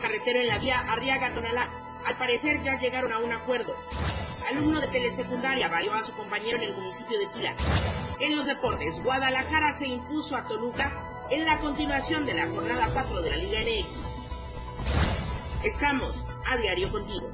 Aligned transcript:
carretero 0.00 0.40
en 0.40 0.48
la 0.48 0.58
vía 0.58 0.80
Arriaga-Tonalá. 0.80 1.70
Al 2.06 2.16
parecer 2.16 2.62
ya 2.62 2.78
llegaron 2.78 3.12
a 3.12 3.18
un 3.18 3.32
acuerdo. 3.32 3.76
Alumno 4.50 4.80
de 4.80 4.88
telesecundaria 4.88 5.68
varió 5.68 5.94
a 5.94 6.04
su 6.04 6.12
compañero 6.14 6.58
en 6.58 6.64
el 6.64 6.74
municipio 6.74 7.18
de 7.18 7.26
Tula. 7.28 7.54
En 8.20 8.36
los 8.36 8.46
deportes, 8.46 9.02
Guadalajara 9.02 9.72
se 9.72 9.88
impuso 9.88 10.36
a 10.36 10.46
Toluca 10.46 10.92
en 11.30 11.44
la 11.46 11.58
continuación 11.60 12.26
de 12.26 12.34
la 12.34 12.46
jornada 12.48 12.88
4 12.92 13.22
de 13.22 13.30
la 13.30 13.36
Liga 13.36 13.60
NX. 13.60 14.04
Estamos 15.64 16.26
a 16.46 16.56
diario 16.58 16.90
contigo. 16.90 17.30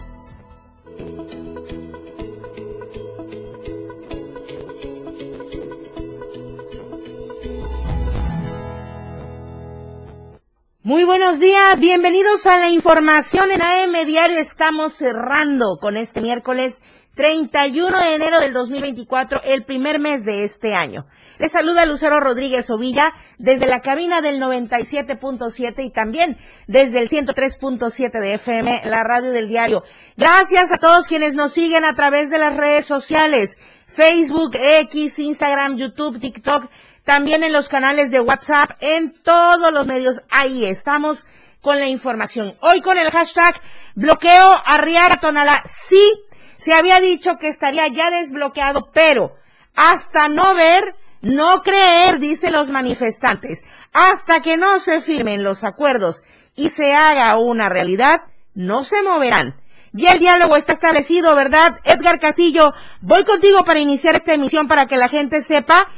Muy 10.90 11.04
buenos 11.04 11.38
días, 11.38 11.78
bienvenidos 11.78 12.48
a 12.48 12.58
la 12.58 12.68
información 12.68 13.52
en 13.52 13.62
AM 13.62 14.04
Diario. 14.06 14.38
Estamos 14.38 14.92
cerrando 14.92 15.78
con 15.80 15.96
este 15.96 16.20
miércoles 16.20 16.82
31 17.14 17.96
de 17.96 18.14
enero 18.16 18.40
del 18.40 18.52
2024, 18.52 19.40
el 19.44 19.64
primer 19.64 20.00
mes 20.00 20.24
de 20.24 20.42
este 20.42 20.74
año. 20.74 21.06
Les 21.38 21.52
saluda 21.52 21.86
Lucero 21.86 22.18
Rodríguez 22.18 22.70
Ovilla 22.70 23.12
desde 23.38 23.66
la 23.66 23.82
cabina 23.82 24.20
del 24.20 24.40
97.7 24.40 25.84
y 25.84 25.90
también 25.90 26.38
desde 26.66 26.98
el 26.98 27.08
103.7 27.08 28.20
de 28.20 28.34
FM, 28.34 28.82
la 28.86 29.04
radio 29.04 29.30
del 29.30 29.46
diario. 29.46 29.84
Gracias 30.16 30.72
a 30.72 30.78
todos 30.78 31.06
quienes 31.06 31.36
nos 31.36 31.52
siguen 31.52 31.84
a 31.84 31.94
través 31.94 32.30
de 32.30 32.38
las 32.38 32.56
redes 32.56 32.84
sociales, 32.84 33.58
Facebook, 33.86 34.56
X, 34.56 35.20
Instagram, 35.20 35.76
YouTube, 35.76 36.18
TikTok 36.18 36.68
también 37.04 37.42
en 37.42 37.52
los 37.52 37.68
canales 37.68 38.10
de 38.10 38.20
WhatsApp, 38.20 38.72
en 38.80 39.12
todos 39.22 39.72
los 39.72 39.86
medios. 39.86 40.22
Ahí 40.30 40.66
estamos 40.66 41.26
con 41.60 41.78
la 41.78 41.88
información. 41.88 42.54
Hoy 42.60 42.80
con 42.80 42.98
el 42.98 43.10
hashtag 43.10 43.60
bloqueo 43.94 44.56
Arriaga 44.64 45.18
Tonalá. 45.18 45.62
Sí, 45.64 46.12
se 46.56 46.72
había 46.72 47.00
dicho 47.00 47.36
que 47.38 47.48
estaría 47.48 47.88
ya 47.88 48.10
desbloqueado, 48.10 48.90
pero 48.92 49.34
hasta 49.76 50.28
no 50.28 50.54
ver, 50.54 50.94
no 51.22 51.62
creer, 51.62 52.18
dicen 52.18 52.52
los 52.52 52.70
manifestantes, 52.70 53.64
hasta 53.92 54.40
que 54.40 54.56
no 54.56 54.78
se 54.78 55.00
firmen 55.00 55.42
los 55.42 55.64
acuerdos 55.64 56.22
y 56.54 56.70
se 56.70 56.94
haga 56.94 57.38
una 57.38 57.68
realidad, 57.68 58.22
no 58.54 58.82
se 58.82 59.02
moverán. 59.02 59.56
Y 59.92 60.06
el 60.06 60.18
diálogo 60.20 60.56
está 60.56 60.72
establecido, 60.72 61.34
¿verdad? 61.34 61.80
Edgar 61.84 62.20
Castillo, 62.20 62.72
voy 63.00 63.24
contigo 63.24 63.64
para 63.64 63.80
iniciar 63.80 64.14
esta 64.14 64.34
emisión 64.34 64.68
para 64.68 64.86
que 64.86 64.96
la 64.96 65.08
gente 65.08 65.42
sepa 65.42 65.88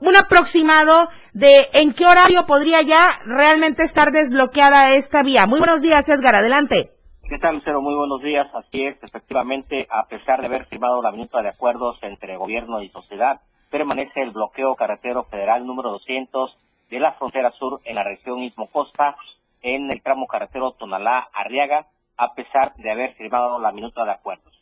un 0.00 0.16
aproximado 0.16 1.08
de 1.32 1.68
en 1.74 1.92
qué 1.92 2.06
horario 2.06 2.46
podría 2.46 2.82
ya 2.82 3.20
realmente 3.26 3.82
estar 3.82 4.10
desbloqueada 4.10 4.94
esta 4.94 5.22
vía. 5.22 5.46
Muy 5.46 5.58
buenos 5.58 5.82
días, 5.82 6.08
Edgar, 6.08 6.34
adelante. 6.34 6.90
¿Qué 7.28 7.38
tal, 7.38 7.54
Lucero? 7.54 7.80
Muy 7.80 7.94
buenos 7.94 8.22
días. 8.22 8.48
Así 8.54 8.84
es, 8.84 9.00
efectivamente, 9.02 9.86
a 9.88 10.06
pesar 10.08 10.40
de 10.40 10.46
haber 10.46 10.66
firmado 10.66 11.00
la 11.00 11.12
minuta 11.12 11.40
de 11.42 11.50
acuerdos 11.50 11.96
entre 12.02 12.36
gobierno 12.36 12.82
y 12.82 12.88
sociedad, 12.88 13.40
permanece 13.70 14.20
el 14.22 14.32
bloqueo 14.32 14.74
carretero 14.74 15.24
federal 15.24 15.64
número 15.64 15.90
200 15.90 16.56
de 16.90 16.98
la 16.98 17.12
frontera 17.12 17.52
sur 17.52 17.80
en 17.84 17.94
la 17.94 18.02
región 18.02 18.42
Istmo 18.42 18.66
Costa, 18.66 19.14
en 19.62 19.92
el 19.92 20.02
tramo 20.02 20.26
carretero 20.26 20.72
Tonalá-Arriaga, 20.72 21.86
a 22.16 22.34
pesar 22.34 22.74
de 22.74 22.90
haber 22.90 23.14
firmado 23.14 23.60
la 23.60 23.70
minuta 23.70 24.04
de 24.04 24.10
acuerdos. 24.10 24.52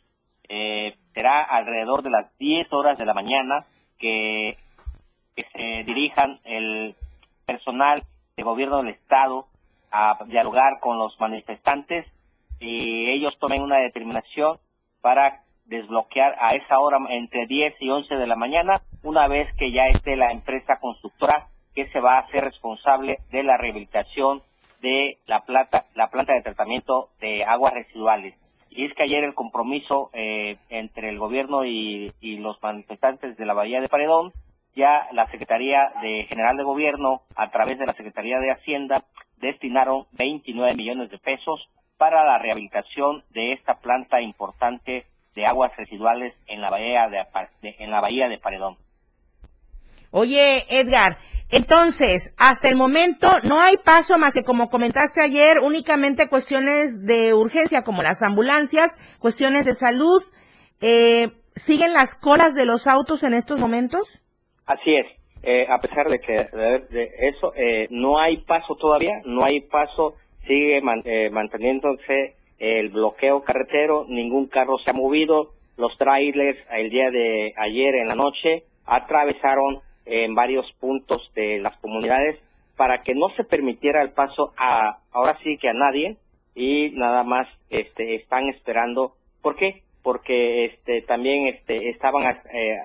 Eh, 0.47 0.95
será 1.13 1.43
alrededor 1.43 2.03
de 2.03 2.11
las 2.11 2.37
10 2.37 2.71
horas 2.71 2.97
de 2.97 3.05
la 3.05 3.13
mañana 3.13 3.65
que 3.97 4.57
que 5.39 5.47
se 5.57 5.83
dirijan 5.85 6.39
el 6.43 6.95
personal 7.45 8.03
de 8.35 8.43
gobierno 8.43 8.77
del 8.77 8.89
Estado 8.89 9.45
a 9.91 10.17
dialogar 10.27 10.79
con 10.79 10.97
los 10.97 11.19
manifestantes 11.19 12.05
y 12.59 13.09
ellos 13.09 13.37
tomen 13.39 13.61
una 13.61 13.77
determinación 13.77 14.57
para 15.01 15.43
desbloquear 15.65 16.35
a 16.39 16.55
esa 16.55 16.79
hora 16.79 16.97
entre 17.09 17.45
10 17.47 17.75
y 17.79 17.89
11 17.89 18.15
de 18.15 18.27
la 18.27 18.35
mañana, 18.35 18.73
una 19.03 19.27
vez 19.27 19.47
que 19.57 19.71
ya 19.71 19.85
esté 19.85 20.15
la 20.15 20.31
empresa 20.31 20.77
constructora 20.81 21.47
que 21.73 21.87
se 21.89 21.99
va 21.99 22.17
a 22.17 22.21
hacer 22.21 22.43
responsable 22.43 23.19
de 23.31 23.43
la 23.43 23.57
rehabilitación 23.57 24.41
de 24.81 25.17
la 25.25 25.41
planta, 25.45 25.85
la 25.95 26.09
planta 26.09 26.33
de 26.33 26.41
tratamiento 26.41 27.09
de 27.21 27.43
aguas 27.45 27.73
residuales. 27.73 28.35
Y 28.71 28.85
es 28.85 28.93
que 28.93 29.03
ayer 29.03 29.23
el 29.23 29.35
compromiso 29.35 30.09
eh, 30.13 30.57
entre 30.69 31.09
el 31.09 31.17
gobierno 31.17 31.65
y, 31.65 32.11
y 32.19 32.37
los 32.37 32.61
manifestantes 32.61 33.37
de 33.37 33.45
la 33.45 33.53
Bahía 33.53 33.81
de 33.81 33.89
Paredón 33.89 34.31
ya 34.75 35.07
la 35.11 35.29
Secretaría 35.31 35.91
de 36.01 36.25
General 36.27 36.55
de 36.57 36.63
Gobierno, 36.63 37.21
a 37.35 37.49
través 37.51 37.77
de 37.79 37.85
la 37.85 37.93
Secretaría 37.93 38.39
de 38.39 38.51
Hacienda, 38.51 39.03
destinaron 39.37 40.05
29 40.13 40.75
millones 40.75 41.09
de 41.09 41.17
pesos 41.17 41.69
para 41.97 42.23
la 42.25 42.37
rehabilitación 42.37 43.23
de 43.31 43.53
esta 43.53 43.75
planta 43.75 44.21
importante 44.21 45.05
de 45.35 45.45
aguas 45.45 45.75
residuales 45.77 46.33
en 46.47 46.61
la 46.61 46.69
bahía 46.69 47.07
de, 47.09 47.75
en 47.79 47.91
la 47.91 48.01
bahía 48.01 48.27
de 48.27 48.37
Paredón. 48.37 48.77
Oye, 50.11 50.65
Edgar, 50.69 51.17
entonces, 51.49 52.33
hasta 52.37 52.67
el 52.67 52.75
momento 52.75 53.39
no 53.43 53.61
hay 53.61 53.77
paso 53.77 54.17
más 54.17 54.33
que, 54.33 54.43
como 54.43 54.69
comentaste 54.69 55.21
ayer, 55.21 55.59
únicamente 55.59 56.29
cuestiones 56.29 57.05
de 57.05 57.33
urgencia 57.33 57.83
como 57.83 58.01
las 58.01 58.23
ambulancias, 58.23 58.97
cuestiones 59.19 59.65
de 59.65 59.73
salud. 59.73 60.21
Eh, 60.81 61.29
¿Siguen 61.55 61.93
las 61.93 62.15
colas 62.15 62.55
de 62.55 62.65
los 62.65 62.87
autos 62.87 63.23
en 63.23 63.33
estos 63.33 63.59
momentos? 63.59 64.18
Así 64.69 64.93
es. 64.93 65.07
Eh, 65.41 65.65
a 65.67 65.79
pesar 65.79 66.05
de 66.07 66.19
que 66.19 66.33
de 66.33 67.09
eso 67.21 67.53
eh, 67.55 67.87
no 67.89 68.19
hay 68.19 68.37
paso 68.37 68.75
todavía, 68.75 69.19
no 69.25 69.43
hay 69.43 69.61
paso, 69.61 70.13
sigue 70.45 70.79
eh, 71.05 71.29
manteniéndose 71.31 72.35
el 72.59 72.89
bloqueo 72.89 73.41
carretero, 73.41 74.05
ningún 74.07 74.45
carro 74.47 74.77
se 74.77 74.91
ha 74.91 74.93
movido, 74.93 75.53
los 75.75 75.97
trailers 75.97 76.59
el 76.71 76.91
día 76.91 77.09
de 77.09 77.51
ayer 77.57 77.95
en 77.95 78.07
la 78.09 78.15
noche 78.15 78.63
atravesaron 78.85 79.79
en 80.05 80.35
varios 80.35 80.71
puntos 80.79 81.31
de 81.33 81.59
las 81.59 81.75
comunidades 81.77 82.37
para 82.75 83.01
que 83.01 83.15
no 83.15 83.29
se 83.37 83.45
permitiera 83.45 84.03
el 84.03 84.11
paso 84.11 84.53
a 84.55 84.99
ahora 85.11 85.37
sí 85.41 85.57
que 85.57 85.69
a 85.69 85.73
nadie 85.73 86.17
y 86.53 86.91
nada 86.91 87.23
más 87.23 87.47
este 87.69 88.15
están 88.15 88.49
esperando 88.49 89.13
¿por 89.41 89.55
qué? 89.55 89.81
porque 90.03 90.65
este 90.65 91.01
también 91.03 91.47
este 91.47 91.89
estaban 91.89 92.23
eh, 92.53 92.77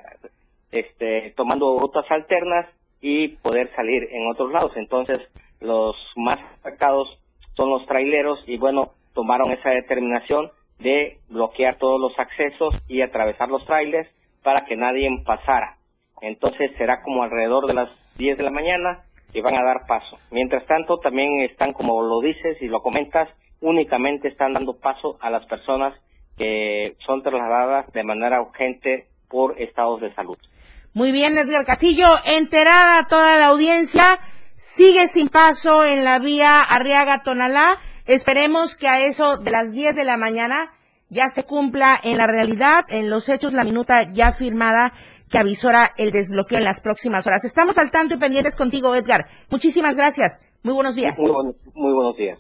este, 0.75 1.33
tomando 1.37 1.79
rutas 1.79 2.05
alternas 2.11 2.67
y 3.01 3.29
poder 3.29 3.71
salir 3.77 4.09
en 4.11 4.31
otros 4.31 4.53
lados. 4.53 4.73
Entonces, 4.77 5.21
los 5.61 5.97
más 6.17 6.39
afectados 6.61 7.09
son 7.55 7.71
los 7.71 7.87
traileros 7.87 8.41
y 8.47 8.59
bueno, 8.59 8.93
tomaron 9.15 9.53
esa 9.53 9.71
determinación 9.71 10.51
de 10.79 11.19
bloquear 11.29 11.77
todos 11.77 12.01
los 12.01 12.19
accesos 12.19 12.83
y 12.89 13.03
atravesar 13.03 13.49
los 13.49 13.65
trailers 13.65 14.11
para 14.43 14.67
que 14.67 14.77
nadie 14.77 15.09
pasara. 15.25 15.79
Entonces 16.21 16.73
será 16.77 17.03
como 17.03 17.23
alrededor 17.23 17.67
de 17.67 17.75
las 17.75 17.89
10 18.17 18.39
de 18.39 18.45
la 18.45 18.51
mañana 18.51 19.05
y 19.33 19.41
van 19.41 19.55
a 19.55 19.65
dar 19.65 19.87
paso. 19.87 20.19
Mientras 20.31 20.67
tanto, 20.67 20.99
también 20.99 21.41
están, 21.43 21.73
como 21.73 22.03
lo 22.03 22.21
dices 22.21 22.61
y 22.61 22.67
lo 22.67 22.83
comentas, 22.83 23.29
únicamente 23.61 24.29
están 24.29 24.53
dando 24.53 24.77
paso 24.79 25.19
a 25.21 25.31
las 25.31 25.47
personas 25.47 25.95
que 26.37 26.97
son 27.07 27.23
trasladadas 27.23 27.91
de 27.93 28.03
manera 28.03 28.41
urgente 28.41 29.07
por 29.29 29.61
estados 29.61 30.01
de 30.01 30.13
salud. 30.15 30.37
Muy 30.95 31.11
bien, 31.11 31.37
Edgar 31.37 31.65
Castillo, 31.65 32.07
enterada 32.25 33.09
toda 33.09 33.37
la 33.37 33.47
audiencia, 33.47 34.21
sigue 34.55 35.09
sin 35.09 35.27
paso 35.29 35.85
en 35.85 36.05
la 36.05 36.21
vía 36.21 36.61
Arriaga-Tonalá. 36.61 37.81
Esperemos 38.07 38.77
que 38.77 38.87
a 38.87 39.05
eso 39.05 39.37
de 39.37 39.51
las 39.51 39.73
10 39.73 39.97
de 39.97 40.05
la 40.05 40.17
mañana 40.17 40.73
ya 41.09 41.29
se 41.29 41.43
cumpla 41.43 41.99
en 42.01 42.17
la 42.17 42.29
realidad, 42.29 42.85
en 42.91 43.11
los 43.11 43.29
hechos, 43.29 43.53
la 43.53 43.65
minuta 43.65 44.13
ya 44.13 44.31
firmada 44.31 44.93
que 45.29 45.39
avisora 45.39 45.91
el 45.97 46.13
desbloqueo 46.13 46.59
en 46.59 46.65
las 46.65 46.81
próximas 46.81 47.27
horas. 47.27 47.45
Estamos 47.45 47.77
al 47.77 47.91
tanto 47.91 48.15
y 48.15 48.19
pendientes 48.19 48.55
contigo, 48.55 48.95
Edgar. 48.95 49.27
Muchísimas 49.51 49.97
gracias. 49.97 50.43
Muy 50.63 50.75
buenos 50.75 50.95
días. 50.95 51.19
Muy, 51.19 51.57
muy 51.75 51.93
buenos 51.93 52.17
días. 52.17 52.39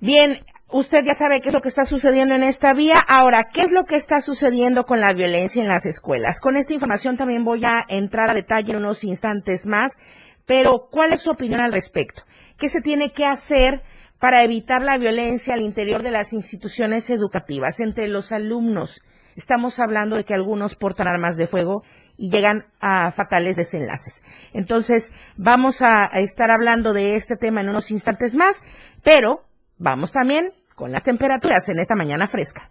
Bien, 0.00 0.32
Usted 0.72 1.04
ya 1.04 1.14
sabe 1.14 1.40
qué 1.40 1.48
es 1.48 1.54
lo 1.54 1.62
que 1.62 1.68
está 1.68 1.84
sucediendo 1.84 2.36
en 2.36 2.44
esta 2.44 2.74
vía. 2.74 3.00
Ahora, 3.00 3.48
¿qué 3.52 3.62
es 3.62 3.72
lo 3.72 3.86
que 3.86 3.96
está 3.96 4.20
sucediendo 4.20 4.84
con 4.84 5.00
la 5.00 5.12
violencia 5.12 5.60
en 5.60 5.68
las 5.68 5.84
escuelas? 5.84 6.40
Con 6.40 6.56
esta 6.56 6.72
información 6.72 7.16
también 7.16 7.44
voy 7.44 7.64
a 7.64 7.84
entrar 7.88 8.30
a 8.30 8.34
detalle 8.34 8.70
en 8.70 8.78
unos 8.78 9.02
instantes 9.02 9.66
más, 9.66 9.98
pero 10.46 10.86
¿cuál 10.88 11.12
es 11.12 11.22
su 11.22 11.30
opinión 11.32 11.60
al 11.60 11.72
respecto? 11.72 12.22
¿Qué 12.56 12.68
se 12.68 12.80
tiene 12.80 13.10
que 13.10 13.26
hacer 13.26 13.82
para 14.20 14.44
evitar 14.44 14.80
la 14.82 14.96
violencia 14.96 15.54
al 15.54 15.62
interior 15.62 16.04
de 16.04 16.12
las 16.12 16.32
instituciones 16.32 17.10
educativas 17.10 17.80
entre 17.80 18.06
los 18.06 18.30
alumnos? 18.30 19.02
Estamos 19.34 19.80
hablando 19.80 20.16
de 20.16 20.24
que 20.24 20.34
algunos 20.34 20.76
portan 20.76 21.08
armas 21.08 21.36
de 21.36 21.48
fuego 21.48 21.82
y 22.16 22.30
llegan 22.30 22.62
a 22.80 23.10
fatales 23.10 23.56
desenlaces. 23.56 24.22
Entonces, 24.52 25.10
vamos 25.36 25.82
a, 25.82 26.04
estar 26.20 26.52
hablando 26.52 26.92
de 26.92 27.16
este 27.16 27.36
tema 27.36 27.60
en 27.60 27.70
unos 27.70 27.90
instantes 27.90 28.36
más, 28.36 28.62
pero 29.02 29.42
vamos 29.78 30.12
también 30.12 30.52
con 30.80 30.90
las 30.90 31.04
temperaturas 31.04 31.68
en 31.68 31.78
esta 31.78 31.94
mañana 31.94 32.26
fresca. 32.26 32.70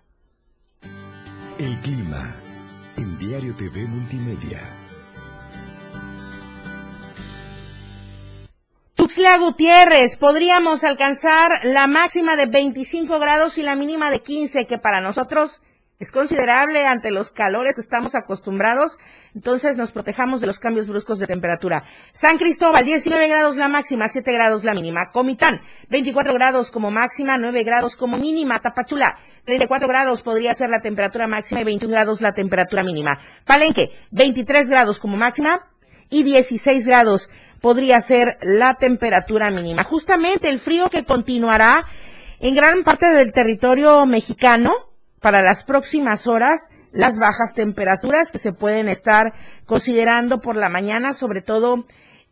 El 1.60 1.78
clima 1.82 2.36
en 2.98 3.20
Diario 3.20 3.56
TV 3.56 3.86
Multimedia. 3.86 4.60
Tuxtla 8.96 9.38
Gutiérrez, 9.38 10.18
podríamos 10.18 10.84
alcanzar 10.84 11.64
la 11.64 11.86
máxima 11.86 12.36
de 12.36 12.48
25 12.48 13.20
grados 13.20 13.60
y 13.60 13.62
la 13.62 13.76
mínima 13.76 14.10
de 14.10 14.22
15, 14.22 14.66
que 14.66 14.80
para 14.80 15.02
nosotros 15.02 15.62
es 16.00 16.14
considerable 16.14 16.86
ante 16.86 17.12
los 17.12 17.30
calores 17.30 17.76
que 17.76 17.82
estamos 17.82 18.16
acostumbrados, 18.16 18.98
entonces 19.36 19.76
nos 19.76 19.92
protejamos 19.92 20.40
de 20.40 20.48
los 20.48 20.58
cambios 20.58 20.88
bruscos 20.88 21.20
de 21.20 21.28
temperatura. 21.28 21.84
San 22.14 22.38
Cristóbal, 22.38 22.86
19 22.86 23.28
grados 23.28 23.58
la 23.58 23.68
máxima, 23.68 24.08
7 24.08 24.32
grados 24.32 24.64
la 24.64 24.74
mínima. 24.74 25.12
Comitán, 25.12 25.60
24 25.90 26.34
grados 26.34 26.72
como 26.72 26.90
máxima, 26.90 27.38
9 27.38 27.64
grados 27.66 27.98
como 27.98 28.18
mínima. 28.18 28.60
Tapachula, 28.60 29.18
34 29.44 29.90
grados 29.90 30.22
podría 30.22 30.54
ser 30.54 30.70
la 30.70 30.80
temperatura 30.80 31.28
máxima 31.28 31.62
y 31.62 31.66
21 31.66 31.92
grados 31.92 32.22
la 32.22 32.34
temperatura 32.34 32.82
mínima. 32.82 33.20
Palenque, 33.46 33.92
23 34.12 34.70
grados 34.70 35.02
como 35.02 35.18
máxima 35.18 35.68
y 36.10 36.24
16 36.24 36.88
grados 36.88 37.30
podría 37.60 38.00
ser 38.00 38.38
la 38.42 38.76
temperatura 38.76 39.52
mínima. 39.52 39.84
Justamente 39.84 40.48
el 40.48 40.60
frío 40.60 40.90
que 40.90 41.04
continuará 41.04 41.84
en 42.40 42.56
gran 42.56 42.84
parte 42.84 43.08
del 43.08 43.34
territorio 43.34 44.06
mexicano, 44.06 44.89
para 45.22 45.42
las 45.42 45.64
próximas 45.64 46.28
horas 46.28 46.70
las 46.92 47.18
bajas 47.18 47.54
temperaturas 47.54 48.32
que 48.32 48.40
se 48.40 48.52
pueden 48.52 48.90
estar 48.90 49.34
considerando 49.66 50.40
por 50.40 50.56
la 50.56 50.70
mañana, 50.70 51.14
sobre 51.14 51.42
todo 51.42 51.86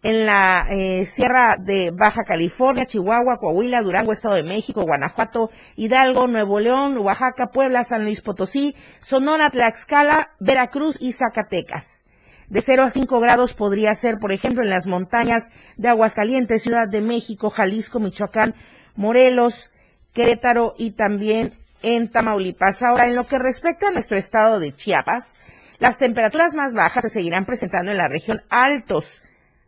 en 0.04 0.26
la 0.26 0.68
eh, 0.70 1.06
Sierra 1.06 1.58
de 1.58 1.92
Baja 1.92 2.24
California, 2.24 2.86
Chihuahua, 2.86 3.38
Coahuila, 3.40 3.82
Durango, 3.82 4.12
Estado 4.12 4.36
de 4.36 4.44
México, 4.44 4.84
Guanajuato, 4.84 5.50
Hidalgo, 5.76 6.28
Nuevo 6.28 6.60
León, 6.60 6.98
Oaxaca, 7.00 7.48
Puebla, 7.48 7.84
San 7.84 8.04
Luis 8.04 8.22
Potosí, 8.22 8.76
Sonora, 9.02 9.50
Tlaxcala, 9.50 10.32
Veracruz 10.40 10.98
y 11.00 11.14
Zacatecas. 11.14 12.04
De 12.48 12.62
0 12.62 12.84
a 12.84 12.90
5 12.90 13.20
grados 13.20 13.54
podría 13.54 13.94
ser, 13.96 14.20
por 14.20 14.32
ejemplo, 14.32 14.64
en 14.64 14.70
las 14.70 14.88
montañas 14.88 15.50
de 15.76 15.90
Aguascalientes, 15.90 16.64
Ciudad 16.64 16.88
de 16.88 17.02
México, 17.02 17.50
Jalisco, 17.50 18.00
Michoacán, 18.00 18.56
Morelos, 18.96 19.70
Querétaro 20.14 20.74
y 20.78 20.92
también 20.92 21.52
en 21.82 22.10
Tamaulipas. 22.10 22.84
Ahora, 22.84 23.08
en 23.08 23.16
lo 23.16 23.28
que 23.28 23.38
respecta 23.38 23.88
a 23.88 23.92
nuestro 23.92 24.18
estado 24.18 24.60
de 24.60 24.74
Chiapas, 24.74 25.38
las 25.80 25.98
temperaturas 25.98 26.56
más 26.56 26.74
bajas 26.74 27.04
se 27.04 27.10
seguirán 27.10 27.46
presentando 27.46 27.92
en 27.92 27.98
la 27.98 28.08
región 28.08 28.42
altos. 28.50 29.22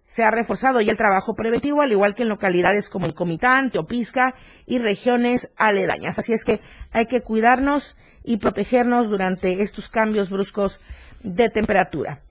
Se 0.05 0.23
ha 0.23 0.31
reforzado 0.31 0.81
ya 0.81 0.91
el 0.91 0.97
trabajo 0.97 1.35
preventivo, 1.35 1.81
al 1.81 1.91
igual 1.91 2.15
que 2.15 2.23
en 2.23 2.29
localidades 2.29 2.89
como 2.89 3.05
el 3.05 3.13
Comitán, 3.13 3.69
Teopisca 3.69 4.33
y 4.65 4.79
regiones 4.79 5.51
aledañas. 5.55 6.17
Así 6.17 6.33
es 6.33 6.43
que 6.43 6.61
hay 6.91 7.05
que 7.05 7.21
cuidarnos 7.21 7.95
y 8.23 8.37
protegernos 8.37 9.09
durante 9.09 9.61
estos 9.61 9.89
cambios 9.89 10.31
bruscos 10.31 10.81
de 11.21 11.49
temperatura. 11.49 12.23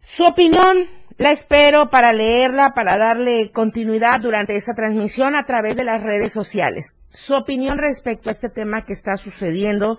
Su 0.00 0.24
opinión 0.24 0.88
la 1.22 1.30
espero 1.30 1.88
para 1.88 2.12
leerla, 2.12 2.74
para 2.74 2.98
darle 2.98 3.50
continuidad 3.52 4.20
durante 4.20 4.56
esta 4.56 4.74
transmisión 4.74 5.34
a 5.34 5.44
través 5.44 5.76
de 5.76 5.84
las 5.84 6.02
redes 6.02 6.32
sociales 6.32 6.94
su 7.12 7.34
opinión 7.34 7.78
respecto 7.78 8.28
a 8.28 8.32
este 8.32 8.48
tema 8.48 8.84
que 8.84 8.92
está 8.92 9.16
sucediendo 9.16 9.98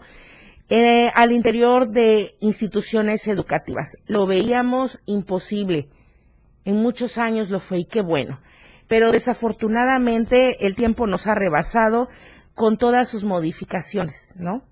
eh, 0.70 1.12
al 1.14 1.32
interior 1.32 1.90
de 1.90 2.36
instituciones 2.40 3.28
educativas. 3.28 3.98
Lo 4.08 4.26
veíamos 4.26 5.00
imposible. 5.06 5.90
En 6.66 6.78
muchos 6.78 7.18
años 7.18 7.50
lo 7.50 7.60
fue 7.60 7.80
y 7.80 7.86
qué 7.86 8.02
bueno. 8.02 8.40
Pero 8.88 9.12
desafortunadamente 9.12 10.66
el 10.66 10.76
tiempo 10.76 11.08
nos 11.08 11.28
ha 11.28 11.36
rebasado 11.36 12.08
con 12.56 12.78
todas 12.78 13.10
sus 13.10 13.24
modificaciones, 13.24 14.36
¿no? 14.38 14.64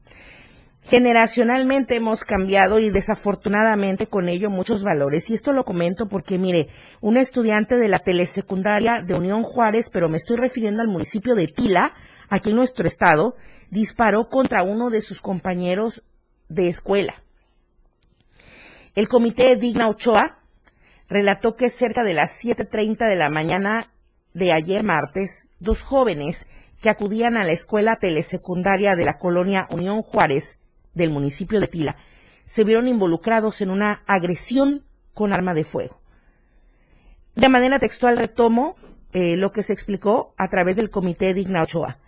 Generacionalmente 0.83 1.95
hemos 1.95 2.25
cambiado 2.25 2.79
y 2.79 2.89
desafortunadamente 2.89 4.07
con 4.07 4.27
ello 4.27 4.49
muchos 4.49 4.83
valores. 4.83 5.29
Y 5.29 5.35
esto 5.35 5.53
lo 5.53 5.63
comento 5.63 6.07
porque, 6.07 6.37
mire, 6.37 6.67
un 7.01 7.17
estudiante 7.17 7.77
de 7.77 7.87
la 7.87 7.99
telesecundaria 7.99 9.01
de 9.01 9.13
Unión 9.13 9.43
Juárez, 9.43 9.89
pero 9.89 10.09
me 10.09 10.17
estoy 10.17 10.37
refiriendo 10.37 10.81
al 10.81 10.87
municipio 10.87 11.35
de 11.35 11.47
Tila, 11.47 11.93
aquí 12.29 12.49
en 12.49 12.55
nuestro 12.55 12.87
estado, 12.87 13.35
disparó 13.69 14.27
contra 14.27 14.63
uno 14.63 14.89
de 14.89 15.01
sus 15.01 15.21
compañeros 15.21 16.03
de 16.49 16.67
escuela. 16.67 17.21
El 18.95 19.07
comité 19.07 19.55
Digna 19.55 19.87
Ochoa 19.87 20.39
relató 21.07 21.55
que 21.55 21.69
cerca 21.69 22.03
de 22.03 22.13
las 22.13 22.43
7.30 22.43 23.07
de 23.07 23.15
la 23.15 23.29
mañana 23.29 23.91
de 24.33 24.51
ayer 24.51 24.83
martes, 24.83 25.47
dos 25.59 25.81
jóvenes 25.81 26.47
que 26.81 26.89
acudían 26.89 27.37
a 27.37 27.45
la 27.45 27.51
escuela 27.51 27.97
telesecundaria 27.97 28.95
de 28.95 29.05
la 29.05 29.17
colonia 29.17 29.67
Unión 29.69 30.01
Juárez 30.01 30.57
del 30.93 31.09
municipio 31.09 31.59
de 31.59 31.67
Tila 31.67 31.97
se 32.43 32.63
vieron 32.63 32.87
involucrados 32.87 33.61
en 33.61 33.69
una 33.69 34.03
agresión 34.07 34.83
con 35.13 35.33
arma 35.33 35.53
de 35.53 35.63
fuego. 35.63 36.01
De 37.35 37.47
manera 37.47 37.79
textual 37.79 38.17
retomo 38.17 38.75
eh, 39.13 39.37
lo 39.37 39.51
que 39.51 39.63
se 39.63 39.73
explicó 39.73 40.33
a 40.37 40.47
través 40.49 40.75
del 40.75 40.89
comité 40.89 41.33
Digna 41.33 41.63
Ochoa. 41.63 41.99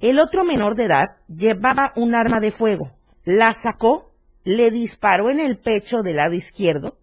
El 0.00 0.18
otro 0.18 0.44
menor 0.44 0.74
de 0.74 0.84
edad 0.84 1.16
llevaba 1.28 1.92
un 1.96 2.14
arma 2.14 2.40
de 2.40 2.50
fuego, 2.50 2.92
la 3.24 3.52
sacó, 3.52 4.14
le 4.44 4.70
disparó 4.70 5.30
en 5.30 5.40
el 5.40 5.58
pecho 5.58 6.02
del 6.02 6.16
lado 6.16 6.34
izquierdo, 6.34 6.96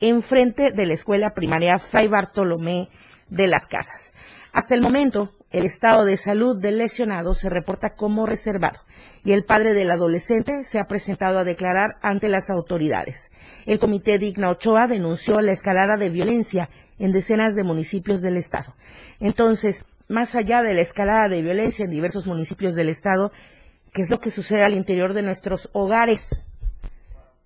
enfrente 0.00 0.72
de 0.72 0.86
la 0.86 0.94
escuela 0.94 1.32
primaria 1.32 1.78
Fray 1.78 2.08
Bartolomé 2.08 2.88
de 3.28 3.46
las 3.46 3.66
Casas. 3.66 4.12
Hasta 4.52 4.74
el 4.74 4.82
momento, 4.82 5.30
el 5.50 5.64
estado 5.64 6.04
de 6.04 6.16
salud 6.16 6.56
del 6.56 6.78
lesionado 6.78 7.34
se 7.34 7.48
reporta 7.48 7.94
como 7.94 8.26
reservado 8.26 8.80
y 9.24 9.32
el 9.32 9.44
padre 9.44 9.74
del 9.74 9.90
adolescente 9.90 10.62
se 10.64 10.78
ha 10.78 10.86
presentado 10.86 11.38
a 11.38 11.44
declarar 11.44 11.96
ante 12.02 12.28
las 12.28 12.50
autoridades. 12.50 13.30
El 13.64 13.78
comité 13.78 14.18
Digna 14.18 14.50
Ochoa 14.50 14.86
denunció 14.86 15.40
la 15.40 15.52
escalada 15.52 15.96
de 15.96 16.10
violencia 16.10 16.68
en 16.98 17.12
decenas 17.12 17.54
de 17.54 17.64
municipios 17.64 18.22
del 18.22 18.36
estado. 18.36 18.74
Entonces, 19.20 19.84
más 20.08 20.34
allá 20.34 20.62
de 20.62 20.74
la 20.74 20.80
escalada 20.80 21.28
de 21.28 21.42
violencia 21.42 21.84
en 21.84 21.90
diversos 21.90 22.26
municipios 22.26 22.74
del 22.74 22.88
estado, 22.88 23.32
qué 23.92 24.02
es 24.02 24.10
lo 24.10 24.20
que 24.20 24.30
sucede 24.30 24.62
al 24.62 24.74
interior 24.74 25.14
de 25.14 25.22
nuestros 25.22 25.70
hogares 25.72 26.45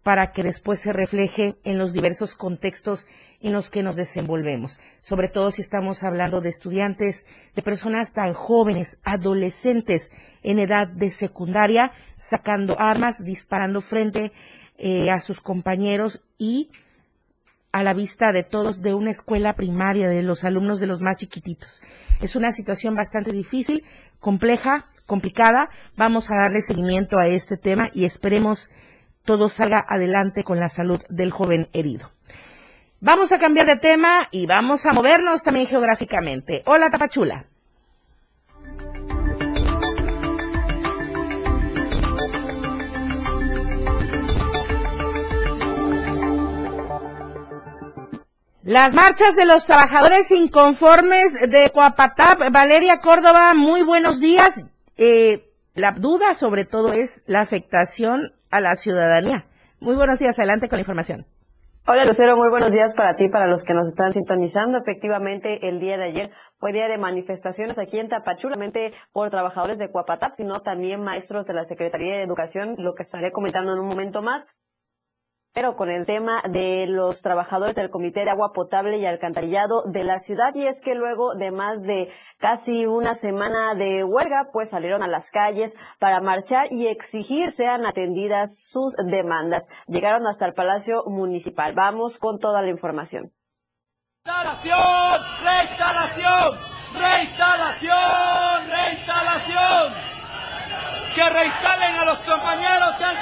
para 0.02 0.32
que 0.32 0.42
después 0.42 0.80
se 0.80 0.92
refleje 0.92 1.56
en 1.64 1.78
los 1.78 1.92
diversos 1.92 2.34
contextos 2.34 3.06
en 3.40 3.52
los 3.52 3.70
que 3.70 3.82
nos 3.82 3.96
desenvolvemos, 3.96 4.80
sobre 5.00 5.28
todo 5.28 5.50
si 5.50 5.62
estamos 5.62 6.02
hablando 6.02 6.40
de 6.40 6.50
estudiantes, 6.50 7.26
de 7.54 7.62
personas 7.62 8.12
tan 8.12 8.32
jóvenes, 8.32 8.98
adolescentes 9.02 10.10
en 10.42 10.58
edad 10.58 10.88
de 10.88 11.10
secundaria, 11.10 11.92
sacando 12.16 12.78
armas, 12.78 13.24
disparando 13.24 13.80
frente 13.80 14.32
eh, 14.78 15.10
a 15.10 15.20
sus 15.20 15.40
compañeros 15.40 16.22
y 16.38 16.70
a 17.72 17.82
la 17.82 17.94
vista 17.94 18.32
de 18.32 18.42
todos 18.42 18.82
de 18.82 18.94
una 18.94 19.10
escuela 19.10 19.54
primaria, 19.54 20.08
de 20.08 20.22
los 20.22 20.44
alumnos 20.44 20.80
de 20.80 20.86
los 20.86 21.00
más 21.00 21.18
chiquititos. 21.18 21.80
Es 22.20 22.36
una 22.36 22.52
situación 22.52 22.94
bastante 22.94 23.32
difícil, 23.32 23.84
compleja, 24.18 24.86
complicada. 25.06 25.70
Vamos 25.96 26.30
a 26.30 26.36
darle 26.36 26.62
seguimiento 26.62 27.18
a 27.18 27.28
este 27.28 27.56
tema 27.56 27.90
y 27.94 28.04
esperemos 28.04 28.68
todo 29.30 29.48
salga 29.48 29.86
adelante 29.88 30.42
con 30.42 30.58
la 30.58 30.68
salud 30.68 31.00
del 31.08 31.30
joven 31.30 31.68
herido. 31.72 32.10
Vamos 32.98 33.30
a 33.30 33.38
cambiar 33.38 33.64
de 33.64 33.76
tema 33.76 34.26
y 34.32 34.46
vamos 34.46 34.86
a 34.86 34.92
movernos 34.92 35.44
también 35.44 35.68
geográficamente. 35.68 36.64
Hola 36.66 36.90
Tapachula. 36.90 37.44
Las 48.64 48.96
marchas 48.96 49.36
de 49.36 49.46
los 49.46 49.64
trabajadores 49.64 50.32
inconformes 50.32 51.34
de 51.34 51.70
Coapatap, 51.72 52.50
Valeria 52.50 52.98
Córdoba, 52.98 53.54
muy 53.54 53.84
buenos 53.84 54.18
días. 54.18 54.66
Eh, 54.96 55.52
la 55.74 55.92
duda 55.92 56.34
sobre 56.34 56.64
todo 56.64 56.92
es 56.92 57.22
la 57.28 57.42
afectación 57.42 58.32
a 58.50 58.60
la 58.60 58.74
ciudadanía. 58.76 59.46
Muy 59.80 59.96
buenos 59.96 60.18
días, 60.18 60.38
adelante 60.38 60.68
con 60.68 60.76
la 60.76 60.82
información. 60.82 61.26
Hola 61.86 62.04
Lucero, 62.04 62.36
muy 62.36 62.50
buenos 62.50 62.72
días 62.72 62.94
para 62.94 63.16
ti, 63.16 63.30
para 63.30 63.46
los 63.46 63.64
que 63.64 63.72
nos 63.72 63.88
están 63.88 64.12
sintonizando. 64.12 64.78
Efectivamente, 64.78 65.66
el 65.66 65.80
día 65.80 65.96
de 65.96 66.04
ayer 66.04 66.30
fue 66.58 66.72
día 66.72 66.88
de 66.88 66.98
manifestaciones 66.98 67.78
aquí 67.78 67.98
en 67.98 68.08
Tapachula, 68.08 68.56
por 69.12 69.30
trabajadores 69.30 69.78
de 69.78 69.90
Coapatap, 69.90 70.32
sino 70.34 70.60
también 70.60 71.02
maestros 71.02 71.46
de 71.46 71.54
la 71.54 71.64
Secretaría 71.64 72.16
de 72.16 72.22
Educación, 72.22 72.74
lo 72.76 72.94
que 72.94 73.02
estaré 73.02 73.32
comentando 73.32 73.72
en 73.72 73.78
un 73.78 73.88
momento 73.88 74.22
más 74.22 74.46
pero 75.52 75.74
con 75.74 75.90
el 75.90 76.06
tema 76.06 76.42
de 76.48 76.86
los 76.86 77.22
trabajadores 77.22 77.74
del 77.74 77.90
Comité 77.90 78.24
de 78.24 78.30
Agua 78.30 78.52
Potable 78.52 78.98
y 78.98 79.06
Alcantarillado 79.06 79.82
de 79.84 80.04
la 80.04 80.20
ciudad 80.20 80.54
y 80.54 80.66
es 80.66 80.80
que 80.80 80.94
luego 80.94 81.34
de 81.34 81.50
más 81.50 81.82
de 81.82 82.12
casi 82.38 82.86
una 82.86 83.14
semana 83.14 83.74
de 83.74 84.04
huelga, 84.04 84.50
pues 84.52 84.70
salieron 84.70 85.02
a 85.02 85.08
las 85.08 85.30
calles 85.30 85.76
para 85.98 86.20
marchar 86.20 86.72
y 86.72 86.86
exigir 86.86 87.50
sean 87.50 87.84
atendidas 87.84 88.56
sus 88.58 88.94
demandas. 88.94 89.68
Llegaron 89.86 90.26
hasta 90.26 90.46
el 90.46 90.54
Palacio 90.54 91.02
Municipal. 91.06 91.74
Vamos 91.74 92.18
con 92.18 92.38
toda 92.38 92.62
la 92.62 92.68
información. 92.68 93.32
¡Reinstalación! 94.24 95.22
¡Reinstalación! 95.42 96.58
¡Reinstalación! 96.94 98.70
¡Reinstalación! 98.70 99.94
¡Que 101.14 101.28
reinstalen 101.28 101.94
a 101.96 102.04
los 102.04 102.20
compañeros 102.20 102.96
que 102.98 103.04
han 103.04 103.16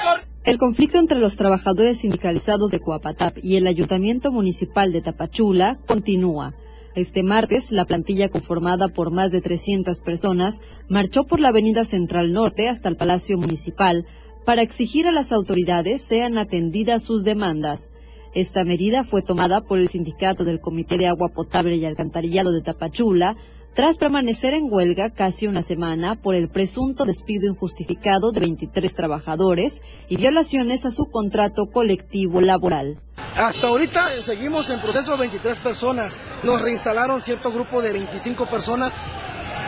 el 0.49 0.57
conflicto 0.57 0.97
entre 0.97 1.19
los 1.19 1.37
trabajadores 1.37 1.99
sindicalizados 1.99 2.71
de 2.71 2.81
Coapatap 2.81 3.37
y 3.43 3.57
el 3.57 3.67
Ayuntamiento 3.67 4.33
Municipal 4.33 4.93
de 4.93 5.02
Tapachula 5.02 5.78
continúa. 5.87 6.55
Este 6.95 7.23
martes, 7.23 7.71
la 7.71 7.85
plantilla 7.85 8.31
conformada 8.31 8.88
por 8.88 9.11
más 9.11 9.31
de 9.31 9.43
300 9.43 10.00
personas 10.00 10.62
marchó 10.88 11.25
por 11.25 11.38
la 11.38 11.50
Avenida 11.50 11.85
Central 11.85 12.33
Norte 12.33 12.67
hasta 12.71 12.88
el 12.88 12.97
Palacio 12.97 13.37
Municipal 13.37 14.07
para 14.47 14.62
exigir 14.62 15.07
a 15.07 15.12
las 15.12 15.33
autoridades 15.33 16.00
sean 16.00 16.38
atendidas 16.38 17.02
sus 17.02 17.25
demandas. 17.25 17.90
Esta 18.33 18.64
medida 18.64 19.05
fue 19.05 19.21
tomada 19.21 19.61
por 19.61 19.78
el 19.78 19.88
Sindicato 19.88 20.45
del 20.45 20.61
Comité 20.61 20.97
de 20.97 21.09
Agua 21.09 21.28
Potable 21.28 21.76
y 21.76 21.85
Alcantarillado 21.85 22.52
de 22.52 22.62
Tapachula, 22.62 23.37
tras 23.75 23.99
permanecer 23.99 24.55
en 24.55 24.73
huelga 24.73 25.11
casi 25.11 25.47
una 25.47 25.63
semana 25.63 26.17
por 26.17 26.35
el 26.35 26.49
presunto 26.49 27.05
despido 27.05 27.49
injustificado 27.49 28.33
de 28.33 28.41
23 28.41 28.95
trabajadores 28.95 29.83
y 30.09 30.17
violaciones 30.17 30.85
a 30.85 30.91
su 30.91 31.07
contrato 31.07 31.67
colectivo 31.67 32.41
laboral. 32.41 33.01
Hasta 33.37 33.69
ahorita 33.69 34.23
seguimos 34.23 34.69
en 34.71 34.81
proceso 34.81 35.17
23 35.17 35.61
personas. 35.61 36.17
Nos 36.43 36.61
reinstalaron 36.61 37.21
cierto 37.21 37.53
grupo 37.53 37.81
de 37.81 37.93
25 37.93 38.51
personas, 38.51 38.93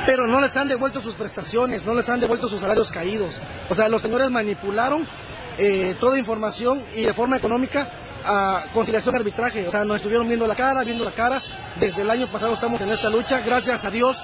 pero 0.07 0.27
no 0.27 0.41
les 0.41 0.57
han 0.57 0.69
devuelto 0.69 1.01
sus 1.01 1.15
prestaciones, 1.15 1.85
no 1.85 1.95
les 1.95 2.09
han 2.09 2.21
devuelto 2.21 2.49
sus 2.49 2.61
salarios 2.61 2.91
caídos. 2.91 3.35
O 3.69 3.75
sea, 3.75 3.89
los 3.89 4.03
señores 4.03 4.31
manipularon 4.31 5.07
eh, 5.57 5.95
toda 6.01 6.19
información 6.19 6.85
y 6.97 7.03
de 7.03 7.13
forma 7.13 7.37
económica 7.37 8.10
a 8.25 8.67
conciliación 8.73 9.15
de 9.15 9.21
arbitraje. 9.21 9.69
O 9.69 9.71
sea, 9.71 9.85
nos 9.85 9.97
estuvieron 9.97 10.27
viendo 10.27 10.47
la 10.47 10.55
cara, 10.55 10.85
viendo 10.85 11.05
la 11.05 11.15
cara. 11.15 11.43
Desde 11.79 12.03
el 12.03 12.11
año 12.11 12.31
pasado 12.31 12.55
estamos 12.55 12.81
en 12.81 12.91
esta 12.91 13.09
lucha. 13.09 13.41
Gracias 13.41 13.85
a 13.85 13.91
Dios 13.91 14.17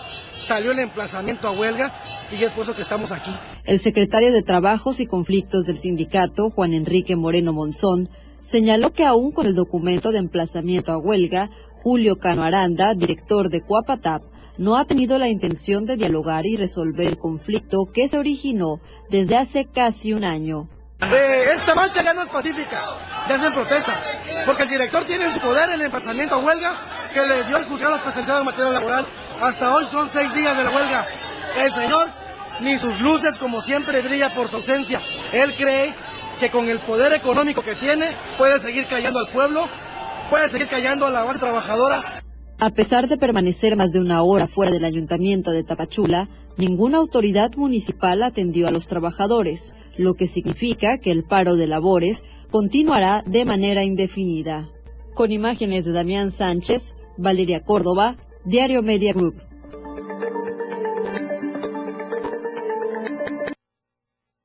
salió 0.44 0.72
el 0.72 0.78
emplazamiento 0.78 1.48
a 1.48 1.52
huelga 1.52 1.92
y 2.30 2.42
es 2.42 2.52
por 2.52 2.64
eso 2.64 2.74
que 2.74 2.82
estamos 2.82 3.12
aquí. 3.12 3.30
El 3.64 3.78
secretario 3.78 4.32
de 4.32 4.42
Trabajos 4.42 5.00
y 5.00 5.06
Conflictos 5.06 5.64
del 5.64 5.76
sindicato, 5.76 6.50
Juan 6.50 6.72
Enrique 6.72 7.16
Moreno 7.16 7.52
Monzón, 7.52 8.08
señaló 8.40 8.92
que 8.92 9.04
aún 9.04 9.32
con 9.32 9.46
el 9.46 9.54
documento 9.54 10.12
de 10.12 10.18
emplazamiento 10.18 10.92
a 10.92 10.98
huelga, 10.98 11.50
Julio 11.72 12.16
Cano 12.16 12.42
Aranda, 12.42 12.94
director 12.94 13.50
de 13.50 13.60
Cuapatap, 13.60 14.22
no 14.58 14.76
ha 14.76 14.86
tenido 14.86 15.18
la 15.18 15.28
intención 15.28 15.84
de 15.84 15.96
dialogar 15.96 16.46
y 16.46 16.56
resolver 16.56 17.06
el 17.06 17.18
conflicto 17.18 17.86
que 17.92 18.08
se 18.08 18.18
originó 18.18 18.80
desde 19.10 19.36
hace 19.36 19.66
casi 19.66 20.12
un 20.12 20.24
año. 20.24 20.68
Eh, 20.98 21.50
esta 21.52 21.74
marcha 21.74 22.02
ya 22.02 22.14
no 22.14 22.22
es 22.22 22.28
pacífica, 22.30 22.82
ya 23.28 23.34
hacen 23.34 23.52
protesta, 23.52 24.02
porque 24.46 24.62
el 24.62 24.70
director 24.70 25.04
tiene 25.04 25.26
en 25.26 25.34
su 25.34 25.40
poder 25.40 25.68
el 25.68 25.82
emplazamiento 25.82 26.36
a 26.36 26.38
huelga 26.38 27.10
que 27.12 27.20
le 27.20 27.44
dio 27.44 27.58
el 27.58 27.66
juzgado 27.66 27.96
especializado 27.96 28.40
en 28.40 28.46
materia 28.46 28.72
laboral. 28.72 29.06
Hasta 29.40 29.74
hoy 29.74 29.86
son 29.92 30.08
seis 30.08 30.32
días 30.32 30.56
de 30.56 30.64
la 30.64 30.70
huelga. 30.70 31.06
El 31.58 31.72
señor 31.72 32.08
ni 32.60 32.78
sus 32.78 32.98
luces 33.00 33.36
como 33.36 33.60
siempre 33.60 34.00
brilla 34.00 34.32
por 34.34 34.48
su 34.48 34.56
ausencia. 34.56 35.02
Él 35.32 35.54
cree 35.54 35.94
que 36.40 36.50
con 36.50 36.66
el 36.68 36.80
poder 36.80 37.12
económico 37.12 37.62
que 37.62 37.74
tiene 37.74 38.06
puede 38.38 38.58
seguir 38.58 38.86
callando 38.88 39.18
al 39.18 39.30
pueblo, 39.32 39.66
puede 40.30 40.48
seguir 40.48 40.68
callando 40.68 41.06
a 41.06 41.10
la 41.10 41.24
base 41.24 41.38
trabajadora. 41.38 42.22
A 42.58 42.70
pesar 42.70 43.06
de 43.06 43.18
permanecer 43.18 43.76
más 43.76 43.92
de 43.92 44.00
una 44.00 44.22
hora 44.22 44.46
fuera 44.46 44.72
del 44.72 44.86
ayuntamiento 44.86 45.50
de 45.50 45.62
Tapachula, 45.62 46.26
ninguna 46.56 46.96
autoridad 46.96 47.54
municipal 47.54 48.22
atendió 48.22 48.66
a 48.66 48.70
los 48.70 48.88
trabajadores, 48.88 49.74
lo 49.98 50.14
que 50.14 50.28
significa 50.28 50.98
que 50.98 51.10
el 51.10 51.22
paro 51.22 51.56
de 51.56 51.66
labores 51.66 52.22
continuará 52.50 53.22
de 53.26 53.44
manera 53.44 53.84
indefinida. 53.84 54.68
Con 55.14 55.32
imágenes 55.32 55.84
de 55.84 55.92
Damián 55.92 56.30
Sánchez, 56.30 56.94
Valeria 57.16 57.62
Córdoba, 57.62 58.16
Diario 58.44 58.82
Media 58.82 59.12
Group. 59.12 59.36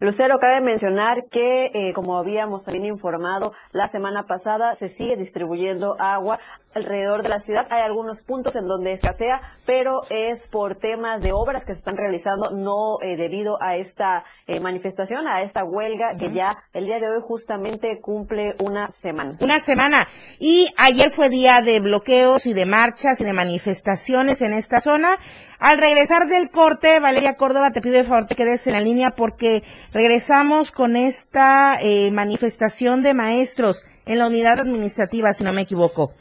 Lucero, 0.04 0.40
cabe 0.40 0.62
mencionar 0.62 1.26
que, 1.30 1.68
eh, 1.76 1.94
como 1.94 2.18
habíamos 2.18 2.64
también 2.64 2.88
informado 2.88 3.54
la 3.72 3.88
semana 3.88 4.26
pasada, 4.26 4.74
se 4.74 4.90
sigue 4.90 5.16
distribuyendo 5.16 5.96
agua 6.00 6.40
alrededor 6.74 7.24
de 7.24 7.30
la 7.30 7.40
ciudad. 7.40 7.68
Hay 7.70 7.82
algunos 7.82 8.22
puntos 8.22 8.56
en 8.56 8.66
donde 8.66 8.92
escasea, 8.92 9.42
pero 9.66 10.02
es 10.10 10.48
por 10.48 10.76
temas 10.76 11.22
de 11.22 11.32
obras 11.32 11.66
que 11.66 11.74
se 11.74 11.80
están 11.80 11.98
realizando, 11.98 12.52
no 12.52 13.02
eh, 13.02 13.18
debido 13.18 13.62
a 13.62 13.76
esta 13.76 14.24
eh, 14.48 14.60
manifestación, 14.60 15.28
a 15.28 15.42
esta 15.42 15.64
huelga 15.64 16.16
que 16.18 16.32
ya 16.32 16.58
el 16.74 16.86
día 16.86 17.00
de 17.00 17.10
hoy 17.10 17.22
justamente 17.22 18.00
cumple 18.02 18.56
una 18.60 18.90
semana. 18.92 19.38
Una 19.40 19.60
semana. 19.60 20.08
Y 20.40 20.74
ayer 20.78 21.12
fue 21.12 21.30
día 21.30 21.62
de 21.62 21.80
bloqueos 21.80 22.46
y 22.46 22.54
de 22.54 22.66
marchas 22.66 23.22
y 23.22 23.24
de 23.24 23.34
manifestaciones 23.34 24.42
en 24.42 24.54
esta 24.54 24.82
zona. 24.82 25.18
Al 25.60 25.78
regresar 25.78 26.28
del 26.28 26.50
corte, 26.50 27.00
Valeria 27.00 27.36
Córdoba, 27.36 27.72
te 27.72 27.82
pido 27.82 27.96
de 27.96 28.04
favor 28.04 28.26
te 28.26 28.36
quedes 28.36 28.66
en 28.66 28.74
la 28.74 28.82
línea 28.82 29.12
porque 29.12 29.64
regresamos 29.94 30.72
con 30.72 30.96
esta 30.96 31.78
eh, 31.80 32.10
manifestación 32.12 33.04
de 33.04 33.14
maestros 33.14 33.86
en 34.06 34.20
la 34.20 34.28
unidad 34.28 34.60
administrativa, 34.60 35.34
si 35.34 35.44
no 35.44 35.54
me 35.54 35.62
equivoco. 35.62 36.14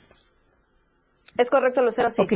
Es 1.36 1.50
correcto, 1.50 1.82
Lucero, 1.82 2.10
sí. 2.10 2.26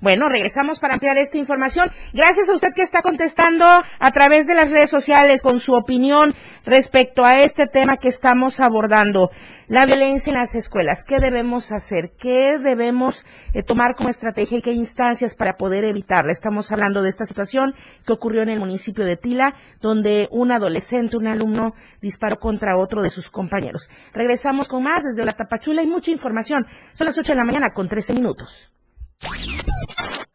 Bueno, 0.00 0.28
regresamos 0.28 0.80
para 0.80 0.94
ampliar 0.94 1.18
esta 1.18 1.38
información. 1.38 1.90
Gracias 2.12 2.48
a 2.48 2.54
usted 2.54 2.68
que 2.74 2.82
está 2.82 3.02
contestando 3.02 3.64
a 3.64 4.10
través 4.12 4.46
de 4.46 4.54
las 4.54 4.70
redes 4.70 4.90
sociales 4.90 5.42
con 5.42 5.60
su 5.60 5.74
opinión 5.74 6.34
respecto 6.64 7.24
a 7.24 7.42
este 7.42 7.66
tema 7.66 7.96
que 7.96 8.08
estamos 8.08 8.60
abordando. 8.60 9.30
La 9.66 9.86
violencia 9.86 10.30
en 10.30 10.38
las 10.38 10.54
escuelas. 10.54 11.04
¿Qué 11.04 11.20
debemos 11.20 11.72
hacer? 11.72 12.12
¿Qué 12.18 12.58
debemos 12.58 13.24
eh, 13.54 13.62
tomar 13.62 13.94
como 13.94 14.10
estrategia 14.10 14.58
y 14.58 14.60
qué 14.62 14.72
instancias 14.72 15.34
para 15.34 15.54
poder 15.54 15.84
evitarla? 15.84 16.32
Estamos 16.32 16.70
hablando 16.70 17.00
de 17.00 17.08
esta 17.08 17.24
situación 17.24 17.74
que 18.06 18.12
ocurrió 18.12 18.42
en 18.42 18.50
el 18.50 18.58
municipio 18.58 19.06
de 19.06 19.16
Tila, 19.16 19.54
donde 19.80 20.28
un 20.30 20.52
adolescente, 20.52 21.16
un 21.16 21.28
alumno, 21.28 21.72
disparó 22.02 22.36
contra 22.36 22.76
otro 22.76 23.02
de 23.02 23.08
sus 23.08 23.30
compañeros. 23.30 23.88
Regresamos 24.12 24.68
con 24.68 24.82
más 24.82 25.02
desde 25.02 25.24
la 25.24 25.32
Tapachula 25.32 25.82
y 25.82 25.86
mucha 25.86 26.10
información. 26.10 26.66
Son 26.92 27.06
las 27.06 27.18
8 27.18 27.32
de 27.32 27.38
la 27.38 27.44
mañana 27.44 27.72
con 27.72 27.88
13 27.88 28.12
minutos. 28.12 28.70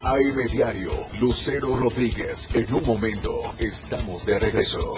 AM 0.00 0.46
Diario, 0.50 0.92
Lucero 1.20 1.76
Rodríguez. 1.76 2.48
En 2.54 2.72
un 2.74 2.84
momento 2.84 3.54
estamos 3.58 4.24
de 4.24 4.38
regreso. 4.38 4.94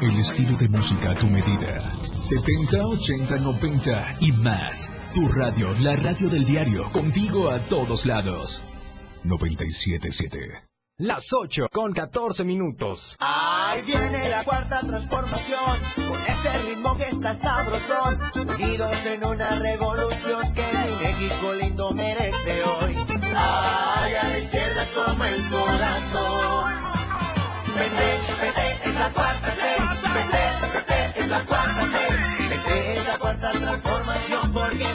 El 0.00 0.16
estilo 0.18 0.56
de 0.56 0.68
música 0.68 1.10
a 1.10 1.14
tu 1.18 1.26
medida. 1.28 1.92
70, 2.16 2.86
80, 2.86 3.38
90 3.38 4.16
y 4.20 4.32
más. 4.32 4.92
Tu 5.14 5.26
radio, 5.28 5.72
la 5.80 5.96
radio 5.96 6.28
del 6.28 6.44
diario, 6.44 6.90
contigo 6.92 7.50
a 7.50 7.58
todos 7.58 8.06
lados. 8.06 8.68
977. 9.24 10.67
Las 11.00 11.32
8 11.32 11.68
con 11.70 11.92
14 11.92 12.42
minutos. 12.42 13.16
Ahí 13.20 13.82
viene 13.82 14.28
la 14.30 14.42
cuarta 14.42 14.80
transformación, 14.80 15.80
con 15.94 16.20
este 16.22 16.58
ritmo 16.64 16.96
que 16.96 17.04
está 17.04 17.34
sabrosón, 17.34 18.18
unidos 18.34 19.06
en 19.06 19.24
una 19.24 19.60
revolución 19.60 20.52
que 20.52 20.66
México 21.00 21.54
lindo 21.54 21.92
merece 21.92 22.64
hoy. 22.64 22.96
Ay, 23.32 24.14
a 24.14 24.28
la 24.28 24.38
izquierda 24.40 24.86
como 24.92 25.24
el 25.24 25.48
corazón. 25.48 26.74
Vete, 27.76 28.42
vete, 28.42 28.88
es 28.88 28.94
la 28.96 29.10
cuarta 29.10 29.54
T, 29.54 29.62
vete, 30.14 30.78
vete, 30.78 31.20
es 31.20 31.28
la 31.28 31.44
cuarta 31.44 31.80
T, 31.80 32.48
vete, 32.48 32.98
es 32.98 33.06
la 33.06 33.18
cuarta 33.18 33.52
transformación 33.52 34.52
porque 34.52 34.94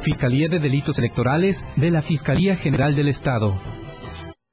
Fiscalía 0.00 0.48
de 0.48 0.58
Delitos 0.58 0.98
Electorales 0.98 1.66
de 1.76 1.90
la 1.90 2.00
Fiscalía 2.02 2.56
General 2.56 2.94
del 2.96 3.08
Estado. 3.08 3.54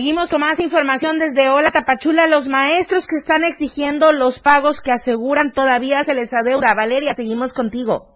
Seguimos 0.00 0.30
con 0.30 0.40
más 0.40 0.60
información 0.60 1.18
desde 1.18 1.50
Hola 1.50 1.72
Tapachula. 1.72 2.26
Los 2.26 2.48
maestros 2.48 3.06
que 3.06 3.16
están 3.16 3.44
exigiendo 3.44 4.12
los 4.12 4.38
pagos 4.38 4.80
que 4.80 4.92
aseguran 4.92 5.52
todavía 5.52 6.02
se 6.04 6.14
les 6.14 6.32
adeuda. 6.32 6.72
Valeria, 6.72 7.12
seguimos 7.12 7.52
contigo. 7.52 8.08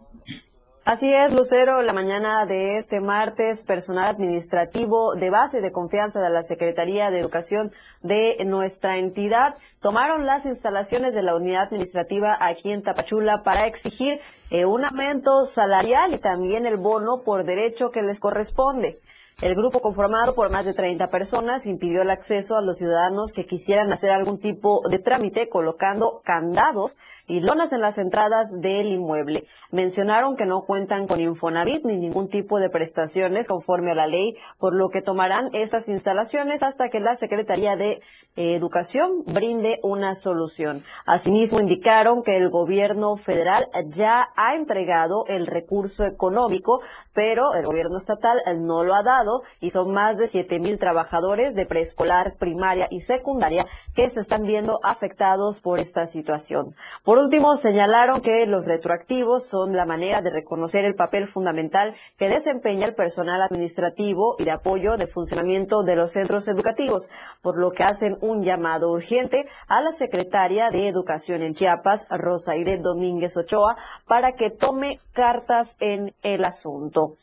Así 0.86 1.12
es, 1.12 1.34
Lucero, 1.34 1.82
la 1.82 1.92
mañana 1.92 2.46
de 2.46 2.78
este 2.78 3.02
martes, 3.02 3.64
personal 3.64 4.06
administrativo 4.06 5.14
de 5.14 5.28
base 5.28 5.60
de 5.60 5.72
confianza 5.72 6.22
de 6.22 6.30
la 6.30 6.42
Secretaría 6.42 7.10
de 7.10 7.20
Educación 7.20 7.70
de 8.00 8.42
nuestra 8.46 8.96
entidad 8.96 9.56
tomaron 9.80 10.24
las 10.24 10.46
instalaciones 10.46 11.12
de 11.12 11.22
la 11.22 11.36
unidad 11.36 11.64
administrativa 11.64 12.34
aquí 12.40 12.72
en 12.72 12.82
Tapachula 12.82 13.42
para 13.42 13.66
exigir 13.66 14.20
eh, 14.50 14.64
un 14.64 14.86
aumento 14.86 15.44
salarial 15.44 16.14
y 16.14 16.18
también 16.18 16.64
el 16.64 16.78
bono 16.78 17.22
por 17.24 17.44
derecho 17.44 17.90
que 17.90 18.02
les 18.02 18.20
corresponde. 18.20 19.00
El 19.42 19.56
grupo 19.56 19.80
conformado 19.80 20.36
por 20.36 20.48
más 20.52 20.64
de 20.64 20.74
30 20.74 21.10
personas 21.10 21.66
impidió 21.66 22.02
el 22.02 22.10
acceso 22.10 22.56
a 22.56 22.60
los 22.60 22.78
ciudadanos 22.78 23.32
que 23.32 23.46
quisieran 23.46 23.92
hacer 23.92 24.12
algún 24.12 24.38
tipo 24.38 24.80
de 24.88 25.00
trámite 25.00 25.48
colocando 25.48 26.20
candados 26.24 26.98
y 27.26 27.40
lonas 27.40 27.72
en 27.72 27.80
las 27.80 27.98
entradas 27.98 28.60
del 28.60 28.86
inmueble. 28.86 29.44
Mencionaron 29.72 30.36
que 30.36 30.46
no 30.46 30.62
cuentan 30.62 31.08
con 31.08 31.20
Infonavit 31.20 31.84
ni 31.84 31.96
ningún 31.96 32.28
tipo 32.28 32.60
de 32.60 32.70
prestaciones 32.70 33.48
conforme 33.48 33.90
a 33.90 33.96
la 33.96 34.06
ley, 34.06 34.36
por 34.58 34.72
lo 34.72 34.88
que 34.88 35.02
tomarán 35.02 35.50
estas 35.52 35.88
instalaciones 35.88 36.62
hasta 36.62 36.88
que 36.88 37.00
la 37.00 37.16
Secretaría 37.16 37.74
de 37.74 38.02
Educación 38.36 39.24
brinde 39.26 39.80
una 39.82 40.14
solución. 40.14 40.84
Asimismo, 41.06 41.58
indicaron 41.58 42.22
que 42.22 42.36
el 42.36 42.50
gobierno 42.50 43.16
federal 43.16 43.68
ya 43.88 44.28
ha 44.36 44.54
entregado 44.54 45.24
el 45.26 45.48
recurso 45.48 46.04
económico, 46.04 46.82
pero 47.12 47.54
el 47.54 47.66
gobierno 47.66 47.98
estatal 47.98 48.40
no 48.58 48.84
lo 48.84 48.94
ha 48.94 49.02
dado 49.02 49.23
y 49.60 49.70
son 49.70 49.92
más 49.92 50.18
de 50.18 50.28
siete 50.28 50.60
mil 50.60 50.78
trabajadores 50.78 51.54
de 51.54 51.66
preescolar, 51.66 52.36
primaria 52.38 52.88
y 52.90 53.00
secundaria 53.00 53.66
que 53.94 54.08
se 54.10 54.20
están 54.20 54.42
viendo 54.42 54.80
afectados 54.82 55.60
por 55.60 55.80
esta 55.80 56.06
situación. 56.06 56.74
Por 57.02 57.18
último, 57.18 57.56
señalaron 57.56 58.20
que 58.20 58.46
los 58.46 58.66
retroactivos 58.66 59.46
son 59.46 59.74
la 59.76 59.86
manera 59.86 60.22
de 60.22 60.30
reconocer 60.30 60.84
el 60.84 60.94
papel 60.94 61.26
fundamental 61.26 61.94
que 62.16 62.28
desempeña 62.28 62.86
el 62.86 62.94
personal 62.94 63.42
administrativo 63.42 64.36
y 64.38 64.44
de 64.44 64.50
apoyo 64.50 64.96
de 64.96 65.06
funcionamiento 65.06 65.82
de 65.82 65.96
los 65.96 66.12
centros 66.12 66.48
educativos, 66.48 67.10
por 67.42 67.58
lo 67.58 67.70
que 67.70 67.84
hacen 67.84 68.18
un 68.20 68.42
llamado 68.42 68.90
urgente 68.90 69.46
a 69.68 69.80
la 69.80 69.92
secretaria 69.92 70.70
de 70.70 70.88
Educación 70.88 71.42
en 71.42 71.54
Chiapas, 71.54 72.06
Rosaide 72.10 72.78
Domínguez 72.78 73.36
Ochoa, 73.36 73.76
para 74.06 74.32
que 74.32 74.50
tome 74.50 75.00
cartas 75.12 75.76
en 75.80 76.14
el 76.22 76.44
asunto. 76.44 77.16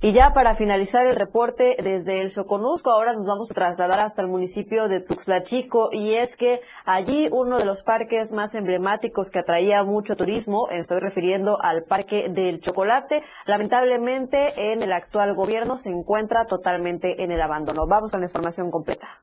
Y 0.00 0.12
ya 0.12 0.32
para 0.34 0.54
finalizar 0.54 1.06
el 1.06 1.16
reporte 1.16 1.76
desde 1.82 2.20
el 2.20 2.30
Soconusco, 2.30 2.90
ahora 2.90 3.14
nos 3.14 3.26
vamos 3.26 3.50
a 3.50 3.54
trasladar 3.54 4.00
hasta 4.00 4.22
el 4.22 4.28
municipio 4.28 4.88
de 4.88 5.00
Tuxtla 5.00 5.42
Chico 5.42 5.88
y 5.92 6.14
es 6.14 6.36
que 6.36 6.60
allí 6.84 7.28
uno 7.30 7.58
de 7.58 7.64
los 7.64 7.82
parques 7.82 8.32
más 8.32 8.54
emblemáticos 8.54 9.30
que 9.30 9.38
atraía 9.38 9.82
mucho 9.82 10.14
turismo, 10.14 10.68
estoy 10.68 11.00
refiriendo 11.00 11.58
al 11.60 11.84
Parque 11.84 12.28
del 12.28 12.60
Chocolate, 12.60 13.22
lamentablemente 13.46 14.72
en 14.72 14.82
el 14.82 14.92
actual 14.92 15.34
gobierno 15.34 15.76
se 15.76 15.90
encuentra 15.90 16.46
totalmente 16.46 17.22
en 17.22 17.32
el 17.32 17.40
abandono. 17.40 17.86
Vamos 17.86 18.10
con 18.10 18.20
la 18.20 18.26
información 18.26 18.70
completa. 18.70 19.22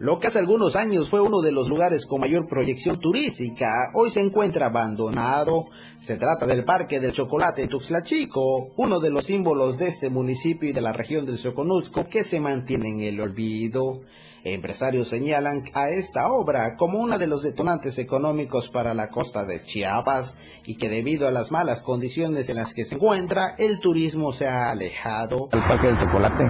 Lo 0.00 0.18
que 0.18 0.28
hace 0.28 0.38
algunos 0.38 0.76
años 0.76 1.10
fue 1.10 1.20
uno 1.20 1.42
de 1.42 1.52
los 1.52 1.68
lugares 1.68 2.06
con 2.06 2.22
mayor 2.22 2.48
proyección 2.48 2.98
turística, 2.98 3.90
hoy 3.92 4.10
se 4.10 4.22
encuentra 4.22 4.68
abandonado. 4.68 5.66
Se 6.00 6.16
trata 6.16 6.46
del 6.46 6.64
Parque 6.64 7.00
del 7.00 7.12
Chocolate 7.12 7.68
Tuxtla 7.68 8.02
Chico, 8.02 8.72
uno 8.78 8.98
de 8.98 9.10
los 9.10 9.26
símbolos 9.26 9.76
de 9.76 9.88
este 9.88 10.08
municipio 10.08 10.70
y 10.70 10.72
de 10.72 10.80
la 10.80 10.94
región 10.94 11.26
del 11.26 11.36
Soconusco 11.36 12.08
que 12.08 12.24
se 12.24 12.40
mantiene 12.40 12.88
en 12.88 13.00
el 13.00 13.20
olvido. 13.20 14.00
Empresarios 14.44 15.08
señalan 15.08 15.64
a 15.74 15.90
esta 15.90 16.28
obra 16.32 16.76
como 16.76 16.98
uno 16.98 17.18
de 17.18 17.26
los 17.26 17.42
detonantes 17.42 17.98
económicos 17.98 18.70
para 18.70 18.94
la 18.94 19.08
costa 19.10 19.44
de 19.44 19.62
Chiapas 19.64 20.36
y 20.64 20.76
que 20.76 20.88
debido 20.88 21.28
a 21.28 21.30
las 21.30 21.52
malas 21.52 21.82
condiciones 21.82 22.48
en 22.48 22.56
las 22.56 22.72
que 22.72 22.84
se 22.84 22.94
encuentra, 22.94 23.54
el 23.58 23.80
turismo 23.80 24.32
se 24.32 24.48
ha 24.48 24.70
alejado. 24.70 25.48
El 25.52 25.60
Parque 25.60 25.88
del 25.88 25.98
Chocolate 25.98 26.44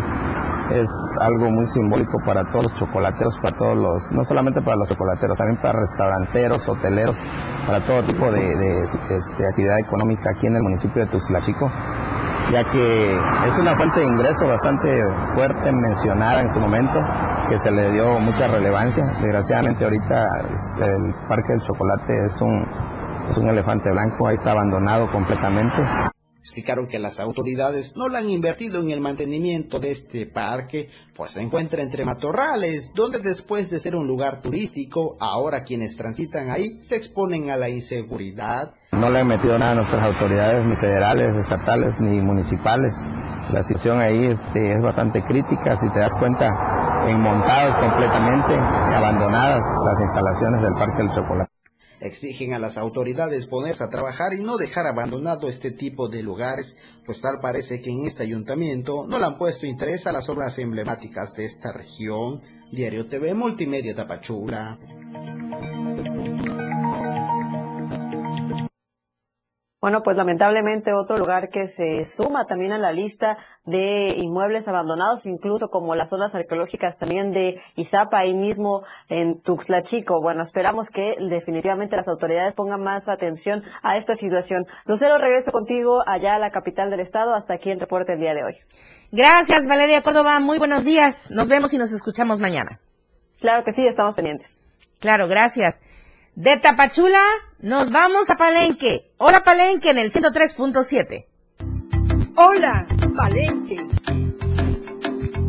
es 0.70 0.88
algo 1.20 1.50
muy 1.50 1.66
simbólico 1.66 2.18
para 2.24 2.48
todos 2.48 2.64
los 2.70 2.74
chocolateros, 2.74 3.37
para 3.42 3.57
todos 3.57 3.76
los, 3.76 4.12
no 4.12 4.22
solamente 4.24 4.62
para 4.62 4.76
los 4.76 4.88
chocolateros, 4.88 5.37
también 5.37 5.61
para 5.61 5.81
restauranteros, 5.81 6.68
hoteleros, 6.68 7.16
para 7.66 7.85
todo 7.85 8.03
tipo 8.05 8.31
de, 8.31 8.81
este, 8.83 9.48
actividad 9.48 9.79
económica 9.81 10.31
aquí 10.31 10.46
en 10.46 10.57
el 10.57 10.62
municipio 10.62 11.05
de 11.05 11.11
Chico, 11.40 11.70
ya 12.50 12.64
que 12.64 13.10
es 13.12 13.58
una 13.58 13.74
fuente 13.76 14.00
de 14.00 14.06
ingreso 14.06 14.46
bastante 14.46 15.02
fuerte, 15.34 15.70
mencionada 15.72 16.42
en 16.42 16.52
su 16.52 16.60
momento, 16.60 17.00
que 17.48 17.56
se 17.56 17.70
le 17.70 17.90
dio 17.92 18.18
mucha 18.20 18.48
relevancia. 18.48 19.04
Desgraciadamente 19.20 19.84
ahorita 19.84 20.28
el 20.80 21.14
Parque 21.28 21.52
del 21.52 21.60
Chocolate 21.62 22.26
es 22.26 22.40
un, 22.40 22.66
es 23.28 23.36
un 23.38 23.48
elefante 23.48 23.90
blanco, 23.90 24.28
ahí 24.28 24.34
está 24.34 24.50
abandonado 24.52 25.10
completamente. 25.10 25.76
Explicaron 26.40 26.88
que 26.88 26.98
las 26.98 27.20
autoridades 27.20 27.98
no 27.98 28.09
le 28.09 28.16
han 28.16 28.31
invertido 28.31 28.81
en 28.81 28.90
el 28.90 29.03
mantenimiento 29.03 29.79
de 29.79 29.90
este 29.90 30.24
parque, 30.24 30.88
pues 31.14 31.33
se 31.33 31.42
encuentra 31.42 31.83
entre 31.83 32.07
matorrales, 32.07 32.92
donde 32.94 33.18
después 33.18 33.68
de 33.68 33.79
ser 33.79 33.94
un 33.94 34.07
lugar 34.07 34.40
turístico, 34.40 35.12
ahora 35.20 35.64
quienes 35.64 35.98
transitan 35.98 36.50
ahí 36.50 36.81
se 36.81 36.96
exponen 36.96 37.50
a 37.50 37.59
la 37.59 37.68
inseguridad. 37.68 38.72
No 38.92 39.11
le 39.11 39.18
han 39.18 39.29
metido 39.29 39.59
nada 39.59 39.72
a 39.72 39.74
nuestras 39.74 40.03
autoridades, 40.03 40.64
ni 40.64 40.76
federales, 40.76 41.37
estatales, 41.37 42.00
ni 42.00 42.22
municipales. 42.22 42.94
La 43.50 43.61
situación 43.62 44.00
ahí 44.00 44.24
este, 44.24 44.72
es 44.72 44.83
bastante 44.83 45.22
crítica, 45.22 45.76
si 45.76 45.90
te 45.90 45.98
das 45.98 46.14
cuenta, 46.18 46.48
enmontadas 47.07 47.76
completamente, 47.79 48.55
abandonadas 48.55 49.62
las 49.85 50.00
instalaciones 50.00 50.62
del 50.62 50.72
Parque 50.72 51.03
del 51.03 51.11
Chocolate. 51.11 51.60
Exigen 52.00 52.54
a 52.54 52.58
las 52.58 52.78
autoridades 52.78 53.46
ponerse 53.46 53.84
a 53.84 53.90
trabajar 53.90 54.32
y 54.32 54.42
no 54.42 54.56
dejar 54.56 54.86
abandonado 54.86 55.48
este 55.48 55.70
tipo 55.70 56.08
de 56.08 56.22
lugares, 56.22 56.76
pues 57.04 57.20
tal 57.20 57.40
parece 57.40 57.80
que 57.80 57.90
en 57.90 58.06
este 58.06 58.22
ayuntamiento 58.22 59.06
no 59.06 59.18
le 59.18 59.26
han 59.26 59.36
puesto 59.36 59.66
interés 59.66 60.06
a 60.06 60.12
las 60.12 60.28
obras 60.30 60.58
emblemáticas 60.58 61.34
de 61.34 61.44
esta 61.44 61.72
región. 61.72 62.40
Diario 62.72 63.06
TV 63.08 63.34
Multimedia 63.34 63.94
Tapachula. 63.94 64.78
Bueno, 69.81 70.03
pues 70.03 70.14
lamentablemente 70.14 70.93
otro 70.93 71.16
lugar 71.16 71.49
que 71.49 71.66
se 71.66 72.05
suma 72.05 72.45
también 72.45 72.73
a 72.73 72.79
la 72.79 72.93
lista 72.93 73.38
de 73.64 74.14
inmuebles 74.19 74.69
abandonados, 74.69 75.25
incluso 75.25 75.71
como 75.71 75.95
las 75.95 76.11
zonas 76.11 76.35
arqueológicas 76.35 76.99
también 76.99 77.33
de 77.33 77.62
Izapa, 77.77 78.19
ahí 78.19 78.35
mismo 78.35 78.83
en 79.09 79.40
Tuxtla 79.40 79.83
Chico. 79.83 80.21
Bueno, 80.21 80.43
esperamos 80.43 80.90
que 80.90 81.16
definitivamente 81.19 81.97
las 81.97 82.09
autoridades 82.09 82.57
pongan 82.57 82.83
más 82.83 83.09
atención 83.09 83.62
a 83.83 83.97
esta 83.97 84.16
situación. 84.16 84.66
Lucero, 84.85 85.16
regreso 85.16 85.51
contigo 85.51 86.03
allá 86.07 86.35
a 86.35 86.38
la 86.38 86.51
capital 86.51 86.90
del 86.90 87.01
estado. 87.01 87.35
Hasta 87.35 87.55
aquí 87.55 87.71
el 87.71 87.81
reporte 87.81 88.12
del 88.12 88.21
día 88.21 88.35
de 88.35 88.45
hoy. 88.45 88.57
Gracias, 89.12 89.66
Valeria 89.66 90.03
Córdoba. 90.03 90.40
Muy 90.40 90.59
buenos 90.59 90.85
días. 90.85 91.31
Nos 91.31 91.49
vemos 91.49 91.73
y 91.73 91.79
nos 91.79 91.90
escuchamos 91.90 92.38
mañana. 92.38 92.81
Claro 93.40 93.64
que 93.64 93.73
sí, 93.73 93.87
estamos 93.87 94.14
pendientes. 94.14 94.61
Claro, 94.99 95.27
gracias. 95.27 95.81
De 96.35 96.57
Tapachula 96.57 97.23
nos 97.59 97.90
vamos 97.90 98.31
a 98.31 98.37
Palenque. 98.37 99.11
Hola 99.19 99.43
Palenque 99.43 99.90
en 99.90 99.99
el 99.99 100.11
103.7. 100.11 101.27
Hola 102.37 102.87
Palenque. 103.16 103.77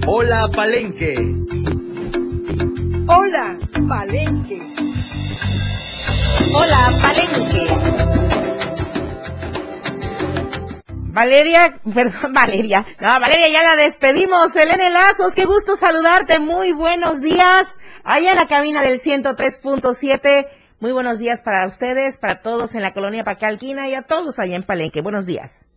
Hola 0.07 0.49
Palenque. 0.53 1.15
Hola 3.07 3.57
Palenque. 3.87 4.61
Hola 6.53 6.91
Palenque. 7.01 8.21
Valeria, 11.13 11.79
perdón, 11.93 12.33
Valeria, 12.33 12.85
no, 12.99 13.19
Valeria 13.19 13.49
ya 13.49 13.63
la 13.63 13.75
despedimos. 13.75 14.55
Elena 14.55 14.89
Lazos, 14.89 15.35
qué 15.35 15.45
gusto 15.45 15.75
saludarte, 15.75 16.39
muy 16.39 16.71
buenos 16.71 17.21
días. 17.21 17.67
Allá 18.03 18.31
en 18.31 18.37
la 18.37 18.47
cabina 18.47 18.81
del 18.81 18.99
103.7, 18.99 20.47
muy 20.81 20.91
buenos 20.93 21.19
días 21.19 21.41
para 21.41 21.65
ustedes, 21.67 22.17
para 22.17 22.41
todos 22.41 22.73
en 22.73 22.81
la 22.81 22.91
colonia 22.91 23.23
Pacalquina 23.23 23.87
y 23.87 23.93
a 23.93 24.01
todos 24.01 24.39
allá 24.39 24.55
en 24.55 24.63
Palenque. 24.63 25.01
Buenos 25.01 25.27
días. 25.27 25.67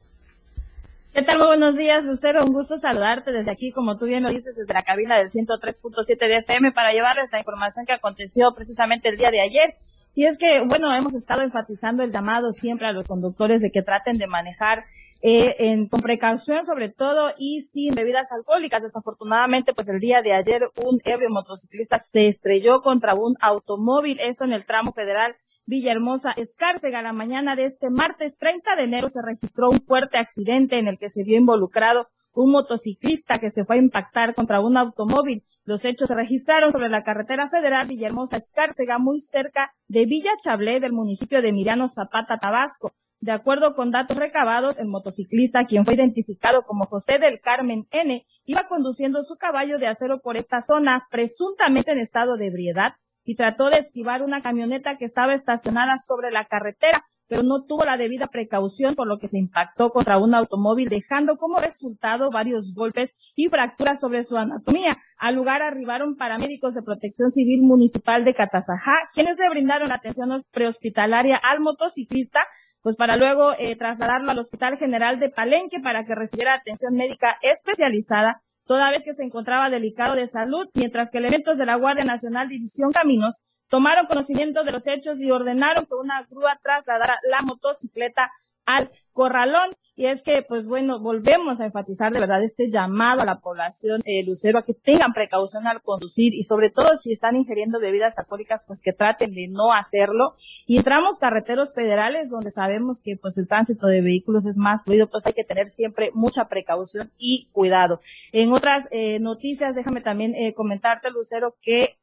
¿Qué 1.15 1.23
tal? 1.23 1.39
Muy 1.39 1.47
buenos 1.47 1.77
días, 1.77 2.03
Lucero. 2.05 2.45
Un 2.45 2.53
gusto 2.53 2.77
saludarte 2.77 3.31
desde 3.31 3.49
aquí, 3.49 3.71
como 3.71 3.97
tú 3.97 4.07
bien 4.07 4.25
lo 4.25 4.31
dices, 4.31 4.57
desde 4.57 4.75
la 4.75 4.83
cabina 4.83 5.17
del 5.17 5.31
103.7 5.31 6.19
de 6.19 6.39
FM 6.39 6.73
para 6.73 6.91
llevarles 6.91 7.31
la 7.31 7.39
información 7.39 7.87
que 7.87 7.93
aconteció 7.93 8.53
precisamente 8.53 9.11
el 9.11 9.17
día 9.17 9.31
de 9.31 9.41
ayer. 9.41 9.77
Y 10.17 10.25
es 10.25 10.39
que, 10.39 10.63
bueno, 10.63 10.93
hemos 10.93 11.15
estado 11.15 11.43
enfatizando 11.43 12.03
el 12.03 12.11
llamado 12.11 12.51
siempre 12.51 12.89
a 12.89 12.93
los 12.93 13.07
conductores 13.07 13.61
de 13.61 13.71
que 13.71 13.83
traten 13.83 14.19
de 14.19 14.27
manejar 14.27 14.87
eh, 15.23 15.55
en, 15.61 15.87
con 15.87 16.01
precaución 16.01 16.67
sobre 16.67 16.89
todo 16.89 17.33
y 17.39 17.61
sin 17.61 17.95
bebidas 17.95 18.33
alcohólicas. 18.33 18.83
Desafortunadamente, 18.83 19.73
pues 19.73 19.87
el 19.87 20.01
día 20.01 20.21
de 20.21 20.33
ayer 20.33 20.63
un 20.85 21.01
ebrio 21.05 21.31
motociclista 21.31 22.01
se 22.01 22.27
estrelló 22.27 22.83
contra 22.83 23.15
un 23.15 23.37
automóvil, 23.41 24.19
eso 24.19 24.43
en 24.43 24.53
el 24.53 24.67
tramo 24.67 24.93
federal 24.93 25.37
Villahermosa 25.67 26.33
Escárcega. 26.33 27.03
La 27.03 27.13
mañana 27.13 27.57
de 27.57 27.67
este 27.67 27.91
martes 27.91 28.37
30 28.37 28.77
de 28.77 28.83
enero 28.83 29.09
se 29.09 29.23
registró 29.23 29.71
un 29.71 29.81
fuerte 29.81 30.19
accidente 30.19 30.79
en 30.79 30.89
el 30.89 30.99
que 30.99 31.11
se 31.11 31.23
vio 31.23 31.39
involucrado 31.39 32.09
un 32.35 32.51
motociclista 32.51 33.39
que 33.39 33.51
se 33.51 33.65
fue 33.65 33.77
a 33.77 33.79
impactar 33.79 34.35
contra 34.35 34.61
un 34.61 34.77
automóvil. 34.77 35.45
Los 35.65 35.85
hechos 35.85 36.09
se 36.09 36.15
registraron 36.15 36.73
sobre 36.73 36.89
la 36.89 37.05
carretera 37.05 37.49
federal 37.49 37.87
Villahermosa 37.87 38.37
Escárcega, 38.37 38.99
muy 38.99 39.21
cerca 39.21 39.73
de 39.87 40.07
Villa 40.07 40.33
Chablé 40.43 40.81
del 40.81 40.93
municipio 40.93 41.41
de 41.41 41.53
Miriano 41.53 41.89
Zapata, 41.89 42.39
Tabasco. 42.39 42.93
De 43.21 43.33
acuerdo 43.33 43.75
con 43.75 43.91
datos 43.91 44.19
recabados, 44.19 44.77
el 44.79 44.89
motociclista, 44.89 45.65
quien 45.65 45.87
fue 45.87 45.95
identificado 45.95 46.65
como 46.65 46.85
José 46.85 47.19
del 47.19 47.41
Carmen 47.41 47.87
N., 47.91 48.27
iba 48.45 48.69
conduciendo 48.69 49.23
su 49.23 49.37
caballo 49.37 49.79
de 49.79 49.87
acero 49.87 50.21
por 50.21 50.37
esta 50.37 50.61
zona, 50.61 51.07
presuntamente 51.11 51.93
en 51.93 51.99
estado 51.99 52.37
de 52.37 52.49
ebriedad, 52.49 52.97
y 53.25 53.37
trató 53.37 53.71
de 53.71 53.79
esquivar 53.79 54.23
una 54.23 54.43
camioneta 54.43 54.97
que 54.97 55.05
estaba 55.05 55.35
estacionada 55.35 55.99
sobre 55.99 56.31
la 56.31 56.45
carretera, 56.45 57.05
pero 57.27 57.43
no 57.43 57.65
tuvo 57.65 57.85
la 57.85 57.97
debida 57.97 58.27
precaución, 58.27 58.95
por 58.95 59.09
lo 59.09 59.19
que 59.19 59.29
se 59.29 59.39
impactó 59.39 59.91
contra 59.91 60.19
un 60.19 60.35
automóvil, 60.35 60.89
dejando 60.89 61.37
como 61.37 61.59
resultado 61.59 62.31
varios 62.31 62.75
golpes 62.75 63.15
y 63.35 63.49
fracturas 63.49 64.01
sobre 64.01 64.25
su 64.25 64.37
anatomía. 64.37 64.99
Al 65.17 65.35
lugar 65.35 65.63
arribaron 65.63 66.17
paramédicos 66.17 66.75
de 66.75 66.83
Protección 66.83 67.33
Civil 67.33 67.63
Municipal 67.63 68.25
de 68.25 68.35
Catazajá, 68.35 69.09
quienes 69.15 69.39
le 69.39 69.49
brindaron 69.49 69.91
atención 69.91 70.45
prehospitalaria 70.51 71.37
al 71.37 71.61
motociclista, 71.61 72.41
pues 72.83 72.97
para 72.97 73.17
luego 73.17 73.55
eh, 73.59 73.77
trasladarlo 73.77 74.31
al 74.31 74.39
Hospital 74.39 74.77
General 74.77 75.19
de 75.19 75.31
Palenque 75.31 75.81
para 75.81 76.05
que 76.05 76.15
recibiera 76.15 76.53
atención 76.53 76.95
médica 76.95 77.39
especializada 77.41 78.44
toda 78.67 78.91
vez 78.91 79.03
que 79.03 79.15
se 79.15 79.23
encontraba 79.23 79.71
delicado 79.71 80.15
de 80.15 80.27
salud, 80.27 80.69
mientras 80.75 81.11
que 81.11 81.19
elementos 81.19 81.59
de 81.59 81.67
la 81.67 81.77
Guardia 81.77 82.05
Nacional 82.05 82.49
División 82.49 82.93
Caminos 82.93 83.41
tomaron 83.69 84.07
conocimiento 84.07 84.65
de 84.65 84.73
los 84.73 84.87
hechos 84.87 85.21
y 85.21 85.31
ordenaron 85.31 85.87
que 85.87 85.95
una 85.95 86.23
grúa 86.31 86.59
trasladara 86.63 87.19
la 87.29 87.43
motocicleta 87.43 88.31
al 88.65 88.91
corralón. 89.13 89.75
Y 89.97 90.07
es 90.07 90.23
que, 90.23 90.43
pues 90.43 90.67
bueno, 90.67 91.01
volvemos 91.01 91.61
a 91.61 91.67
enfatizar 91.67 92.13
de 92.13 92.19
verdad 92.19 92.43
este 92.43 92.69
llamado 92.71 93.23
a 93.23 93.25
la 93.25 93.41
población 93.41 94.03
eh, 94.05 94.25
lucero 94.25 94.59
a 94.59 94.63
que 94.63 94.75
tengan 94.75 95.13
precaución 95.13 95.67
al 95.67 95.83
conducir 95.83 96.35
y 96.35 96.43
sobre 96.43 96.71
todo 96.71 96.97
si 96.97 97.13
están 97.13 97.37
ingiriendo 97.37 97.79
bebidas 97.79 98.19
alcohólicas, 98.19 98.65
pues 98.67 98.81
que 98.81 98.93
traten 98.93 99.33
de 99.33 99.47
no 99.49 99.73
hacerlo. 99.73 100.35
Y 100.67 100.79
entramos 100.79 101.19
carreteros 101.19 101.75
federales 101.75 102.29
donde 102.29 102.51
sabemos 102.51 103.01
que 103.01 103.17
pues 103.17 103.39
el 103.39 103.47
tránsito 103.47 103.87
de 103.87 104.01
vehículos 104.01 104.47
es 104.47 104.57
más 104.57 104.83
fluido, 104.83 105.09
pues 105.09 105.27
hay 105.27 105.33
que 105.33 105.45
tener 105.45 105.69
siempre 105.69 106.11
mucha 106.13 106.49
precaución 106.49 107.13
y 107.17 107.49
cuidado. 107.53 108.01
En 108.33 108.53
otras 108.53 108.89
eh, 108.91 109.21
noticias, 109.21 109.75
déjame 109.75 110.01
también 110.01 110.35
eh, 110.35 110.55
comentarte, 110.55 111.11
Lucero, 111.11 111.57
que 111.63 111.99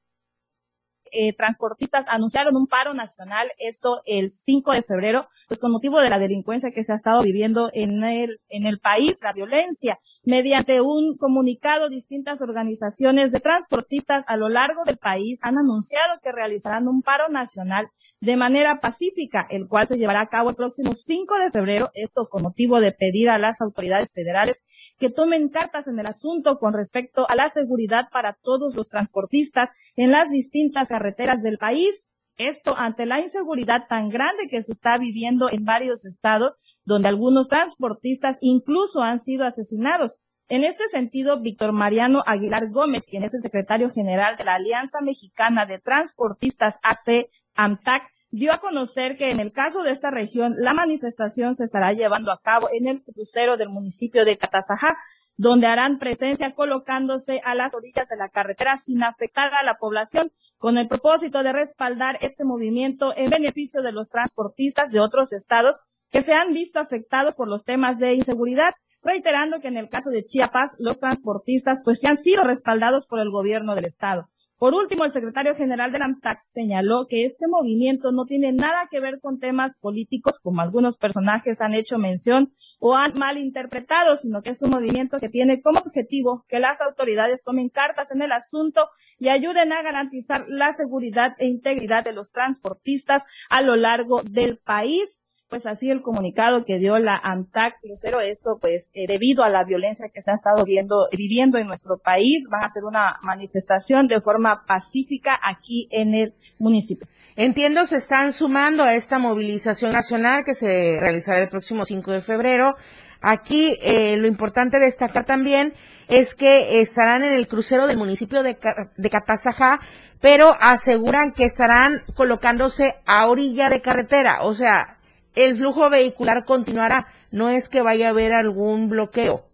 eh, 1.11 1.33
transportistas 1.33 2.05
anunciaron 2.07 2.55
un 2.55 2.67
paro 2.67 2.93
nacional, 2.93 3.51
esto 3.59 4.01
el 4.05 4.29
5 4.29 4.71
de 4.71 4.81
febrero, 4.81 5.27
pues 5.47 5.59
con 5.59 5.73
motivo 5.73 5.99
de 5.99 6.09
la 6.09 6.19
delincuencia 6.19 6.71
que 6.71 6.85
se 6.85 6.93
ha 6.93 6.95
estado 6.95 7.21
viviendo 7.21 7.69
en 7.73 8.03
el, 8.05 8.39
en 8.47 8.65
el 8.65 8.79
país, 8.79 9.17
la 9.21 9.33
violencia. 9.33 9.99
Mediante 10.23 10.79
un 10.79 11.17
comunicado, 11.17 11.89
distintas 11.89 12.41
organizaciones 12.41 13.33
de 13.33 13.41
transportistas 13.41 14.23
a 14.27 14.37
lo 14.37 14.47
largo 14.47 14.85
del 14.85 14.97
país 14.97 15.39
han 15.41 15.57
anunciado 15.57 16.19
que 16.23 16.31
realizarán 16.31 16.87
un 16.87 17.01
paro 17.01 17.27
nacional 17.27 17.87
de 18.21 18.37
manera 18.37 18.79
pacífica, 18.79 19.45
el 19.49 19.67
cual 19.67 19.87
se 19.87 19.97
llevará 19.97 20.21
a 20.21 20.29
cabo 20.29 20.51
el 20.51 20.55
próximo 20.55 20.95
5 20.95 21.39
de 21.39 21.51
febrero, 21.51 21.91
esto 21.93 22.29
con 22.29 22.43
motivo 22.43 22.79
de 22.79 22.93
pedir 22.93 23.29
a 23.29 23.37
las 23.37 23.59
autoridades 23.59 24.13
federales 24.13 24.63
que 24.97 25.09
tomen 25.09 25.49
cartas 25.49 25.87
en 25.87 25.99
el 25.99 26.07
asunto 26.07 26.57
con 26.57 26.73
respecto 26.73 27.25
a 27.29 27.35
la 27.35 27.49
seguridad 27.49 28.07
para 28.11 28.37
todos 28.41 28.75
los 28.75 28.87
transportistas 28.87 29.71
en 29.97 30.11
las 30.11 30.29
distintas 30.29 30.87
carreteras 30.87 31.00
del 31.41 31.57
país. 31.57 32.07
Esto 32.37 32.75
ante 32.77 33.05
la 33.05 33.19
inseguridad 33.19 33.87
tan 33.87 34.09
grande 34.09 34.47
que 34.49 34.63
se 34.63 34.71
está 34.71 34.97
viviendo 34.97 35.49
en 35.49 35.65
varios 35.65 36.05
estados, 36.05 36.59
donde 36.85 37.09
algunos 37.09 37.47
transportistas 37.47 38.37
incluso 38.41 39.01
han 39.01 39.19
sido 39.19 39.45
asesinados. 39.45 40.15
En 40.47 40.63
este 40.63 40.87
sentido, 40.89 41.41
Víctor 41.41 41.71
Mariano 41.71 42.23
Aguilar 42.25 42.69
Gómez, 42.69 43.05
quien 43.05 43.23
es 43.23 43.33
el 43.33 43.41
secretario 43.41 43.89
general 43.89 44.37
de 44.37 44.43
la 44.43 44.55
Alianza 44.55 44.99
Mexicana 45.01 45.65
de 45.65 45.79
Transportistas 45.79 46.79
AC 46.83 47.29
AMTAC, 47.55 48.03
dio 48.31 48.53
a 48.53 48.59
conocer 48.59 49.17
que 49.17 49.29
en 49.29 49.39
el 49.39 49.51
caso 49.51 49.83
de 49.83 49.91
esta 49.91 50.09
región, 50.09 50.55
la 50.57 50.73
manifestación 50.73 51.55
se 51.55 51.65
estará 51.65 51.93
llevando 51.93 52.31
a 52.31 52.39
cabo 52.39 52.69
en 52.71 52.87
el 52.87 53.03
crucero 53.03 53.57
del 53.57 53.69
municipio 53.69 54.25
de 54.25 54.37
Catazajá, 54.37 54.97
donde 55.35 55.67
harán 55.67 55.99
presencia 55.99 56.53
colocándose 56.53 57.41
a 57.43 57.55
las 57.55 57.73
orillas 57.73 58.07
de 58.07 58.17
la 58.17 58.29
carretera 58.29 58.77
sin 58.77 59.03
afectar 59.03 59.53
a 59.53 59.63
la 59.63 59.75
población, 59.75 60.31
con 60.61 60.77
el 60.77 60.87
propósito 60.87 61.41
de 61.41 61.53
respaldar 61.53 62.19
este 62.21 62.45
movimiento 62.45 63.13
en 63.17 63.31
beneficio 63.31 63.81
de 63.81 63.91
los 63.91 64.09
transportistas 64.09 64.91
de 64.91 64.99
otros 64.99 65.33
estados 65.33 65.81
que 66.11 66.21
se 66.21 66.33
han 66.33 66.53
visto 66.53 66.79
afectados 66.79 67.33
por 67.33 67.47
los 67.47 67.63
temas 67.63 67.97
de 67.97 68.13
inseguridad, 68.13 68.75
reiterando 69.01 69.59
que 69.59 69.69
en 69.69 69.77
el 69.77 69.89
caso 69.89 70.11
de 70.11 70.23
Chiapas, 70.23 70.75
los 70.77 70.99
transportistas 70.99 71.81
pues 71.83 71.99
se 71.99 72.07
han 72.07 72.15
sido 72.15 72.43
respaldados 72.43 73.07
por 73.07 73.19
el 73.19 73.31
gobierno 73.31 73.73
del 73.73 73.85
estado. 73.85 74.29
Por 74.61 74.75
último, 74.75 75.05
el 75.05 75.11
secretario 75.11 75.55
general 75.55 75.91
de 75.91 75.97
la 75.97 76.05
AMTAX 76.05 76.51
señaló 76.53 77.07
que 77.09 77.25
este 77.25 77.47
movimiento 77.47 78.11
no 78.11 78.25
tiene 78.25 78.53
nada 78.53 78.87
que 78.91 78.99
ver 78.99 79.19
con 79.19 79.39
temas 79.39 79.75
políticos, 79.75 80.39
como 80.39 80.61
algunos 80.61 80.97
personajes 80.97 81.61
han 81.61 81.73
hecho 81.73 81.97
mención 81.97 82.53
o 82.79 82.95
han 82.95 83.17
malinterpretado, 83.17 84.17
sino 84.17 84.43
que 84.43 84.51
es 84.51 84.61
un 84.61 84.69
movimiento 84.69 85.19
que 85.19 85.29
tiene 85.29 85.63
como 85.63 85.79
objetivo 85.79 86.45
que 86.47 86.59
las 86.59 86.79
autoridades 86.79 87.41
tomen 87.41 87.69
cartas 87.69 88.11
en 88.11 88.21
el 88.21 88.31
asunto 88.31 88.87
y 89.17 89.29
ayuden 89.29 89.73
a 89.73 89.81
garantizar 89.81 90.45
la 90.47 90.73
seguridad 90.73 91.33
e 91.39 91.47
integridad 91.47 92.03
de 92.03 92.13
los 92.13 92.29
transportistas 92.29 93.23
a 93.49 93.63
lo 93.63 93.75
largo 93.75 94.21
del 94.21 94.59
país 94.59 95.17
pues 95.51 95.65
así 95.65 95.91
el 95.91 96.01
comunicado 96.01 96.63
que 96.63 96.79
dio 96.79 96.97
la 96.97 97.19
ANTAC 97.21 97.75
Lucero, 97.83 98.21
esto 98.21 98.57
pues 98.61 98.89
eh, 98.93 99.05
debido 99.05 99.43
a 99.43 99.49
la 99.49 99.65
violencia 99.65 100.07
que 100.07 100.21
se 100.21 100.31
ha 100.31 100.35
estado 100.35 100.63
viendo, 100.63 101.07
viviendo 101.11 101.57
en 101.57 101.67
nuestro 101.67 101.97
país, 101.97 102.47
van 102.49 102.63
a 102.63 102.67
hacer 102.67 102.85
una 102.85 103.19
manifestación 103.21 104.07
de 104.07 104.21
forma 104.21 104.63
pacífica 104.65 105.37
aquí 105.43 105.89
en 105.91 106.15
el 106.15 106.33
municipio. 106.57 107.05
Entiendo, 107.35 107.85
se 107.85 107.97
están 107.97 108.31
sumando 108.31 108.83
a 108.83 108.95
esta 108.95 109.19
movilización 109.19 109.91
nacional 109.91 110.45
que 110.45 110.53
se 110.53 110.97
realizará 111.01 111.43
el 111.43 111.49
próximo 111.49 111.83
5 111.83 112.11
de 112.13 112.21
febrero. 112.21 112.75
Aquí 113.19 113.77
eh, 113.81 114.15
lo 114.15 114.27
importante 114.27 114.79
destacar 114.79 115.25
también 115.25 115.73
es 116.07 116.33
que 116.33 116.79
estarán 116.79 117.25
en 117.25 117.33
el 117.33 117.49
crucero 117.49 117.87
del 117.87 117.97
municipio 117.97 118.41
de, 118.41 118.57
de 118.95 119.09
Catazajá, 119.09 119.81
pero 120.21 120.55
aseguran 120.61 121.33
que 121.33 121.43
estarán 121.43 122.03
colocándose 122.15 122.95
a 123.05 123.27
orilla 123.27 123.69
de 123.69 123.81
carretera, 123.81 124.43
o 124.43 124.53
sea, 124.53 124.97
el 125.35 125.55
flujo 125.55 125.89
vehicular 125.89 126.45
continuará. 126.45 127.07
No 127.31 127.49
es 127.49 127.69
que 127.69 127.81
vaya 127.81 128.07
a 128.07 128.09
haber 128.11 128.33
algún 128.33 128.89
bloqueo. 128.89 129.45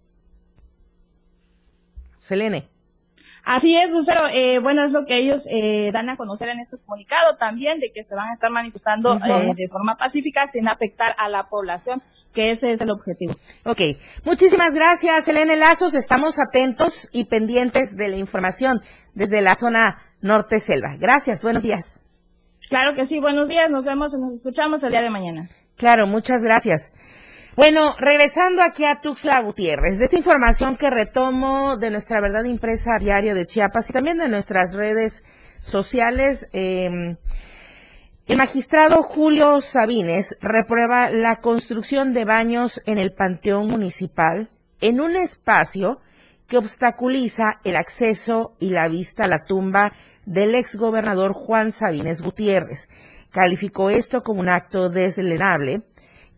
Selene. 2.19 2.69
Así 3.47 3.77
es, 3.77 3.91
Lucero. 3.91 4.27
Eh, 4.29 4.59
bueno, 4.59 4.83
es 4.83 4.91
lo 4.91 5.05
que 5.05 5.15
ellos 5.15 5.47
eh, 5.49 5.89
dan 5.93 6.09
a 6.09 6.17
conocer 6.17 6.49
en 6.49 6.59
ese 6.59 6.77
comunicado 6.79 7.37
también, 7.37 7.79
de 7.79 7.93
que 7.93 8.03
se 8.03 8.13
van 8.13 8.27
a 8.27 8.33
estar 8.33 8.51
manifestando 8.51 9.17
eh, 9.25 9.53
de 9.55 9.69
forma 9.69 9.95
pacífica 9.95 10.47
sin 10.47 10.67
afectar 10.67 11.15
a 11.17 11.29
la 11.29 11.47
población, 11.47 12.03
que 12.33 12.51
ese 12.51 12.73
es 12.73 12.81
el 12.81 12.91
objetivo. 12.91 13.35
Ok. 13.63 13.79
Muchísimas 14.25 14.75
gracias, 14.75 15.23
Selene 15.23 15.55
Lazos. 15.55 15.93
Estamos 15.93 16.39
atentos 16.39 17.07
y 17.13 17.23
pendientes 17.23 17.95
de 17.95 18.09
la 18.09 18.17
información 18.17 18.81
desde 19.13 19.39
la 19.39 19.55
zona 19.55 20.01
norte 20.19 20.59
selva. 20.59 20.97
Gracias. 20.99 21.41
Buenos 21.41 21.63
días. 21.63 22.01
Claro 22.67 22.95
que 22.95 23.05
sí. 23.05 23.21
Buenos 23.21 23.47
días. 23.47 23.69
Nos 23.69 23.85
vemos 23.85 24.13
y 24.13 24.17
nos 24.17 24.33
escuchamos 24.33 24.83
el 24.83 24.91
día 24.91 25.01
de 25.01 25.09
mañana. 25.09 25.49
Claro, 25.77 26.07
muchas 26.07 26.41
gracias. 26.41 26.91
Bueno, 27.55 27.95
regresando 27.99 28.63
aquí 28.63 28.83
a 28.83 28.99
Tuxla 28.99 29.41
Gutiérrez, 29.41 29.99
de 29.99 30.05
esta 30.05 30.17
información 30.17 30.75
que 30.75 30.89
retomo 30.89 31.77
de 31.77 31.91
nuestra 31.91 32.19
verdad 32.19 32.43
impresa 32.45 32.97
diario 32.99 33.35
de 33.35 33.45
Chiapas 33.45 33.89
y 33.89 33.93
también 33.93 34.17
de 34.17 34.27
nuestras 34.27 34.73
redes 34.73 35.23
sociales, 35.59 36.47
eh, 36.53 36.89
El 38.27 38.37
magistrado 38.37 39.03
Julio 39.03 39.61
Sabines 39.61 40.35
reprueba 40.41 41.09
la 41.09 41.37
construcción 41.37 42.11
de 42.11 42.25
baños 42.25 42.81
en 42.85 42.97
el 42.97 43.13
Panteón 43.13 43.67
Municipal 43.67 44.49
en 44.81 44.99
un 44.99 45.15
espacio 45.15 46.01
que 46.47 46.57
obstaculiza 46.57 47.59
el 47.63 47.77
acceso 47.77 48.55
y 48.59 48.71
la 48.71 48.89
vista 48.89 49.23
a 49.23 49.27
la 49.27 49.45
tumba 49.45 49.93
del 50.25 50.55
exgobernador 50.55 51.31
Juan 51.31 51.71
Sabines 51.71 52.21
Gutiérrez. 52.21 52.89
Calificó 53.37 53.91
esto 53.91 54.23
como 54.23 54.39
un 54.39 54.49
acto 54.49 54.89
deslenable 54.89 55.83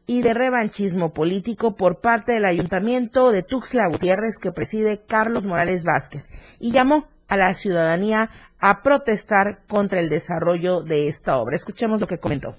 y 0.05 0.21
de 0.21 0.33
revanchismo 0.33 1.13
político 1.13 1.77
por 1.77 2.01
parte 2.01 2.33
del 2.33 2.43
ayuntamiento 2.43 3.31
de 3.31 3.41
Tuxtla 3.41 3.88
Gutiérrez 3.88 4.38
que 4.38 4.51
preside 4.51 5.05
Carlos 5.07 5.45
Morales 5.45 5.85
Vázquez 5.85 6.27
y 6.59 6.73
llamó 6.73 7.07
a 7.29 7.38
la 7.38 7.53
ciudadanía 7.53 8.31
a 8.59 8.81
protestar 8.81 9.62
contra 9.69 10.01
el 10.01 10.09
desarrollo 10.09 10.81
de 10.81 11.07
esta 11.07 11.38
obra. 11.38 11.55
Escuchemos 11.55 12.01
lo 12.01 12.07
que 12.07 12.19
comentó. 12.19 12.57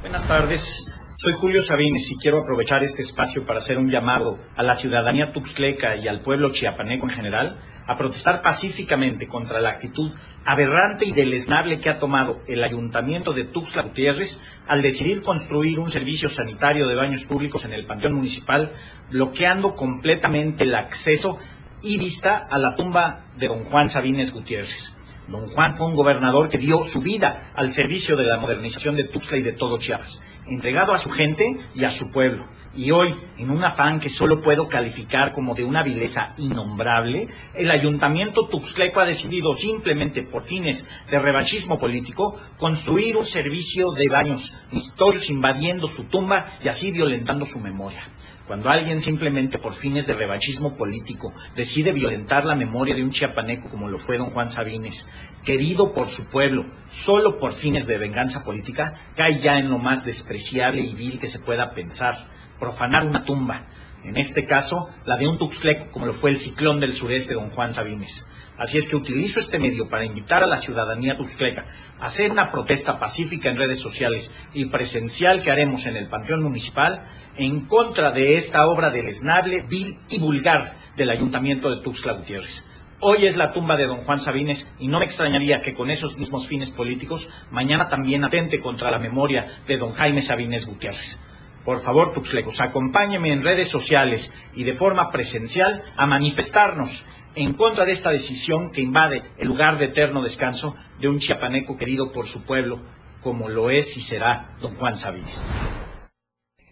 Buenas 0.00 0.26
tardes, 0.26 0.92
soy 1.12 1.34
Julio 1.34 1.62
Sabines 1.62 2.10
y 2.10 2.16
quiero 2.16 2.38
aprovechar 2.38 2.82
este 2.82 3.02
espacio 3.02 3.46
para 3.46 3.60
hacer 3.60 3.78
un 3.78 3.88
llamado 3.88 4.40
a 4.56 4.64
la 4.64 4.74
ciudadanía 4.74 5.30
tuxtleca 5.30 5.94
y 5.94 6.08
al 6.08 6.20
pueblo 6.20 6.50
chiapaneco 6.50 7.06
en 7.06 7.14
general 7.14 7.60
a 7.86 7.96
protestar 7.96 8.42
pacíficamente 8.42 9.28
contra 9.28 9.60
la 9.60 9.70
actitud 9.70 10.12
aberrante 10.44 11.04
y 11.04 11.12
deleznable 11.12 11.80
que 11.80 11.90
ha 11.90 11.98
tomado 11.98 12.40
el 12.46 12.64
ayuntamiento 12.64 13.32
de 13.32 13.44
Tuxtla 13.44 13.82
Gutiérrez 13.82 14.40
al 14.66 14.82
decidir 14.82 15.22
construir 15.22 15.78
un 15.78 15.88
servicio 15.88 16.28
sanitario 16.28 16.88
de 16.88 16.94
baños 16.94 17.24
públicos 17.24 17.64
en 17.64 17.72
el 17.72 17.86
Panteón 17.86 18.14
Municipal, 18.14 18.72
bloqueando 19.10 19.74
completamente 19.74 20.64
el 20.64 20.74
acceso 20.74 21.38
y 21.82 21.98
vista 21.98 22.36
a 22.36 22.58
la 22.58 22.76
tumba 22.76 23.24
de 23.36 23.48
don 23.48 23.64
Juan 23.64 23.88
Sabines 23.88 24.32
Gutiérrez. 24.32 24.96
Don 25.28 25.46
Juan 25.46 25.74
fue 25.74 25.86
un 25.86 25.94
gobernador 25.94 26.48
que 26.48 26.58
dio 26.58 26.82
su 26.82 27.00
vida 27.00 27.52
al 27.54 27.68
servicio 27.68 28.16
de 28.16 28.24
la 28.24 28.38
modernización 28.38 28.96
de 28.96 29.04
Tuxtla 29.04 29.38
y 29.38 29.42
de 29.42 29.52
todo 29.52 29.78
Chiapas, 29.78 30.22
entregado 30.46 30.92
a 30.92 30.98
su 30.98 31.10
gente 31.10 31.58
y 31.74 31.84
a 31.84 31.90
su 31.90 32.10
pueblo. 32.10 32.48
Y 32.74 32.90
hoy, 32.90 33.14
en 33.36 33.50
un 33.50 33.62
afán 33.62 34.00
que 34.00 34.08
solo 34.08 34.40
puedo 34.40 34.66
calificar 34.66 35.30
como 35.30 35.54
de 35.54 35.62
una 35.62 35.82
vileza 35.82 36.32
innombrable, 36.38 37.28
el 37.54 37.70
ayuntamiento 37.70 38.48
tuxtleco 38.48 39.00
ha 39.00 39.04
decidido 39.04 39.54
simplemente 39.54 40.22
por 40.22 40.40
fines 40.40 40.86
de 41.10 41.18
revanchismo 41.18 41.78
político 41.78 42.34
construir 42.56 43.18
un 43.18 43.26
servicio 43.26 43.92
de 43.92 44.08
baños 44.08 44.54
historios 44.70 45.28
invadiendo 45.28 45.86
su 45.86 46.04
tumba 46.04 46.46
y 46.64 46.68
así 46.68 46.92
violentando 46.92 47.44
su 47.44 47.60
memoria. 47.60 48.08
Cuando 48.46 48.70
alguien 48.70 49.00
simplemente 49.00 49.58
por 49.58 49.74
fines 49.74 50.06
de 50.06 50.14
revanchismo 50.14 50.74
político 50.74 51.32
decide 51.54 51.92
violentar 51.92 52.46
la 52.46 52.54
memoria 52.54 52.94
de 52.94 53.02
un 53.02 53.10
chiapaneco 53.10 53.68
como 53.68 53.88
lo 53.88 53.98
fue 53.98 54.16
don 54.16 54.30
Juan 54.30 54.48
Sabines, 54.48 55.08
querido 55.44 55.92
por 55.92 56.06
su 56.06 56.26
pueblo, 56.28 56.66
solo 56.86 57.38
por 57.38 57.52
fines 57.52 57.86
de 57.86 57.98
venganza 57.98 58.44
política, 58.44 58.94
cae 59.14 59.38
ya 59.38 59.58
en 59.58 59.68
lo 59.68 59.78
más 59.78 60.06
despreciable 60.06 60.80
y 60.80 60.94
vil 60.94 61.18
que 61.18 61.28
se 61.28 61.38
pueda 61.38 61.72
pensar, 61.72 62.31
profanar 62.62 63.04
una 63.04 63.24
tumba, 63.24 63.66
en 64.04 64.16
este 64.16 64.46
caso 64.46 64.88
la 65.04 65.16
de 65.16 65.26
un 65.26 65.36
tuxtleco 65.36 65.90
como 65.90 66.06
lo 66.06 66.12
fue 66.12 66.30
el 66.30 66.38
ciclón 66.38 66.78
del 66.78 66.94
sureste 66.94 67.34
don 67.34 67.50
Juan 67.50 67.74
Sabines. 67.74 68.28
Así 68.56 68.78
es 68.78 68.86
que 68.86 68.94
utilizo 68.94 69.40
este 69.40 69.58
medio 69.58 69.88
para 69.88 70.04
invitar 70.04 70.44
a 70.44 70.46
la 70.46 70.56
ciudadanía 70.56 71.16
tuxtleca 71.16 71.64
a 71.98 72.06
hacer 72.06 72.30
una 72.30 72.52
protesta 72.52 73.00
pacífica 73.00 73.48
en 73.48 73.56
redes 73.56 73.80
sociales 73.80 74.32
y 74.54 74.66
presencial 74.66 75.42
que 75.42 75.50
haremos 75.50 75.86
en 75.86 75.96
el 75.96 76.06
Panteón 76.08 76.44
Municipal 76.44 77.02
en 77.36 77.62
contra 77.62 78.12
de 78.12 78.36
esta 78.36 78.68
obra 78.68 78.90
deleznable, 78.90 79.62
vil 79.62 79.98
y 80.08 80.20
vulgar 80.20 80.76
del 80.96 81.10
Ayuntamiento 81.10 81.68
de 81.68 81.82
Tuxtla 81.82 82.12
Gutiérrez. 82.12 82.68
Hoy 83.00 83.26
es 83.26 83.36
la 83.36 83.52
tumba 83.52 83.74
de 83.74 83.88
don 83.88 83.98
Juan 83.98 84.20
Sabines 84.20 84.72
y 84.78 84.86
no 84.86 85.00
me 85.00 85.04
extrañaría 85.04 85.60
que 85.62 85.74
con 85.74 85.90
esos 85.90 86.16
mismos 86.16 86.46
fines 86.46 86.70
políticos 86.70 87.28
mañana 87.50 87.88
también 87.88 88.22
atente 88.22 88.60
contra 88.60 88.92
la 88.92 89.00
memoria 89.00 89.48
de 89.66 89.78
don 89.78 89.90
Jaime 89.90 90.22
Sabines 90.22 90.64
Gutiérrez. 90.66 91.18
Por 91.64 91.78
favor, 91.78 92.12
Tuxlecos, 92.12 92.60
acompáñeme 92.60 93.30
en 93.30 93.44
redes 93.44 93.68
sociales 93.68 94.32
y 94.54 94.64
de 94.64 94.74
forma 94.74 95.10
presencial 95.10 95.82
a 95.96 96.06
manifestarnos 96.06 97.06
en 97.34 97.54
contra 97.54 97.84
de 97.84 97.92
esta 97.92 98.10
decisión 98.10 98.70
que 98.72 98.80
invade 98.80 99.22
el 99.38 99.48
lugar 99.48 99.78
de 99.78 99.86
eterno 99.86 100.22
descanso 100.22 100.74
de 101.00 101.08
un 101.08 101.18
chiapaneco 101.18 101.76
querido 101.76 102.12
por 102.12 102.26
su 102.26 102.44
pueblo, 102.44 102.80
como 103.20 103.48
lo 103.48 103.70
es 103.70 103.96
y 103.96 104.00
será 104.00 104.50
don 104.60 104.74
Juan 104.74 104.98
Sabines. 104.98 105.52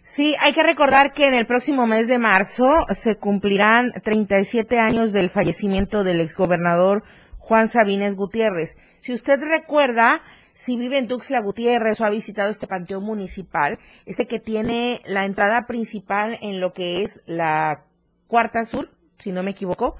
Sí, 0.03 0.35
hay 0.41 0.51
que 0.51 0.63
recordar 0.63 1.13
que 1.13 1.25
en 1.25 1.33
el 1.33 1.47
próximo 1.47 1.87
mes 1.87 2.07
de 2.07 2.17
marzo 2.17 2.65
se 2.89 3.15
cumplirán 3.15 3.93
37 4.03 4.77
años 4.77 5.13
del 5.13 5.29
fallecimiento 5.29 6.03
del 6.03 6.19
exgobernador 6.19 7.03
Juan 7.37 7.69
Sabines 7.69 8.15
Gutiérrez. 8.15 8.77
Si 8.99 9.13
usted 9.13 9.39
recuerda, 9.39 10.21
si 10.53 10.77
vive 10.77 10.97
en 10.97 11.07
Tuxtla 11.07 11.41
Gutiérrez 11.41 11.99
o 12.01 12.05
ha 12.05 12.09
visitado 12.09 12.49
este 12.49 12.67
panteón 12.67 13.03
municipal, 13.03 13.79
este 14.05 14.27
que 14.27 14.39
tiene 14.39 15.01
la 15.05 15.25
entrada 15.25 15.65
principal 15.67 16.37
en 16.41 16.59
lo 16.59 16.73
que 16.73 17.03
es 17.03 17.21
la 17.25 17.85
Cuarta 18.27 18.65
Sur, 18.65 18.89
si 19.17 19.31
no 19.31 19.43
me 19.43 19.51
equivoco, 19.51 19.95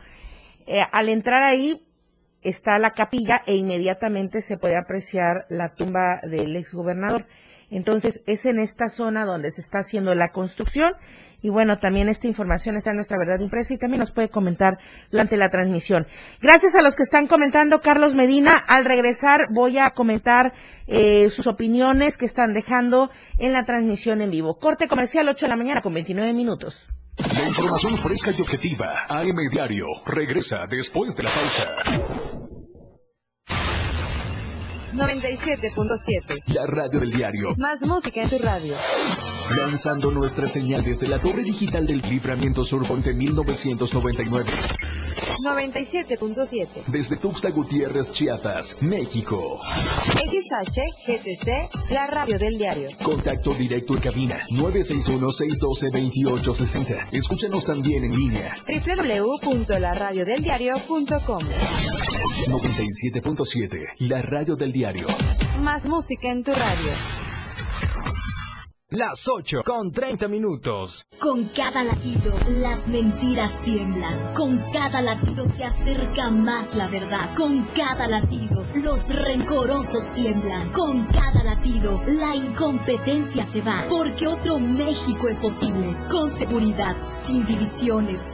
eh, 0.68 0.82
al 0.92 1.10
entrar 1.10 1.44
ahí 1.44 1.86
está 2.42 2.80
la 2.80 2.92
capilla 2.92 3.42
e 3.46 3.56
inmediatamente 3.56 4.42
se 4.42 4.58
puede 4.58 4.78
apreciar 4.78 5.46
la 5.50 5.74
tumba 5.74 6.22
del 6.24 6.56
exgobernador. 6.56 7.28
Entonces, 7.70 8.22
es 8.26 8.46
en 8.46 8.60
esta 8.60 8.90
zona 8.90 9.26
donde 9.26 9.52
se 9.52 9.62
está 9.62 9.80
haciendo 9.80 10.14
la 10.14 10.32
construcción. 10.32 10.94
Y 11.42 11.50
bueno, 11.50 11.80
también 11.80 12.10
esta 12.10 12.28
información 12.28 12.76
está 12.76 12.92
en 12.92 12.98
nuestra 12.98 13.18
verdad 13.18 13.40
impresa 13.40 13.74
y 13.74 13.78
también 13.78 14.00
nos 14.00 14.12
puede 14.12 14.30
comentar 14.30 14.78
durante 15.12 15.38
la 15.38 15.50
transmisión. 15.50 16.08
Gracias 16.42 16.76
a 16.76 16.82
los 16.82 16.96
que 16.96 17.04
están 17.04 17.28
comentando, 17.28 17.82
Carlos 17.82 18.16
Medina. 18.16 18.58
Al 18.68 18.86
regresar 18.86 19.48
voy 19.52 19.78
a 19.78 19.92
comentar 19.92 20.54
eh, 20.88 21.30
sus 21.30 21.48
opiniones 21.48 22.18
que 22.18 22.26
están 22.26 22.54
dejando 22.54 23.10
en 23.38 23.54
la 23.54 23.66
transmisión 23.66 24.22
en 24.22 24.30
vivo. 24.32 24.58
Corte 24.60 24.88
comercial 24.88 25.28
8 25.30 25.46
de 25.46 25.50
la 25.50 25.58
mañana 25.58 25.82
con 25.82 25.94
29 25.94 26.34
minutos. 26.34 26.88
La 27.18 27.48
información 27.48 27.98
fresca 27.98 28.32
y 28.38 28.42
objetiva. 28.42 29.06
AM 29.10 29.36
Diario. 29.52 29.86
Regresa 30.06 30.66
después 30.68 31.16
de 31.16 31.24
la 31.24 31.30
pausa. 31.30 32.41
97.7. 34.94 36.44
La 36.48 36.66
radio 36.68 37.00
del 37.00 37.12
diario. 37.12 37.56
Más 37.58 37.82
música 37.88 38.22
en 38.24 38.30
tu 38.30 38.38
radio. 38.38 38.76
Lanzando 39.50 40.12
nuestra 40.12 40.46
señal 40.46 40.84
desde 40.84 41.08
la 41.08 41.20
torre 41.20 41.44
digital 41.44 41.88
del 41.88 42.02
Libramiento 42.10 42.64
Sur 42.64 42.86
Ponte 42.86 43.14
1999. 43.14 44.50
97.7. 45.44 46.68
Desde 46.88 47.16
Tuxtla 47.18 47.50
Gutiérrez, 47.52 48.12
Chiapas, 48.12 48.78
México. 48.82 49.60
XH 50.14 50.82
GTC, 51.08 51.70
la 51.90 52.06
radio 52.08 52.38
del 52.38 52.58
diario. 52.58 52.90
Contacto 53.04 53.54
directo 53.54 53.94
en 53.96 54.02
cabina 54.02 54.36
961-612-2860. 54.52 57.08
Escúchanos 57.12 57.66
también 57.66 58.04
en 58.04 58.12
línea. 58.12 58.54
www.laradiodeldiario.com 58.68 61.40
97.7, 62.48 63.94
la 64.00 64.22
radio 64.22 64.56
del 64.56 64.72
diario. 64.72 64.81
Más 65.62 65.88
música 65.88 66.32
en 66.32 66.44
tu 66.44 66.52
radio. 66.52 66.91
Las 68.89 69.28
8 69.28 69.62
con 69.63 69.91
30 69.91 70.28
minutos. 70.28 71.06
Con 71.20 71.50
cada 71.50 71.84
latido, 71.84 72.34
las 72.50 72.88
mentiras 72.88 73.62
tiemblan. 73.62 74.34
Con 74.34 74.58
cada 74.74 75.04
latido 75.04 75.48
se 75.48 75.65
acerca 75.65 76.32
más 76.32 76.74
la 76.74 76.89
verdad. 76.89 77.36
Con 77.38 77.67
cada 77.76 78.08
latido, 78.08 78.65
los 78.74 79.10
rencorosos 79.13 80.12
tiemblan. 80.13 80.72
Con 80.72 81.06
cada 81.06 81.44
latido, 81.44 82.02
la 82.08 82.36
incompetencia 82.36 83.44
se 83.44 83.62
va. 83.62 83.86
Porque 83.88 84.26
otro 84.26 84.58
México 84.58 85.28
es 85.28 85.39
posible. 85.39 85.96
Con 86.10 86.32
seguridad, 86.32 86.96
sin 87.12 87.46
divisiones 87.46 88.34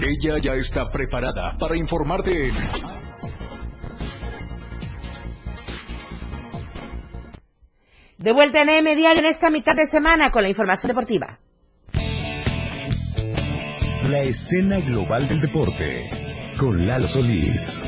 Ella 0.00 0.38
ya 0.40 0.54
está 0.54 0.88
preparada 0.90 1.56
para 1.58 1.76
informarte 1.76 2.48
en 2.48 2.54
De 8.18 8.32
vuelta 8.32 8.62
en 8.62 8.68
M 8.68 8.96
Diario 8.96 9.20
en 9.20 9.26
esta 9.26 9.50
mitad 9.50 9.74
de 9.74 9.86
semana 9.86 10.30
con 10.30 10.42
la 10.42 10.48
información 10.48 10.88
deportiva. 10.88 11.38
La 14.08 14.20
escena 14.20 14.80
global 14.80 15.28
del 15.28 15.40
deporte 15.40 16.10
con 16.58 16.86
Lalo 16.86 17.06
Solís. 17.06 17.82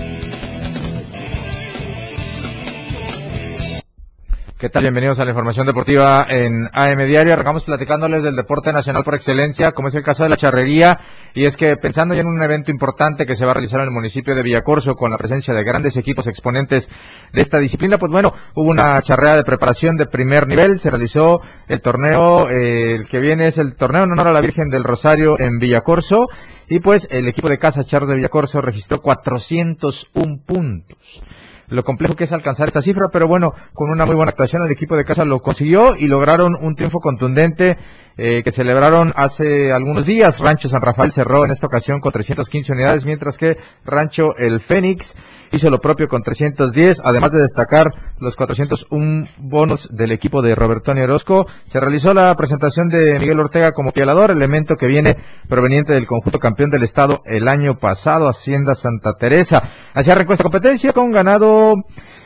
¿Qué 4.61 4.69
tal? 4.69 4.83
Bienvenidos 4.83 5.19
a 5.19 5.25
la 5.25 5.31
información 5.31 5.67
deportiva 5.67 6.27
en 6.29 6.69
AM 6.75 7.07
Diario. 7.07 7.33
Arrancamos 7.33 7.65
platicándoles 7.65 8.23
del 8.23 8.37
deporte 8.37 8.75
nacional 8.75 9.05
por 9.05 9.15
excelencia, 9.15 9.73
como 9.73 9.89
es 9.89 9.95
el 9.95 10.03
caso 10.03 10.23
de 10.23 10.29
la 10.29 10.37
charrería. 10.37 11.01
Y 11.33 11.47
es 11.47 11.57
que 11.57 11.79
pensando 11.79 12.15
ya 12.15 12.21
en 12.21 12.27
un 12.27 12.43
evento 12.43 12.71
importante 12.71 13.25
que 13.25 13.35
se 13.35 13.47
va 13.47 13.53
a 13.53 13.55
realizar 13.55 13.81
en 13.81 13.87
el 13.87 13.95
municipio 13.95 14.35
de 14.35 14.43
Villacorso 14.43 14.97
con 14.97 15.13
la 15.13 15.17
presencia 15.17 15.55
de 15.55 15.65
grandes 15.65 15.97
equipos 15.97 16.27
exponentes 16.27 16.91
de 17.33 17.41
esta 17.41 17.59
disciplina, 17.59 17.97
pues 17.97 18.13
bueno, 18.13 18.35
hubo 18.55 18.69
una 18.69 19.01
charrea 19.01 19.35
de 19.35 19.45
preparación 19.45 19.97
de 19.97 20.05
primer 20.05 20.47
nivel. 20.47 20.79
Se 20.79 20.91
realizó 20.91 21.41
el 21.67 21.81
torneo, 21.81 22.51
eh, 22.51 22.97
el 22.97 23.09
que 23.09 23.19
viene 23.19 23.47
es 23.47 23.57
el 23.57 23.77
torneo 23.77 24.05
en 24.05 24.13
honor 24.13 24.29
a 24.29 24.33
la 24.35 24.43
Virgen 24.43 24.69
del 24.69 24.85
Rosario 24.85 25.41
en 25.41 25.59
Villacorso. 25.59 26.27
Y 26.69 26.81
pues 26.81 27.09
el 27.11 27.27
equipo 27.29 27.49
de 27.49 27.57
Casa 27.57 27.83
Char 27.83 28.05
de 28.05 28.15
Villacorso 28.15 28.61
registró 28.61 29.01
401 29.01 30.43
puntos 30.45 31.23
lo 31.71 31.85
complejo 31.85 32.15
que 32.15 32.25
es 32.25 32.33
alcanzar 32.33 32.69
esta 32.69 32.83
cifra, 32.83 33.09
pero 33.13 33.27
bueno, 33.27 33.53
con 33.73 33.91
una 33.91 34.05
muy 34.05 34.17
buena 34.17 34.31
actuación 34.31 34.63
el 34.63 34.73
equipo 34.73 34.97
de 34.97 35.05
casa 35.05 35.25
lo 35.25 35.41
consiguió 35.41 35.97
y 35.97 36.07
lograron 36.07 36.55
un 36.61 36.75
triunfo 36.75 36.99
contundente 36.99 37.79
eh, 38.17 38.43
que 38.43 38.51
celebraron 38.51 39.13
hace 39.17 39.73
algunos 39.73 40.05
días. 40.05 40.41
Rancho 40.41 40.69
San 40.69 40.83
Rafael 40.83 41.13
cerró 41.13 41.45
en 41.45 41.53
esta 41.53 41.67
ocasión 41.67 42.01
con 42.01 42.13
315 42.13 42.73
unidades, 42.73 43.07
mientras 43.07 43.39
que 43.39 43.57
Rancho 43.85 44.37
El 44.37 44.61
Fénix 44.61 45.15
hizo 45.53 45.71
lo 45.71 45.79
propio 45.79 46.09
con 46.09 46.23
310, 46.23 47.01
además 47.03 47.33
de 47.33 47.39
destacar 47.39 47.87
los 48.21 48.37
401 48.37 49.27
bonos 49.39 49.89
del 49.93 50.13
equipo 50.13 50.43
de 50.43 50.55
Roberto 50.55 50.93
Orozco. 50.93 51.47
Se 51.65 51.81
realizó 51.81 52.15
la 52.15 52.35
presentación 52.37 52.89
de 52.89 53.17
Miguel 53.19 53.41
Ortega 53.41 53.73
como 53.73 53.93
pialador, 53.93 54.31
elemento 54.31 54.77
que 54.77 54.87
viene 54.87 55.17
proveniente 55.49 55.95
del 55.95 56.07
conjunto 56.07 56.39
campeón 56.39 56.71
del 56.71 56.83
estado 56.83 57.23
el 57.25 57.49
año 57.49 57.79
pasado, 57.79 58.29
Hacienda 58.29 58.75
Santa 58.75 59.15
Teresa. 59.19 59.63
Así 59.95 60.11
arrancó 60.11 60.33
esta 60.33 60.45
competencia 60.45 60.93
con 60.93 61.11
ganado 61.11 61.75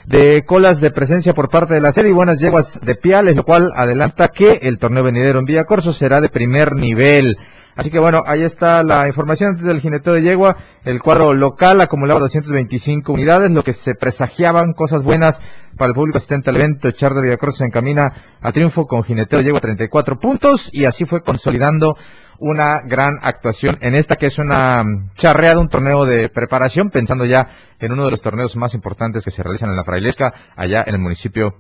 de 0.07 0.45
colas 0.45 0.81
de 0.81 0.91
presencia 0.91 1.33
por 1.33 1.49
parte 1.49 1.75
de 1.75 1.81
la 1.81 1.93
serie 1.93 2.11
y 2.11 2.15
buenas 2.15 2.39
yeguas 2.39 2.81
de 2.83 2.95
Piales, 2.95 3.37
lo 3.37 3.45
cual 3.45 3.71
adelanta 3.75 4.29
que 4.29 4.61
el 4.63 4.79
torneo 4.79 5.03
venidero 5.03 5.39
en 5.39 5.45
Villacorso 5.45 5.93
será 5.93 6.21
de 6.21 6.29
primer 6.29 6.75
nivel. 6.75 7.37
Así 7.77 7.91
que 7.91 7.99
bueno, 7.99 8.23
ahí 8.25 8.43
está 8.43 8.83
la 8.85 9.09
información 9.09 9.51
antes 9.51 9.65
del 9.65 9.81
jineteo 9.81 10.15
de 10.15 10.23
yegua. 10.23 10.57
El 10.85 11.01
cuadro 11.01 11.35
local 11.35 11.81
acumulaba 11.81 12.21
225 12.21 13.13
unidades, 13.13 13.51
lo 13.51 13.65
que 13.65 13.73
se 13.73 13.95
presagiaban 13.95 14.75
cosas 14.75 15.03
buenas 15.03 15.41
para 15.77 15.89
el 15.89 15.95
público 15.95 16.19
asistente 16.19 16.51
al 16.51 16.57
evento. 16.57 16.91
Char 16.93 17.15
de 17.15 17.23
Villacorso 17.23 17.59
se 17.59 17.65
encamina 17.65 18.37
a 18.41 18.53
triunfo 18.53 18.87
con 18.87 19.03
jineteo 19.03 19.41
de 19.41 19.47
yegua 19.47 19.61
34 19.61 20.19
puntos 20.19 20.71
y 20.73 20.85
así 20.85 21.05
fue 21.05 21.23
consolidando 21.23 21.97
una 22.39 22.81
gran 22.81 23.19
actuación 23.23 23.77
en 23.81 23.95
esta 23.95 24.17
que 24.17 24.27
es 24.27 24.39
una 24.39 24.85
charrea 25.15 25.55
de 25.55 25.59
un 25.59 25.69
torneo 25.69 26.05
de 26.05 26.29
preparación, 26.29 26.91
pensando 26.91 27.25
ya 27.25 27.49
en 27.81 27.93
uno 27.93 28.05
de 28.05 28.11
los 28.11 28.23
torneos 28.23 28.57
más 28.57 28.75
importantes 28.75 29.25
que 29.25 29.31
se 29.31 29.43
realizan 29.43 29.71
en 29.71 29.77
la 29.77 29.85
Frailesca, 29.85 30.33
allá 30.57 30.85
en 30.87 30.95
el 30.95 31.01
municipio 31.01 31.57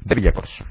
de 0.00 0.14
Villacorso. 0.14 0.64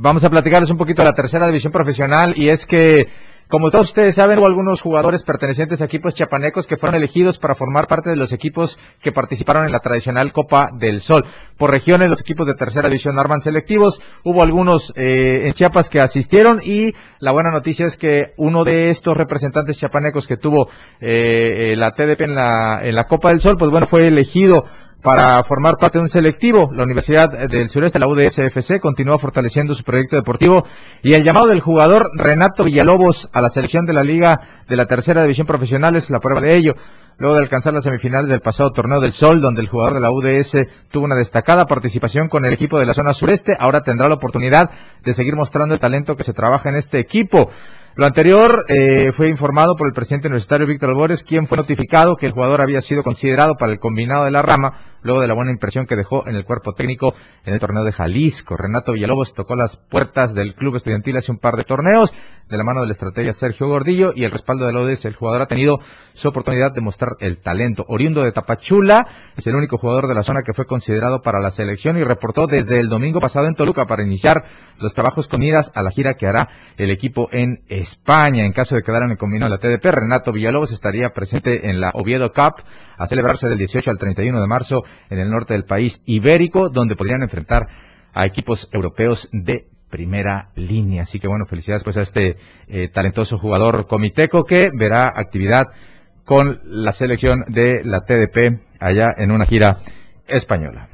Vamos 0.00 0.22
a 0.22 0.30
platicarles 0.30 0.70
un 0.70 0.76
poquito 0.76 1.02
de 1.02 1.08
la 1.08 1.14
tercera 1.14 1.48
división 1.48 1.72
profesional 1.72 2.32
y 2.36 2.50
es 2.50 2.66
que 2.66 3.08
como 3.48 3.72
todos 3.72 3.88
ustedes 3.88 4.14
saben, 4.14 4.38
hubo 4.38 4.46
algunos 4.46 4.80
jugadores 4.80 5.24
pertenecientes 5.24 5.82
a 5.82 5.86
equipos 5.86 6.14
chiapanecos 6.14 6.68
que 6.68 6.76
fueron 6.76 6.98
elegidos 6.98 7.38
para 7.38 7.56
formar 7.56 7.88
parte 7.88 8.08
de 8.08 8.14
los 8.14 8.32
equipos 8.32 8.78
que 9.00 9.10
participaron 9.10 9.64
en 9.64 9.72
la 9.72 9.80
tradicional 9.80 10.30
Copa 10.30 10.68
del 10.78 11.00
Sol. 11.00 11.24
Por 11.56 11.72
regiones, 11.72 12.08
los 12.10 12.20
equipos 12.20 12.46
de 12.46 12.54
tercera 12.54 12.88
división 12.88 13.18
arman 13.18 13.40
selectivos. 13.40 14.00
Hubo 14.22 14.44
algunos 14.44 14.92
eh, 14.94 15.48
en 15.48 15.52
Chiapas 15.52 15.88
que 15.88 15.98
asistieron 15.98 16.60
y 16.62 16.92
la 17.18 17.32
buena 17.32 17.50
noticia 17.50 17.84
es 17.84 17.96
que 17.96 18.34
uno 18.36 18.62
de 18.62 18.90
estos 18.90 19.16
representantes 19.16 19.78
chiapanecos 19.78 20.28
que 20.28 20.36
tuvo 20.36 20.68
eh, 21.00 21.72
eh 21.72 21.76
la 21.76 21.90
TDP 21.90 22.20
en 22.20 22.36
la, 22.36 22.82
en 22.84 22.94
la 22.94 23.04
Copa 23.08 23.30
del 23.30 23.40
Sol, 23.40 23.56
pues 23.58 23.72
bueno, 23.72 23.86
fue 23.86 24.06
elegido 24.06 24.64
para 25.02 25.42
formar 25.44 25.76
parte 25.76 25.98
de 25.98 26.02
un 26.02 26.08
selectivo. 26.08 26.70
La 26.72 26.84
Universidad 26.84 27.30
del 27.48 27.68
Sureste, 27.68 27.98
la 27.98 28.08
UDSFC, 28.08 28.80
continúa 28.80 29.18
fortaleciendo 29.18 29.74
su 29.74 29.84
proyecto 29.84 30.16
deportivo 30.16 30.64
y 31.02 31.14
el 31.14 31.22
llamado 31.22 31.46
del 31.46 31.60
jugador 31.60 32.10
Renato 32.14 32.64
Villalobos 32.64 33.30
a 33.32 33.40
la 33.40 33.48
selección 33.48 33.84
de 33.84 33.92
la 33.92 34.02
Liga 34.02 34.40
de 34.68 34.76
la 34.76 34.86
Tercera 34.86 35.22
División 35.22 35.46
Profesional 35.46 35.96
es 35.96 36.10
la 36.10 36.20
prueba 36.20 36.40
de 36.40 36.56
ello. 36.56 36.74
Luego 37.18 37.34
de 37.34 37.42
alcanzar 37.42 37.72
las 37.72 37.82
semifinales 37.82 38.30
del 38.30 38.40
pasado 38.40 38.70
torneo 38.70 39.00
del 39.00 39.10
Sol, 39.10 39.40
donde 39.40 39.60
el 39.60 39.68
jugador 39.68 39.94
de 39.94 40.00
la 40.00 40.12
UDS 40.12 40.56
tuvo 40.88 41.04
una 41.04 41.16
destacada 41.16 41.66
participación 41.66 42.28
con 42.28 42.44
el 42.44 42.52
equipo 42.52 42.78
de 42.78 42.86
la 42.86 42.94
zona 42.94 43.12
sureste, 43.12 43.56
ahora 43.58 43.80
tendrá 43.80 44.08
la 44.08 44.14
oportunidad 44.14 44.70
de 45.04 45.14
seguir 45.14 45.34
mostrando 45.34 45.74
el 45.74 45.80
talento 45.80 46.14
que 46.14 46.22
se 46.22 46.32
trabaja 46.32 46.68
en 46.68 46.76
este 46.76 47.00
equipo. 47.00 47.50
Lo 47.94 48.06
anterior 48.06 48.64
eh, 48.68 49.10
fue 49.12 49.28
informado 49.28 49.74
por 49.76 49.88
el 49.88 49.92
presidente 49.92 50.28
universitario 50.28 50.66
Víctor 50.66 50.90
Albores, 50.90 51.24
quien 51.24 51.46
fue 51.46 51.58
notificado 51.58 52.16
que 52.16 52.26
el 52.26 52.32
jugador 52.32 52.60
había 52.60 52.80
sido 52.80 53.02
considerado 53.02 53.56
para 53.56 53.72
el 53.72 53.80
combinado 53.80 54.24
de 54.24 54.30
la 54.30 54.42
rama, 54.42 54.74
luego 55.02 55.20
de 55.20 55.28
la 55.28 55.34
buena 55.34 55.52
impresión 55.52 55.86
que 55.86 55.96
dejó 55.96 56.26
en 56.26 56.36
el 56.36 56.44
cuerpo 56.44 56.72
técnico 56.72 57.14
en 57.44 57.54
el 57.54 57.60
torneo 57.60 57.84
de 57.84 57.92
Jalisco. 57.92 58.56
Renato 58.56 58.92
Villalobos 58.92 59.34
tocó 59.34 59.54
las 59.54 59.76
puertas 59.76 60.34
del 60.34 60.54
club 60.54 60.76
estudiantil 60.76 61.16
hace 61.16 61.32
un 61.32 61.38
par 61.38 61.56
de 61.56 61.64
torneos, 61.64 62.14
de 62.48 62.56
la 62.56 62.64
mano 62.64 62.80
de 62.80 62.86
la 62.86 62.92
estrategia 62.92 63.32
Sergio 63.32 63.68
Gordillo 63.68 64.12
y 64.14 64.24
el 64.24 64.30
respaldo 64.30 64.66
de 64.66 64.72
la 64.72 64.80
ODS. 64.80 65.04
El 65.04 65.14
jugador 65.14 65.42
ha 65.42 65.46
tenido 65.46 65.78
su 66.14 66.28
oportunidad 66.28 66.72
de 66.72 66.80
mostrar 66.80 67.16
el 67.20 67.38
talento. 67.38 67.84
Oriundo 67.88 68.22
de 68.22 68.32
Tapachula, 68.32 69.06
es 69.36 69.46
el 69.46 69.54
único 69.54 69.76
jugador 69.78 70.08
de 70.08 70.14
la 70.14 70.22
zona 70.22 70.42
que 70.42 70.54
fue 70.54 70.64
considerado 70.64 71.20
para 71.20 71.40
la 71.40 71.50
selección 71.50 71.98
y 71.98 72.04
reportó 72.04 72.46
desde 72.46 72.80
el 72.80 72.88
domingo 72.88 73.20
pasado 73.20 73.46
en 73.46 73.54
Toluca 73.54 73.86
para 73.86 74.02
iniciar 74.02 74.44
los 74.78 74.94
trabajos 74.94 75.28
con 75.28 75.40
miras 75.40 75.72
a 75.74 75.82
la 75.82 75.90
gira 75.90 76.14
que 76.14 76.26
hará 76.26 76.48
el 76.76 76.90
equipo 76.90 77.28
en 77.32 77.62
España. 77.68 78.44
En 78.44 78.52
caso 78.52 78.74
de 78.74 78.82
quedar 78.82 79.02
en 79.02 79.12
el 79.12 79.18
combinado 79.18 79.50
de 79.50 79.56
la 79.56 79.78
TDP, 79.78 79.94
Renato 79.94 80.32
Villalobos 80.32 80.72
estaría 80.72 81.10
presente 81.10 81.68
en 81.68 81.80
la 81.80 81.90
Oviedo 81.94 82.32
Cup 82.32 82.62
a 82.96 83.06
celebrarse 83.06 83.48
del 83.48 83.58
18 83.58 83.90
al 83.90 83.98
31 83.98 84.40
de 84.40 84.46
marzo 84.46 84.82
en 85.10 85.18
el 85.18 85.30
norte 85.30 85.54
del 85.54 85.64
país 85.64 86.02
ibérico, 86.06 86.68
donde 86.68 86.96
podrían 86.96 87.22
enfrentar 87.22 87.68
a 88.12 88.26
equipos 88.26 88.68
europeos 88.72 89.28
de 89.32 89.66
primera 89.90 90.50
línea. 90.54 91.02
Así 91.02 91.18
que 91.18 91.28
bueno, 91.28 91.46
felicidades 91.46 91.84
pues 91.84 91.96
a 91.96 92.02
este 92.02 92.36
eh, 92.66 92.88
talentoso 92.88 93.38
jugador 93.38 93.86
comiteco 93.86 94.44
que 94.44 94.70
verá 94.72 95.12
actividad 95.14 95.68
con 96.24 96.60
la 96.64 96.92
selección 96.92 97.44
de 97.48 97.82
la 97.84 98.00
TDP 98.00 98.60
allá 98.80 99.14
en 99.16 99.30
una 99.30 99.46
gira 99.46 99.78
española. 100.26 100.88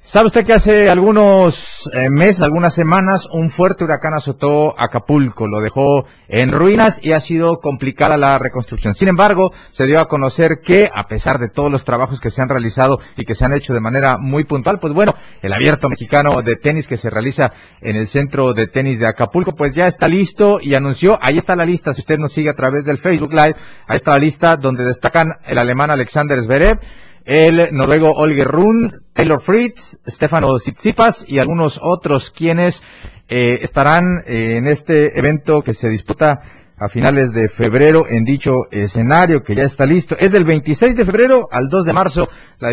¿Sabe 0.00 0.26
usted 0.26 0.46
que 0.46 0.52
hace 0.52 0.88
algunos 0.88 1.90
eh, 1.92 2.08
meses, 2.08 2.42
algunas 2.42 2.72
semanas, 2.72 3.28
un 3.30 3.50
fuerte 3.50 3.84
huracán 3.84 4.14
azotó 4.14 4.78
Acapulco, 4.78 5.48
lo 5.48 5.60
dejó 5.60 6.06
en 6.28 6.50
ruinas 6.50 7.00
y 7.02 7.12
ha 7.12 7.20
sido 7.20 7.58
complicada 7.58 8.16
la 8.16 8.38
reconstrucción? 8.38 8.94
Sin 8.94 9.08
embargo, 9.08 9.52
se 9.68 9.86
dio 9.86 10.00
a 10.00 10.06
conocer 10.06 10.60
que, 10.64 10.88
a 10.94 11.08
pesar 11.08 11.38
de 11.38 11.50
todos 11.50 11.70
los 11.70 11.84
trabajos 11.84 12.20
que 12.20 12.30
se 12.30 12.40
han 12.40 12.48
realizado 12.48 13.00
y 13.16 13.24
que 13.24 13.34
se 13.34 13.44
han 13.44 13.52
hecho 13.52 13.74
de 13.74 13.80
manera 13.80 14.18
muy 14.18 14.44
puntual, 14.44 14.78
pues 14.78 14.94
bueno, 14.94 15.14
el 15.42 15.52
abierto 15.52 15.88
mexicano 15.90 16.42
de 16.42 16.56
tenis 16.56 16.86
que 16.86 16.96
se 16.96 17.10
realiza 17.10 17.52
en 17.80 17.96
el 17.96 18.06
centro 18.06 18.54
de 18.54 18.68
tenis 18.68 19.00
de 19.00 19.08
Acapulco, 19.08 19.56
pues 19.56 19.74
ya 19.74 19.88
está 19.88 20.06
listo 20.06 20.60
y 20.62 20.74
anunció, 20.74 21.18
ahí 21.20 21.36
está 21.36 21.56
la 21.56 21.66
lista, 21.66 21.92
si 21.92 22.02
usted 22.02 22.18
nos 22.18 22.32
sigue 22.32 22.50
a 22.50 22.54
través 22.54 22.84
del 22.84 22.98
Facebook 22.98 23.32
Live, 23.32 23.56
ahí 23.88 23.96
está 23.96 24.12
la 24.12 24.20
lista 24.20 24.56
donde 24.56 24.84
destacan 24.84 25.32
el 25.44 25.58
alemán 25.58 25.90
Alexander 25.90 26.40
Zverev, 26.40 26.78
el 27.28 27.74
noruego 27.74 28.10
Olger 28.12 28.48
Run, 28.48 29.02
Taylor 29.12 29.38
Fritz, 29.38 30.00
Stefano 30.06 30.56
Tsitsipas 30.56 31.26
y 31.28 31.38
algunos 31.38 31.78
otros 31.82 32.30
quienes 32.30 32.82
eh, 33.28 33.58
estarán 33.60 34.22
eh, 34.26 34.56
en 34.56 34.66
este 34.66 35.18
evento 35.18 35.60
que 35.60 35.74
se 35.74 35.90
disputa 35.90 36.40
a 36.78 36.88
finales 36.88 37.32
de 37.32 37.50
febrero 37.50 38.06
en 38.08 38.24
dicho 38.24 38.70
escenario 38.70 39.42
que 39.42 39.54
ya 39.54 39.64
está 39.64 39.84
listo. 39.84 40.16
Es 40.18 40.32
del 40.32 40.44
26 40.44 40.96
de 40.96 41.04
febrero 41.04 41.48
al 41.50 41.68
2 41.68 41.84
de 41.84 41.92
marzo 41.92 42.30
la, 42.60 42.72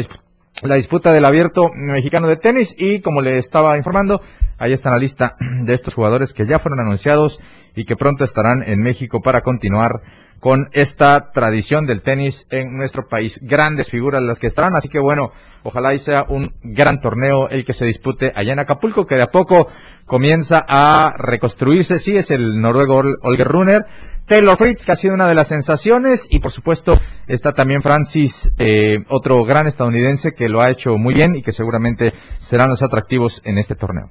la 0.63 0.75
disputa 0.75 1.11
del 1.11 1.25
abierto 1.25 1.69
mexicano 1.75 2.29
de 2.29 2.37
tenis 2.37 2.73
y 2.77 3.01
como 3.01 3.19
le 3.19 3.37
estaba 3.37 3.75
informando, 3.75 4.21
ahí 4.57 4.71
está 4.71 4.89
la 4.89 4.99
lista 4.99 5.35
de 5.65 5.73
estos 5.73 5.93
jugadores 5.93 6.33
que 6.33 6.47
ya 6.47 6.59
fueron 6.59 6.79
anunciados 6.79 7.41
y 7.75 7.83
que 7.83 7.97
pronto 7.97 8.23
estarán 8.23 8.63
en 8.65 8.79
México 8.79 9.19
para 9.21 9.41
continuar 9.41 10.01
con 10.39 10.69
esta 10.73 11.31
tradición 11.31 11.85
del 11.85 12.01
tenis 12.01 12.47
en 12.49 12.75
nuestro 12.77 13.07
país. 13.07 13.39
Grandes 13.41 13.89
figuras 13.89 14.21
las 14.21 14.39
que 14.39 14.47
estarán, 14.47 14.75
así 14.75 14.89
que 14.89 14.99
bueno, 14.99 15.31
ojalá 15.63 15.93
y 15.93 15.97
sea 15.97 16.25
un 16.27 16.53
gran 16.61 16.99
torneo 16.99 17.49
el 17.49 17.65
que 17.65 17.73
se 17.73 17.85
dispute 17.85 18.31
allá 18.35 18.53
en 18.53 18.59
Acapulco, 18.59 19.05
que 19.05 19.15
de 19.15 19.23
a 19.23 19.27
poco 19.27 19.67
comienza 20.05 20.63
a 20.67 21.13
reconstruirse. 21.17 21.99
Sí, 21.99 22.15
es 22.15 22.31
el 22.31 22.59
noruego 22.59 23.01
Olger 23.21 23.47
Runner. 23.47 23.85
Taylor 24.25 24.57
Fritz, 24.57 24.85
que 24.85 24.91
ha 24.91 24.95
sido 24.95 25.13
una 25.13 25.27
de 25.27 25.35
las 25.35 25.49
sensaciones, 25.49 26.27
y 26.31 26.39
por 26.39 26.51
supuesto 26.51 26.99
está 27.27 27.51
también 27.53 27.83
Francis, 27.83 28.51
eh, 28.57 29.03
otro 29.09 29.43
gran 29.45 29.67
estadounidense 29.67 30.31
que 30.31 30.49
lo 30.49 30.61
ha 30.61 30.71
hecho 30.71 30.97
muy 30.97 31.13
bien 31.13 31.35
y 31.35 31.43
que 31.43 31.51
seguramente 31.51 32.11
serán 32.39 32.69
los 32.69 32.81
atractivos 32.81 33.41
en 33.45 33.59
este 33.59 33.75
torneo. 33.75 34.09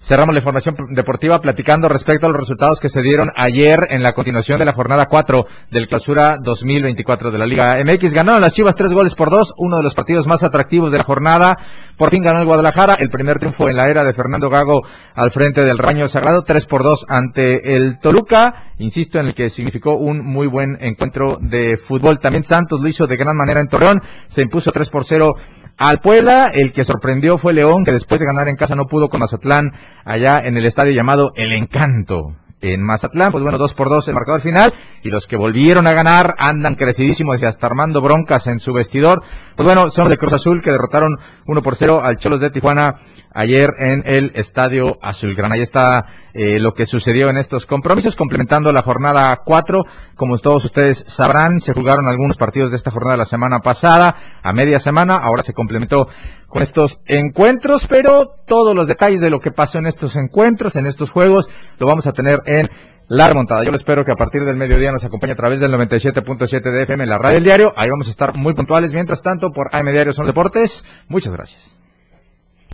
Cerramos 0.00 0.32
la 0.32 0.38
información 0.38 0.76
deportiva 0.90 1.40
platicando 1.40 1.88
respecto 1.88 2.26
a 2.26 2.28
los 2.28 2.38
resultados 2.38 2.78
que 2.78 2.88
se 2.88 3.02
dieron 3.02 3.30
ayer 3.34 3.88
en 3.90 4.04
la 4.04 4.12
continuación 4.12 4.56
de 4.60 4.64
la 4.64 4.72
jornada 4.72 5.06
4 5.06 5.44
del 5.72 5.88
clausura 5.88 6.36
2024 6.40 7.32
de 7.32 7.38
la 7.38 7.46
Liga 7.46 7.76
MX. 7.84 8.14
Ganaron 8.14 8.40
las 8.40 8.52
Chivas 8.52 8.76
tres 8.76 8.92
goles 8.92 9.16
por 9.16 9.28
dos, 9.28 9.52
uno 9.56 9.76
de 9.76 9.82
los 9.82 9.96
partidos 9.96 10.28
más 10.28 10.44
atractivos 10.44 10.92
de 10.92 10.98
la 10.98 11.04
jornada. 11.04 11.56
Por 11.96 12.10
fin 12.10 12.22
ganó 12.22 12.38
el 12.38 12.46
Guadalajara, 12.46 12.94
el 12.94 13.10
primer 13.10 13.40
triunfo 13.40 13.68
en 13.68 13.76
la 13.76 13.88
era 13.88 14.04
de 14.04 14.12
Fernando 14.12 14.48
Gago 14.48 14.82
al 15.16 15.32
frente 15.32 15.64
del 15.64 15.78
Raño 15.78 16.06
Sagrado, 16.06 16.42
tres 16.42 16.64
por 16.66 16.84
dos 16.84 17.04
ante 17.08 17.74
el 17.74 17.98
Toluca, 17.98 18.72
insisto 18.78 19.18
en 19.18 19.26
el 19.26 19.34
que 19.34 19.48
significó 19.48 19.96
un 19.96 20.24
muy 20.24 20.46
buen 20.46 20.78
encuentro 20.80 21.38
de 21.40 21.76
fútbol. 21.76 22.20
También 22.20 22.44
Santos 22.44 22.80
lo 22.80 22.86
hizo 22.86 23.08
de 23.08 23.16
gran 23.16 23.36
manera 23.36 23.60
en 23.60 23.66
Torreón, 23.66 24.00
se 24.28 24.42
impuso 24.42 24.70
tres 24.70 24.90
por 24.90 25.04
cero 25.04 25.34
al 25.76 25.98
Puebla. 25.98 26.52
El 26.54 26.72
que 26.72 26.84
sorprendió 26.84 27.36
fue 27.36 27.52
León, 27.52 27.84
que 27.84 27.90
después 27.90 28.20
de 28.20 28.26
ganar 28.26 28.48
en 28.48 28.54
casa 28.54 28.76
no 28.76 28.86
pudo 28.86 29.08
con 29.08 29.18
Mazatlán 29.18 29.72
allá 30.04 30.40
en 30.40 30.56
el 30.56 30.66
estadio 30.66 30.92
llamado 30.92 31.32
El 31.34 31.52
Encanto 31.52 32.36
en 32.60 32.82
Mazatlán, 32.82 33.30
pues 33.30 33.42
bueno, 33.42 33.58
dos 33.58 33.74
por 33.74 33.88
dos 33.88 34.08
el 34.08 34.14
marcador 34.14 34.40
final, 34.40 34.74
y 35.02 35.10
los 35.10 35.26
que 35.26 35.36
volvieron 35.36 35.86
a 35.86 35.92
ganar 35.92 36.34
andan 36.38 36.74
crecidísimos 36.74 37.40
y 37.40 37.46
hasta 37.46 37.66
armando 37.66 38.00
broncas 38.00 38.46
en 38.46 38.58
su 38.58 38.72
vestidor. 38.72 39.22
Pues 39.54 39.64
bueno, 39.64 39.88
son 39.88 40.08
de 40.08 40.16
Cruz 40.16 40.32
Azul 40.32 40.60
que 40.62 40.72
derrotaron 40.72 41.18
uno 41.46 41.62
por 41.62 41.76
cero 41.76 42.00
al 42.02 42.18
Cholos 42.18 42.40
de 42.40 42.50
Tijuana 42.50 42.96
ayer 43.38 43.70
en 43.78 44.02
el 44.04 44.32
Estadio 44.34 44.98
Azulgrana. 45.00 45.54
Ahí 45.54 45.60
está 45.60 46.06
eh, 46.34 46.58
lo 46.58 46.74
que 46.74 46.86
sucedió 46.86 47.30
en 47.30 47.36
estos 47.36 47.66
compromisos, 47.66 48.16
complementando 48.16 48.72
la 48.72 48.82
jornada 48.82 49.36
4. 49.44 49.84
Como 50.16 50.36
todos 50.38 50.64
ustedes 50.64 51.04
sabrán, 51.06 51.60
se 51.60 51.72
jugaron 51.72 52.08
algunos 52.08 52.36
partidos 52.36 52.70
de 52.70 52.76
esta 52.76 52.90
jornada 52.90 53.16
la 53.16 53.24
semana 53.24 53.60
pasada, 53.60 54.16
a 54.42 54.52
media 54.52 54.80
semana, 54.80 55.18
ahora 55.22 55.44
se 55.44 55.52
complementó 55.52 56.08
con 56.48 56.62
estos 56.62 57.00
encuentros, 57.06 57.86
pero 57.86 58.26
todos 58.46 58.74
los 58.74 58.88
detalles 58.88 59.20
de 59.20 59.30
lo 59.30 59.38
que 59.38 59.52
pasó 59.52 59.78
en 59.78 59.86
estos 59.86 60.16
encuentros, 60.16 60.74
en 60.74 60.86
estos 60.86 61.10
juegos, 61.10 61.48
lo 61.78 61.86
vamos 61.86 62.08
a 62.08 62.12
tener 62.12 62.40
en 62.44 62.68
la 63.06 63.28
remontada. 63.28 63.62
Yo 63.62 63.70
espero 63.72 64.04
que 64.04 64.12
a 64.12 64.16
partir 64.16 64.44
del 64.44 64.56
mediodía 64.56 64.90
nos 64.90 65.04
acompañe 65.04 65.34
a 65.34 65.36
través 65.36 65.60
del 65.60 65.70
97.7 65.70 66.72
de 66.72 66.82
FM 66.82 67.04
en 67.04 67.10
la 67.10 67.18
radio 67.18 67.34
del 67.34 67.44
diario. 67.44 67.72
Ahí 67.76 67.88
vamos 67.88 68.08
a 68.08 68.10
estar 68.10 68.36
muy 68.36 68.54
puntuales. 68.54 68.92
Mientras 68.92 69.22
tanto, 69.22 69.52
por 69.52 69.74
AM 69.74 69.92
Diario 69.92 70.12
Son 70.12 70.26
Deportes. 70.26 70.84
Muchas 71.08 71.32
gracias. 71.32 71.87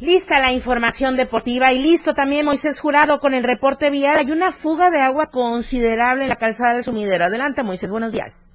Lista 0.01 0.41
la 0.41 0.53
información 0.53 1.15
deportiva 1.15 1.73
y 1.73 1.81
listo 1.81 2.15
también 2.15 2.45
Moisés 2.45 2.81
Jurado 2.81 3.21
con 3.21 3.33
el 3.33 3.45
reporte 3.45 3.91
vial. 3.91 4.17
Hay 4.17 4.33
una 4.33 4.51
fuga 4.51 4.91
de 4.91 5.01
agua 5.01 5.31
considerable 5.31 6.25
en 6.25 6.31
la 6.31 6.37
calzada 6.37 6.75
del 6.75 6.83
sumidero. 6.83 7.27
Adelante 7.27 7.63
Moisés, 7.63 7.93
buenos 7.93 8.11
días. 8.11 8.53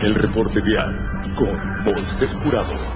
El 0.00 0.14
reporte 0.14 0.60
vial 0.60 0.94
con 1.36 1.84
Moisés 1.84 2.38
Jurado. 2.44 2.95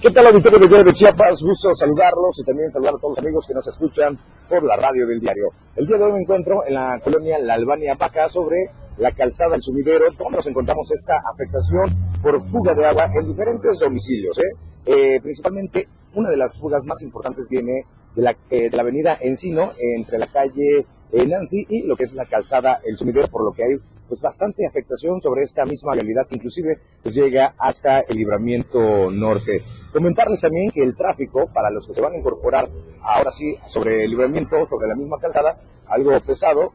¿Qué 0.00 0.12
tal 0.12 0.28
auditorio 0.28 0.60
de 0.60 0.68
Diario 0.68 0.84
de 0.84 0.92
Chiapas? 0.92 1.42
Gusto 1.42 1.74
saludarlos 1.74 2.38
y 2.38 2.44
también 2.44 2.70
saludar 2.70 2.94
a 2.94 2.98
todos 2.98 3.16
los 3.16 3.18
amigos 3.18 3.44
que 3.48 3.52
nos 3.52 3.66
escuchan 3.66 4.16
por 4.48 4.62
la 4.62 4.76
radio 4.76 5.04
del 5.08 5.18
diario. 5.18 5.50
El 5.74 5.88
día 5.88 5.96
de 5.96 6.04
hoy 6.04 6.12
me 6.12 6.20
encuentro 6.20 6.64
en 6.64 6.74
la 6.74 7.00
colonia 7.02 7.36
La 7.40 7.54
Albania 7.54 7.96
Baja 7.96 8.28
sobre 8.28 8.58
la 8.96 9.10
calzada 9.10 9.52
del 9.52 9.62
sumidero, 9.62 10.04
donde 10.16 10.36
nos 10.36 10.46
encontramos 10.46 10.88
esta 10.92 11.14
afectación 11.28 12.20
por 12.22 12.40
fuga 12.40 12.76
de 12.76 12.86
agua 12.86 13.10
en 13.12 13.26
diferentes 13.26 13.80
domicilios. 13.80 14.38
¿eh? 14.38 14.42
Eh, 14.86 15.20
principalmente, 15.20 15.88
una 16.14 16.30
de 16.30 16.36
las 16.36 16.56
fugas 16.60 16.84
más 16.84 17.02
importantes 17.02 17.48
viene 17.50 17.82
de 18.14 18.22
la, 18.22 18.36
eh, 18.50 18.70
de 18.70 18.76
la 18.76 18.82
avenida 18.82 19.18
Encino, 19.20 19.72
entre 19.96 20.18
la 20.18 20.28
calle 20.28 20.86
Nancy 21.10 21.66
y 21.68 21.88
lo 21.88 21.96
que 21.96 22.04
es 22.04 22.14
la 22.14 22.26
calzada 22.26 22.78
El 22.84 22.96
Sumidero, 22.96 23.26
por 23.26 23.44
lo 23.44 23.50
que 23.50 23.64
hay 23.64 23.80
pues 24.08 24.22
bastante 24.22 24.66
afectación 24.66 25.20
sobre 25.20 25.42
esta 25.42 25.64
misma 25.64 25.94
realidad 25.94 26.26
que 26.26 26.36
inclusive 26.36 26.80
pues 27.02 27.14
llega 27.14 27.54
hasta 27.58 28.00
el 28.00 28.16
libramiento 28.16 29.10
norte. 29.10 29.62
Comentarles 29.92 30.40
también 30.40 30.70
que 30.70 30.82
el 30.82 30.96
tráfico 30.96 31.48
para 31.52 31.70
los 31.70 31.86
que 31.86 31.94
se 31.94 32.00
van 32.00 32.14
a 32.14 32.18
incorporar 32.18 32.68
ahora 33.02 33.30
sí 33.30 33.56
sobre 33.66 34.04
el 34.04 34.10
libramiento, 34.10 34.64
sobre 34.66 34.88
la 34.88 34.94
misma 34.94 35.18
calzada, 35.20 35.60
algo 35.86 36.18
pesado, 36.20 36.72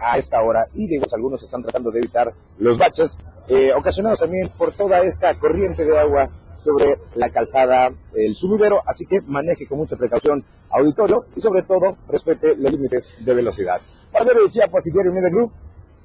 a 0.00 0.18
esta 0.18 0.42
hora 0.42 0.66
y 0.74 0.86
digamos 0.86 1.12
algunos 1.14 1.42
están 1.42 1.62
tratando 1.62 1.90
de 1.90 2.00
evitar 2.00 2.32
los 2.58 2.78
baches 2.78 3.18
eh, 3.48 3.72
ocasionados 3.72 4.20
también 4.20 4.50
por 4.56 4.72
toda 4.72 5.00
esta 5.00 5.36
corriente 5.38 5.84
de 5.84 5.98
agua 5.98 6.30
sobre 6.54 6.98
la 7.14 7.30
calzada 7.30 7.90
el 8.14 8.34
sumidero, 8.34 8.82
así 8.84 9.06
que 9.06 9.20
maneje 9.22 9.66
con 9.66 9.78
mucha 9.78 9.96
precaución 9.96 10.44
auditorio 10.70 11.26
y 11.34 11.40
sobre 11.40 11.62
todo 11.62 11.96
respete 12.08 12.56
los 12.56 12.70
límites 12.70 13.10
de 13.20 13.34
velocidad. 13.34 13.80
Para 14.12 14.24
de 14.26 14.48
Chiapas 14.48 14.86
y 14.86 14.92
Diario 14.92 15.12
Media 15.12 15.30
Group, 15.30 15.52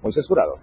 Moisés 0.04 0.28
Jurado. 0.28 0.60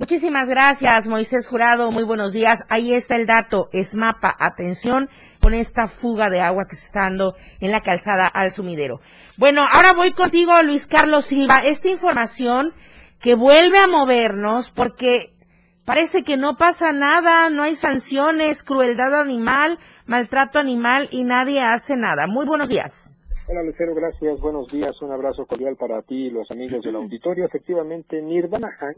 Muchísimas 0.00 0.48
gracias, 0.48 1.06
Moisés 1.06 1.46
Jurado. 1.46 1.90
Muy 1.92 2.04
buenos 2.04 2.32
días. 2.32 2.64
Ahí 2.68 2.94
está 2.94 3.16
el 3.16 3.26
dato. 3.26 3.68
Es 3.72 3.94
mapa. 3.94 4.34
Atención 4.38 5.08
con 5.40 5.54
esta 5.54 5.86
fuga 5.88 6.30
de 6.30 6.40
agua 6.40 6.64
que 6.68 6.74
se 6.74 6.86
está 6.86 7.02
dando 7.02 7.36
en 7.60 7.70
la 7.70 7.82
calzada 7.82 8.26
al 8.26 8.50
sumidero. 8.52 9.00
Bueno, 9.36 9.62
ahora 9.70 9.92
voy 9.92 10.12
contigo, 10.12 10.60
Luis 10.62 10.86
Carlos 10.86 11.26
Silva. 11.26 11.60
Esta 11.64 11.88
información 11.88 12.72
que 13.20 13.34
vuelve 13.34 13.78
a 13.78 13.86
movernos 13.86 14.70
porque 14.70 15.34
parece 15.84 16.24
que 16.24 16.38
no 16.38 16.56
pasa 16.56 16.92
nada, 16.92 17.50
no 17.50 17.62
hay 17.62 17.74
sanciones, 17.74 18.62
crueldad 18.62 19.20
animal, 19.20 19.78
maltrato 20.06 20.58
animal 20.58 21.08
y 21.10 21.24
nadie 21.24 21.60
hace 21.60 21.96
nada. 21.96 22.26
Muy 22.26 22.46
buenos 22.46 22.70
días. 22.70 23.09
Hola 23.52 23.64
Lucero, 23.64 23.96
gracias. 23.96 24.40
Buenos 24.40 24.68
días. 24.68 25.02
Un 25.02 25.10
abrazo 25.10 25.44
cordial 25.44 25.74
para 25.74 26.02
ti 26.02 26.26
y 26.26 26.30
los 26.30 26.48
amigos 26.52 26.84
del 26.84 26.94
auditorio. 27.02 27.44
Efectivamente, 27.44 28.22
Nirvana 28.22 28.70
Han 28.78 28.94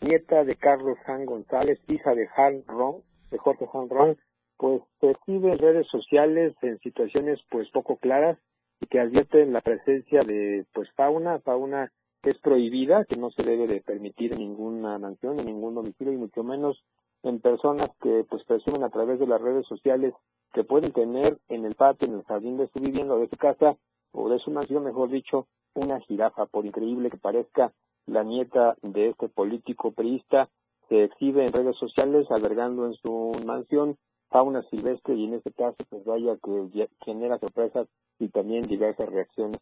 nieta 0.00 0.42
de 0.42 0.56
Carlos 0.56 0.96
Han 1.04 1.26
González, 1.26 1.78
hija 1.86 2.14
de 2.14 2.26
Han 2.34 2.64
Ron, 2.66 3.02
de 3.30 3.36
Jorge 3.36 3.66
Han 3.74 3.90
Ron, 3.90 4.16
pues 4.56 4.80
percibe 5.02 5.52
en 5.52 5.58
redes 5.58 5.86
sociales 5.88 6.54
en 6.62 6.78
situaciones 6.78 7.40
pues 7.50 7.68
poco 7.72 7.98
claras 7.98 8.38
y 8.80 8.86
que 8.86 9.00
advierten 9.00 9.52
la 9.52 9.60
presencia 9.60 10.20
de 10.20 10.64
pues 10.72 10.88
fauna, 10.96 11.38
fauna 11.40 11.92
que 12.22 12.30
es 12.30 12.38
prohibida, 12.38 13.04
que 13.04 13.16
no 13.16 13.30
se 13.30 13.42
debe 13.42 13.66
de 13.66 13.82
permitir 13.82 14.32
en 14.32 14.38
ninguna 14.38 14.98
mansión, 14.98 15.38
en 15.38 15.44
ningún 15.44 15.74
domicilio 15.74 16.14
y 16.14 16.16
mucho 16.16 16.42
menos 16.42 16.82
en 17.22 17.40
personas 17.40 17.90
que 18.00 18.24
pues 18.28 18.44
presumen 18.44 18.82
a 18.82 18.90
través 18.90 19.18
de 19.18 19.26
las 19.26 19.40
redes 19.40 19.66
sociales 19.66 20.14
que 20.52 20.64
pueden 20.64 20.92
tener 20.92 21.38
en 21.48 21.64
el 21.64 21.74
patio, 21.74 22.08
en 22.08 22.14
el 22.14 22.24
jardín 22.24 22.56
de 22.56 22.68
su 22.68 22.80
vivienda 22.80 23.14
o 23.14 23.20
de 23.20 23.28
su 23.28 23.36
casa 23.36 23.76
o 24.12 24.28
de 24.28 24.38
su 24.38 24.50
mansión, 24.50 24.84
mejor 24.84 25.10
dicho, 25.10 25.46
una 25.74 26.00
jirafa, 26.00 26.46
por 26.46 26.66
increíble 26.66 27.10
que 27.10 27.16
parezca, 27.16 27.72
la 28.06 28.24
nieta 28.24 28.76
de 28.82 29.10
este 29.10 29.28
político 29.28 29.92
priista 29.92 30.48
se 30.88 31.04
exhibe 31.04 31.44
en 31.44 31.52
redes 31.52 31.76
sociales 31.76 32.26
albergando 32.30 32.86
en 32.86 32.94
su 32.94 33.32
mansión 33.46 33.96
fauna 34.30 34.62
silvestre 34.70 35.14
y 35.14 35.24
en 35.24 35.34
este 35.34 35.52
caso 35.52 35.76
pues 35.88 36.04
vaya 36.04 36.36
que 36.42 36.88
genera 37.04 37.38
sorpresas 37.38 37.88
y 38.18 38.28
también 38.28 38.62
diversas 38.62 39.08
reacciones 39.08 39.60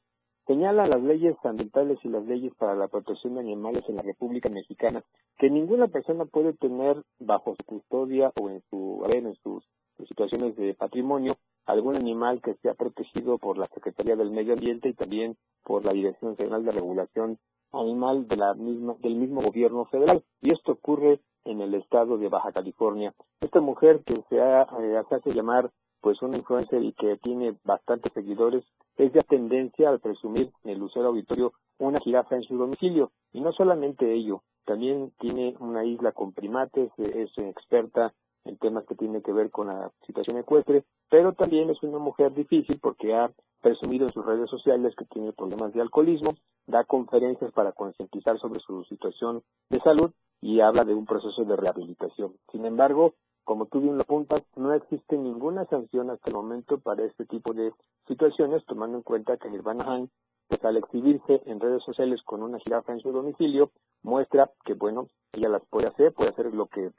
señala 0.49 0.86
las 0.86 1.03
leyes 1.03 1.36
ambientales 1.44 1.99
y 2.03 2.09
las 2.09 2.24
leyes 2.24 2.53
para 2.57 2.74
la 2.74 2.88
protección 2.88 3.34
de 3.34 3.40
animales 3.40 3.84
en 3.86 3.96
la 3.96 4.03
República 4.03 4.49
Mexicana 4.49 5.05
que 5.38 5.51
ninguna 5.51 5.86
persona 5.88 6.24
puede 6.24 6.55
tener 6.55 7.05
bajo 7.20 7.55
su 7.55 7.64
custodia 7.66 8.32
o 8.40 8.49
en 8.49 8.62
su 8.70 9.05
en 9.12 9.34
sus 9.44 9.62
situaciones 10.09 10.57
de 10.57 10.74
patrimonio 10.74 11.34
algún 11.66 11.96
animal 11.96 12.40
que 12.40 12.55
sea 12.62 12.72
protegido 12.74 13.36
por 13.36 13.59
la 13.59 13.66
Secretaría 13.66 14.16
del 14.16 14.30
Medio 14.30 14.55
Ambiente 14.55 14.88
y 14.88 14.94
también 14.94 15.36
por 15.64 15.84
la 15.84 15.92
Dirección 15.92 16.34
General 16.36 16.64
de 16.64 16.72
Regulación 16.72 17.38
Animal 17.72 18.26
de 18.26 18.36
la 18.36 18.55
misma, 18.55 18.94
del 19.01 19.16
mismo 19.16 19.42
gobierno 19.42 19.84
federal. 19.84 20.24
Y 20.40 20.55
esto 20.55 20.72
ocurre 20.72 21.20
en 21.44 21.61
el 21.61 21.74
estado 21.74 22.16
de 22.16 22.30
Baja 22.30 22.53
California. 22.53 23.12
Esta 23.42 23.61
mujer 23.61 24.03
que 24.07 24.14
se, 24.14 24.38
eh, 24.38 25.03
se 25.09 25.14
hace 25.14 25.30
llamar 25.32 25.70
pues 26.01 26.22
una 26.22 26.36
influencer 26.36 26.82
y 26.82 26.92
que 26.92 27.16
tiene 27.16 27.57
bastantes 27.64 28.12
seguidores, 28.12 28.64
es 28.96 29.12
de 29.12 29.20
tendencia 29.20 29.88
al 29.88 30.01
presumir 30.01 30.51
en 30.64 30.70
el 30.70 30.78
Lucero 30.78 31.09
Auditorio 31.09 31.53
una 31.78 31.99
jirafa 32.01 32.36
en 32.36 32.42
su 32.42 32.57
domicilio. 32.57 33.12
Y 33.32 33.40
no 33.40 33.53
solamente 33.53 34.12
ello, 34.12 34.42
también 34.64 35.12
tiene 35.18 35.55
una 35.61 35.84
isla 35.84 36.12
con 36.12 36.32
primates, 36.32 36.90
es 36.99 37.30
experta 37.38 38.12
en 38.44 38.57
temas 38.57 38.84
que 38.86 38.94
tienen 38.94 39.22
que 39.22 39.32
ver 39.32 39.51
con 39.51 39.68
la 39.68 39.90
situación 40.07 40.38
ecuestre, 40.38 40.84
pero 41.11 41.32
también 41.32 41.70
es 41.70 41.82
una 41.82 41.99
mujer 41.99 42.34
difícil 42.34 42.78
porque 42.80 43.14
ha 43.14 43.30
presumido 43.61 44.07
en 44.07 44.12
sus 44.12 44.24
redes 44.24 44.49
sociales 44.49 44.94
que 44.96 45.05
tiene 45.07 45.32
problemas 45.32 45.72
de 45.72 45.80
alcoholismo, 45.80 46.34
da 46.66 46.84
conferencias 46.84 47.53
para 47.53 47.72
concientizar 47.72 48.38
sobre 48.38 48.61
su 48.61 48.84
situación 48.84 49.42
de 49.68 49.80
salud 49.80 50.12
y 50.40 50.61
habla 50.61 50.84
de 50.84 50.94
un 50.94 51.07
proceso 51.07 51.44
de 51.44 51.57
rehabilitación. 51.57 52.34
Sin 52.53 52.64
embargo, 52.64 53.14
como 53.49 53.64
tú 53.64 53.80
bien 53.80 53.96
lo 53.96 54.03
apuntas, 54.03 54.44
no 54.57 54.74
existe 54.74 55.16
ninguna 55.16 55.64
sanción 55.64 56.11
hasta 56.11 56.28
el 56.28 56.36
momento 56.36 56.76
para 56.76 57.03
este 57.07 57.24
tipo 57.24 57.55
de 57.55 57.72
situaciones, 58.07 58.62
tomando 58.66 58.99
en 58.99 59.03
cuenta 59.03 59.38
que 59.38 59.49
Nirvana 59.49 59.84
Han, 59.86 60.11
pues 60.49 60.62
al 60.66 60.76
exhibirse 60.76 61.40
en 61.46 61.59
redes 61.59 61.82
sociales 61.82 62.20
con 62.26 62.42
una 62.42 62.59
jirafa 62.59 62.92
en 62.92 63.01
su 63.01 63.11
domicilio, 63.11 63.70
muestra 64.03 64.51
que, 64.66 64.74
bueno, 64.74 65.07
ella 65.32 65.49
las 65.49 65.62
puede 65.70 65.88
hacer, 65.88 66.12
puede 66.12 66.28
hacer 66.28 66.53
lo 66.53 66.66
que, 66.66 66.90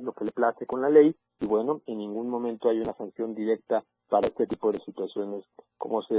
lo 0.00 0.12
que 0.12 0.24
le 0.24 0.30
place 0.30 0.66
con 0.66 0.82
la 0.82 0.88
ley, 0.88 1.16
y 1.40 1.46
bueno, 1.46 1.80
en 1.86 1.98
ningún 1.98 2.30
momento 2.30 2.68
hay 2.68 2.78
una 2.78 2.94
sanción 2.94 3.34
directa 3.34 3.82
para 4.08 4.28
este 4.28 4.46
tipo 4.46 4.70
de 4.70 4.78
situaciones. 4.84 5.44
Como 5.78 6.02
se, 6.02 6.14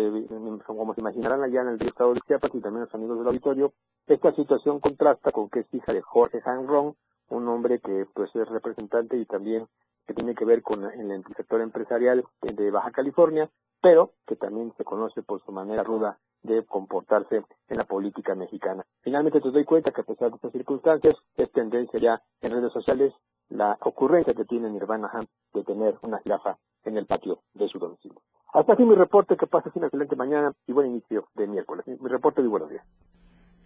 como 0.66 0.94
se 0.94 1.00
imaginarán 1.00 1.42
allá 1.42 1.62
en 1.62 1.70
el 1.70 1.82
estado 1.82 2.14
de 2.14 2.20
Chiapas 2.28 2.54
y 2.54 2.60
también 2.60 2.84
los 2.84 2.94
amigos 2.94 3.18
del 3.18 3.28
auditorio, 3.28 3.72
esta 4.08 4.34
situación 4.36 4.82
contrasta 4.82 5.32
con 5.32 5.50
que 5.50 5.62
es 5.62 5.74
hija 5.74 5.94
de 5.94 6.02
Jorge 6.02 6.42
Han 6.44 6.68
Ron, 6.68 6.96
un 7.30 7.48
hombre 7.48 7.80
que 7.80 8.06
pues 8.14 8.30
es 8.36 8.48
representante 8.50 9.18
y 9.18 9.26
también 9.26 9.68
que 10.08 10.14
tiene 10.14 10.36
que 10.36 10.46
ver 10.46 10.62
con 10.62 10.84
el 10.86 11.24
sector 11.38 11.62
empresarial 11.62 12.26
de 12.42 12.72
Baja 12.72 12.92
California, 12.92 13.50
pero 13.82 14.14
que 14.26 14.36
también 14.36 14.74
se 14.78 14.84
conoce 14.84 15.22
por 15.22 15.44
su 15.46 15.52
manera 15.52 15.84
ruda 15.84 16.18
de 16.42 16.66
comportarse 16.66 17.36
en 17.36 17.78
la 17.78 17.84
política 17.84 18.34
mexicana. 18.34 18.86
Finalmente 19.02 19.42
te 19.42 19.52
doy 19.52 19.66
cuenta 19.66 19.92
que 19.92 20.02
a 20.02 20.06
pesar 20.06 20.30
de 20.30 20.36
estas 20.36 20.52
circunstancias, 20.52 21.16
es 21.36 21.52
tendencia 21.52 22.00
ya 22.00 22.22
en 22.42 22.52
redes 22.52 22.74
sociales 22.74 23.14
la 23.50 23.78
ocurrencia 23.82 24.34
que 24.34 24.46
tiene 24.46 24.70
Nirvana 24.70 25.10
Ham 25.12 25.26
de 25.54 25.64
tener 25.64 25.98
una 26.02 26.20
jirafa 26.20 26.58
en 26.86 26.98
el 26.98 27.06
patio 27.06 27.40
de 27.54 27.68
su 27.68 27.80
domicilio. 27.80 28.20
Hasta 28.54 28.74
aquí 28.74 28.84
mi 28.84 28.96
reporte, 28.96 29.38
que 29.38 29.48
pases 29.48 29.76
una 29.76 29.88
excelente 29.88 30.16
mañana 30.16 30.54
y 30.66 30.74
buen 30.74 30.88
inicio 30.88 31.28
de 31.36 31.48
miércoles. 31.48 31.86
Mi 31.88 32.10
reporte 32.10 32.42
de 32.42 32.48
buenos 32.48 32.70
días. 32.70 32.86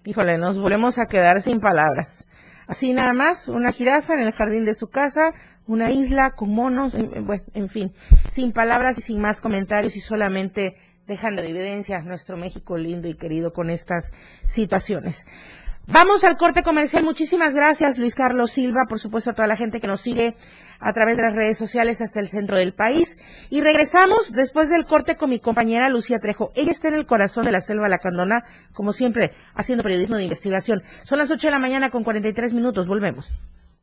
Híjole, 0.06 0.38
nos 0.38 0.60
volvemos 0.60 1.00
a 1.00 1.06
quedar 1.06 1.40
sin 1.40 1.62
palabras. 1.62 2.28
Así 2.68 2.94
nada 2.94 3.14
más, 3.14 3.48
una 3.48 3.72
jirafa 3.72 4.14
en 4.14 4.22
el 4.22 4.32
jardín 4.32 4.66
de 4.66 4.74
su 4.74 4.90
casa, 4.90 5.34
una 5.68 5.92
isla 5.92 6.32
con 6.32 6.54
monos, 6.54 6.94
en, 6.94 7.26
bueno, 7.26 7.44
en 7.54 7.70
fin, 7.70 7.94
sin 8.32 8.52
palabras 8.52 8.98
y 8.98 9.02
sin 9.02 9.22
más 9.22 9.42
comentarios 9.42 9.96
y 9.96 10.00
solamente 10.00 10.76
dejando 11.08 11.42
de 11.42 11.50
evidencia 11.50 12.02
nuestro 12.02 12.38
México 12.38 12.78
lindo 12.78 13.08
y 13.08 13.16
querido 13.16 13.52
con 13.52 13.70
estas 13.70 14.14
situaciones. 14.44 15.26
Vamos 15.88 16.24
al 16.24 16.38
corte 16.38 16.64
comercial. 16.64 17.04
Muchísimas 17.04 17.56
gracias, 17.56 17.98
Luis 17.98 18.16
Carlos 18.16 18.52
Silva, 18.52 18.86
por 18.88 19.00
supuesto 19.00 19.32
a 19.32 19.34
toda 19.34 19.48
la 19.48 19.58
gente 19.58 19.82
que 19.82 19.88
nos 19.88 20.00
sigue 20.00 20.36
a 20.80 20.94
través 20.94 21.18
de 21.18 21.24
las 21.24 21.36
redes 21.36 21.58
sociales 21.58 22.02
hasta 22.02 22.22
el 22.22 22.30
centro 22.30 22.56
del 22.56 22.74
país. 22.74 23.18
Y 23.50 23.60
regresamos 23.60 24.32
después 24.32 24.70
del 24.70 24.86
corte 24.86 25.18
con 25.18 25.30
mi 25.30 25.40
compañera 25.40 25.90
Lucía 25.90 26.20
Trejo. 26.20 26.52
Ella 26.56 26.72
está 26.72 26.88
en 26.88 26.96
el 26.96 27.06
corazón 27.06 27.44
de 27.44 27.52
la 27.52 27.60
selva 27.60 27.90
lacandona, 27.90 28.46
como 28.74 28.94
siempre, 28.94 29.32
haciendo 29.56 29.84
periodismo 29.84 30.16
de 30.16 30.24
investigación. 30.24 30.84
Son 31.04 31.20
las 31.20 31.32
8 31.32 31.48
de 31.48 31.52
la 31.52 31.60
mañana 31.60 31.90
con 31.90 32.04
43 32.04 32.54
minutos. 32.54 32.88
Volvemos. 32.88 33.30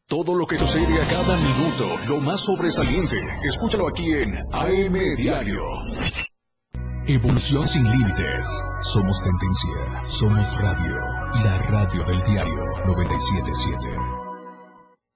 Todo 0.07 0.35
lo 0.35 0.47
que 0.47 0.57
sucede 0.57 1.03
a 1.03 1.07
cada 1.07 1.37
minuto, 1.37 1.97
lo 2.09 2.21
más 2.21 2.41
sobresaliente, 2.41 3.17
escúchalo 3.45 3.89
aquí 3.89 4.13
en 4.13 4.35
AM 4.53 5.15
Diario. 5.17 5.63
Evolución 7.07 7.67
sin 7.67 7.91
límites. 7.91 8.63
Somos 8.83 9.21
tendencia. 9.23 10.09
Somos 10.09 10.61
radio. 10.61 10.97
La 11.43 11.59
radio 11.69 12.05
del 12.05 12.23
diario 12.25 12.65
977. 12.87 13.89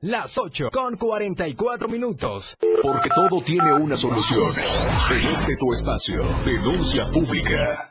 Las 0.01 0.39
8 0.39 0.71
con 0.73 0.97
44 0.97 1.89
minutos. 1.89 2.57
Porque 2.83 3.11
todo 3.11 3.43
tiene 3.43 3.73
una 3.75 3.97
solución. 3.97 4.53
Este 5.31 5.57
tu 5.57 5.73
espacio. 5.73 6.25
Denuncia 6.45 7.11
pública. 7.11 7.91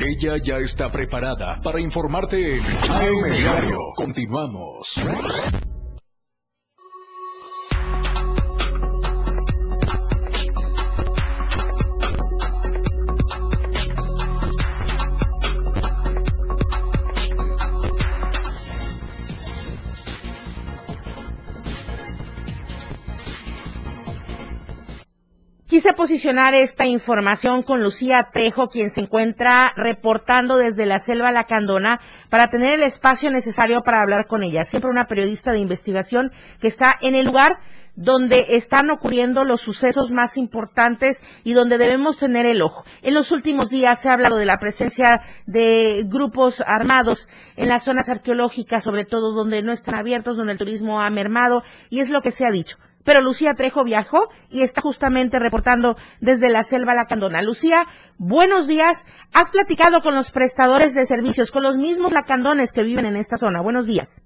Ella 0.00 0.36
ya 0.38 0.58
está 0.58 0.88
preparada 0.88 1.60
para 1.60 1.80
informarte 1.80 2.58
en 2.58 2.62
AM 2.90 3.32
Diario. 3.32 3.78
Continuamos. 3.96 5.00
Posicionar 25.98 26.54
esta 26.54 26.86
información 26.86 27.64
con 27.64 27.82
Lucía 27.82 28.28
Trejo, 28.32 28.68
quien 28.68 28.88
se 28.88 29.00
encuentra 29.00 29.72
reportando 29.74 30.56
desde 30.56 30.86
la 30.86 31.00
selva 31.00 31.32
Lacandona 31.32 31.98
para 32.30 32.48
tener 32.50 32.74
el 32.74 32.84
espacio 32.84 33.32
necesario 33.32 33.82
para 33.82 34.00
hablar 34.00 34.28
con 34.28 34.44
ella. 34.44 34.62
Siempre 34.62 34.92
una 34.92 35.08
periodista 35.08 35.50
de 35.50 35.58
investigación 35.58 36.30
que 36.60 36.68
está 36.68 36.94
en 37.02 37.16
el 37.16 37.26
lugar 37.26 37.58
donde 37.96 38.46
están 38.50 38.90
ocurriendo 38.90 39.42
los 39.42 39.60
sucesos 39.60 40.12
más 40.12 40.36
importantes 40.36 41.24
y 41.42 41.54
donde 41.54 41.78
debemos 41.78 42.16
tener 42.16 42.46
el 42.46 42.62
ojo. 42.62 42.84
En 43.02 43.12
los 43.12 43.32
últimos 43.32 43.68
días 43.68 44.00
se 44.00 44.08
ha 44.08 44.12
hablado 44.12 44.36
de 44.36 44.46
la 44.46 44.60
presencia 44.60 45.22
de 45.46 46.04
grupos 46.06 46.62
armados 46.64 47.26
en 47.56 47.70
las 47.70 47.82
zonas 47.82 48.08
arqueológicas, 48.08 48.84
sobre 48.84 49.04
todo 49.04 49.32
donde 49.32 49.62
no 49.62 49.72
están 49.72 49.96
abiertos, 49.96 50.36
donde 50.36 50.52
el 50.52 50.58
turismo 50.58 51.00
ha 51.00 51.10
mermado, 51.10 51.64
y 51.90 51.98
es 51.98 52.08
lo 52.08 52.22
que 52.22 52.30
se 52.30 52.46
ha 52.46 52.52
dicho 52.52 52.76
pero 53.04 53.20
Lucía 53.20 53.54
Trejo 53.54 53.84
viajó 53.84 54.28
y 54.50 54.62
está 54.62 54.80
justamente 54.80 55.38
reportando 55.38 55.96
desde 56.20 56.50
la 56.50 56.62
selva 56.62 56.94
lacandona. 56.94 57.42
Lucía, 57.42 57.86
buenos 58.18 58.66
días. 58.66 59.06
Has 59.34 59.50
platicado 59.50 60.02
con 60.02 60.14
los 60.14 60.30
prestadores 60.30 60.94
de 60.94 61.06
servicios, 61.06 61.50
con 61.50 61.62
los 61.62 61.76
mismos 61.76 62.12
lacandones 62.12 62.72
que 62.72 62.82
viven 62.82 63.06
en 63.06 63.16
esta 63.16 63.36
zona. 63.36 63.62
Buenos 63.62 63.86
días. 63.86 64.22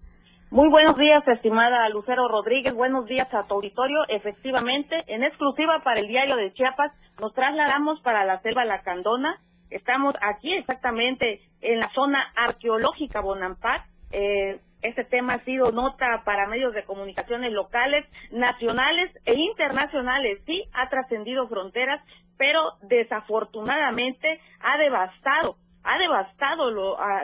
Muy 0.52 0.68
buenos 0.68 0.96
días, 0.98 1.26
estimada 1.28 1.88
Lucero 1.88 2.28
Rodríguez. 2.28 2.74
Buenos 2.74 3.06
días 3.06 3.26
a 3.32 3.44
tu 3.44 3.54
auditorio. 3.54 4.00
Efectivamente, 4.08 4.96
en 5.06 5.24
exclusiva 5.24 5.80
para 5.82 5.98
el 5.98 6.08
diario 6.08 6.36
de 6.36 6.52
Chiapas, 6.52 6.92
nos 7.18 7.32
trasladamos 7.32 8.02
para 8.02 8.26
la 8.26 8.38
selva 8.42 8.66
Lacandona. 8.66 9.40
Estamos 9.70 10.14
aquí 10.20 10.52
exactamente 10.52 11.40
en 11.62 11.78
la 11.78 11.88
zona 11.94 12.22
arqueológica 12.36 13.22
Bonampak. 13.22 13.82
Eh, 14.10 14.60
este 14.83 15.05
tema 15.05 15.35
ha 15.35 15.45
sido 15.45 15.70
nota 15.70 16.22
para 16.24 16.49
medios 16.49 16.74
de 16.74 16.85
comunicaciones 16.85 17.53
locales, 17.53 18.05
nacionales 18.30 19.11
e 19.24 19.35
internacionales. 19.35 20.41
Sí, 20.45 20.64
ha 20.72 20.89
trascendido 20.89 21.49
fronteras, 21.49 22.03
pero 22.37 22.74
desafortunadamente 22.83 24.41
ha 24.61 24.76
devastado, 24.78 25.57
ha 25.85 25.99
devastado 25.99 26.70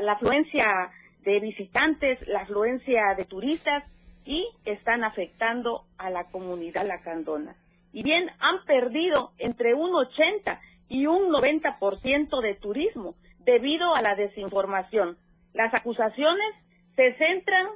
la 0.01 0.13
afluencia 0.13 0.91
de 1.23 1.41
visitantes, 1.41 2.27
la 2.29 2.43
afluencia 2.43 3.15
de 3.17 3.25
turistas 3.25 3.85
y 4.25 4.47
están 4.65 5.05
afectando 5.05 5.85
a 5.99 6.11
la 6.11 6.25
comunidad 6.25 6.87
lacandona. 6.87 7.57
Y 7.93 8.03
bien, 8.03 8.31
han 8.39 8.65
perdido 8.65 9.33
entre 9.39 9.75
un 9.75 9.95
80 9.95 10.61
y 10.89 11.07
un 11.07 11.33
90% 11.33 12.41
de 12.41 12.55
turismo 12.55 13.15
debido 13.41 13.95
a 13.95 14.03
la 14.03 14.15
desinformación. 14.15 15.17
Las 15.55 15.73
acusaciones 15.75 16.55
se 16.99 17.15
centran 17.15 17.69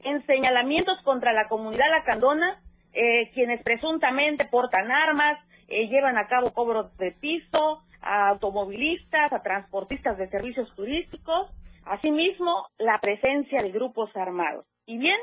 en 0.00 0.24
señalamientos 0.24 1.02
contra 1.02 1.34
la 1.34 1.48
comunidad 1.48 1.90
lacandona, 1.90 2.62
eh, 2.94 3.30
quienes 3.34 3.62
presuntamente 3.62 4.46
portan 4.50 4.90
armas, 4.90 5.34
eh, 5.68 5.86
llevan 5.88 6.16
a 6.16 6.26
cabo 6.26 6.50
cobros 6.54 6.96
de 6.96 7.12
piso 7.12 7.82
a 8.00 8.28
automovilistas, 8.28 9.30
a 9.34 9.42
transportistas 9.42 10.16
de 10.16 10.30
servicios 10.30 10.74
turísticos, 10.74 11.50
asimismo 11.84 12.68
la 12.78 12.98
presencia 13.00 13.62
de 13.62 13.70
grupos 13.70 14.08
armados. 14.16 14.64
Y 14.86 14.96
bien, 14.96 15.18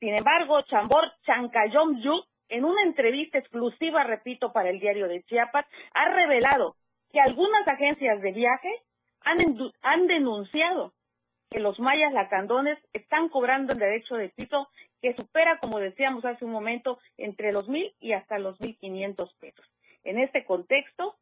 sin 0.00 0.18
embargo, 0.18 0.60
Chambor 0.62 1.12
Chancayom 1.26 2.00
Yu, 2.00 2.20
en 2.48 2.64
una 2.64 2.82
entrevista 2.82 3.38
exclusiva, 3.38 4.02
repito, 4.02 4.52
para 4.52 4.70
el 4.70 4.80
diario 4.80 5.06
de 5.06 5.22
Chiapas, 5.22 5.66
ha 5.92 6.08
revelado 6.08 6.74
que 7.12 7.20
algunas 7.20 7.68
agencias 7.68 8.20
de 8.20 8.32
viaje 8.32 8.70
han, 9.20 9.36
han 9.82 10.06
denunciado 10.08 10.92
que 11.54 11.60
los 11.60 11.78
mayas 11.78 12.12
lacandones 12.12 12.76
están 12.92 13.28
cobrando 13.28 13.74
el 13.74 13.78
derecho 13.78 14.16
de 14.16 14.28
piso 14.28 14.68
que 15.00 15.14
supera, 15.14 15.58
como 15.60 15.78
decíamos 15.78 16.24
hace 16.24 16.44
un 16.44 16.50
momento, 16.50 16.98
entre 17.16 17.52
los 17.52 17.68
mil 17.68 17.94
y 18.00 18.12
hasta 18.12 18.40
los 18.40 18.60
mil 18.60 18.76
quinientos 18.76 19.32
pesos. 19.34 19.64
En 20.02 20.18
este 20.18 20.44
contexto, 20.44 21.14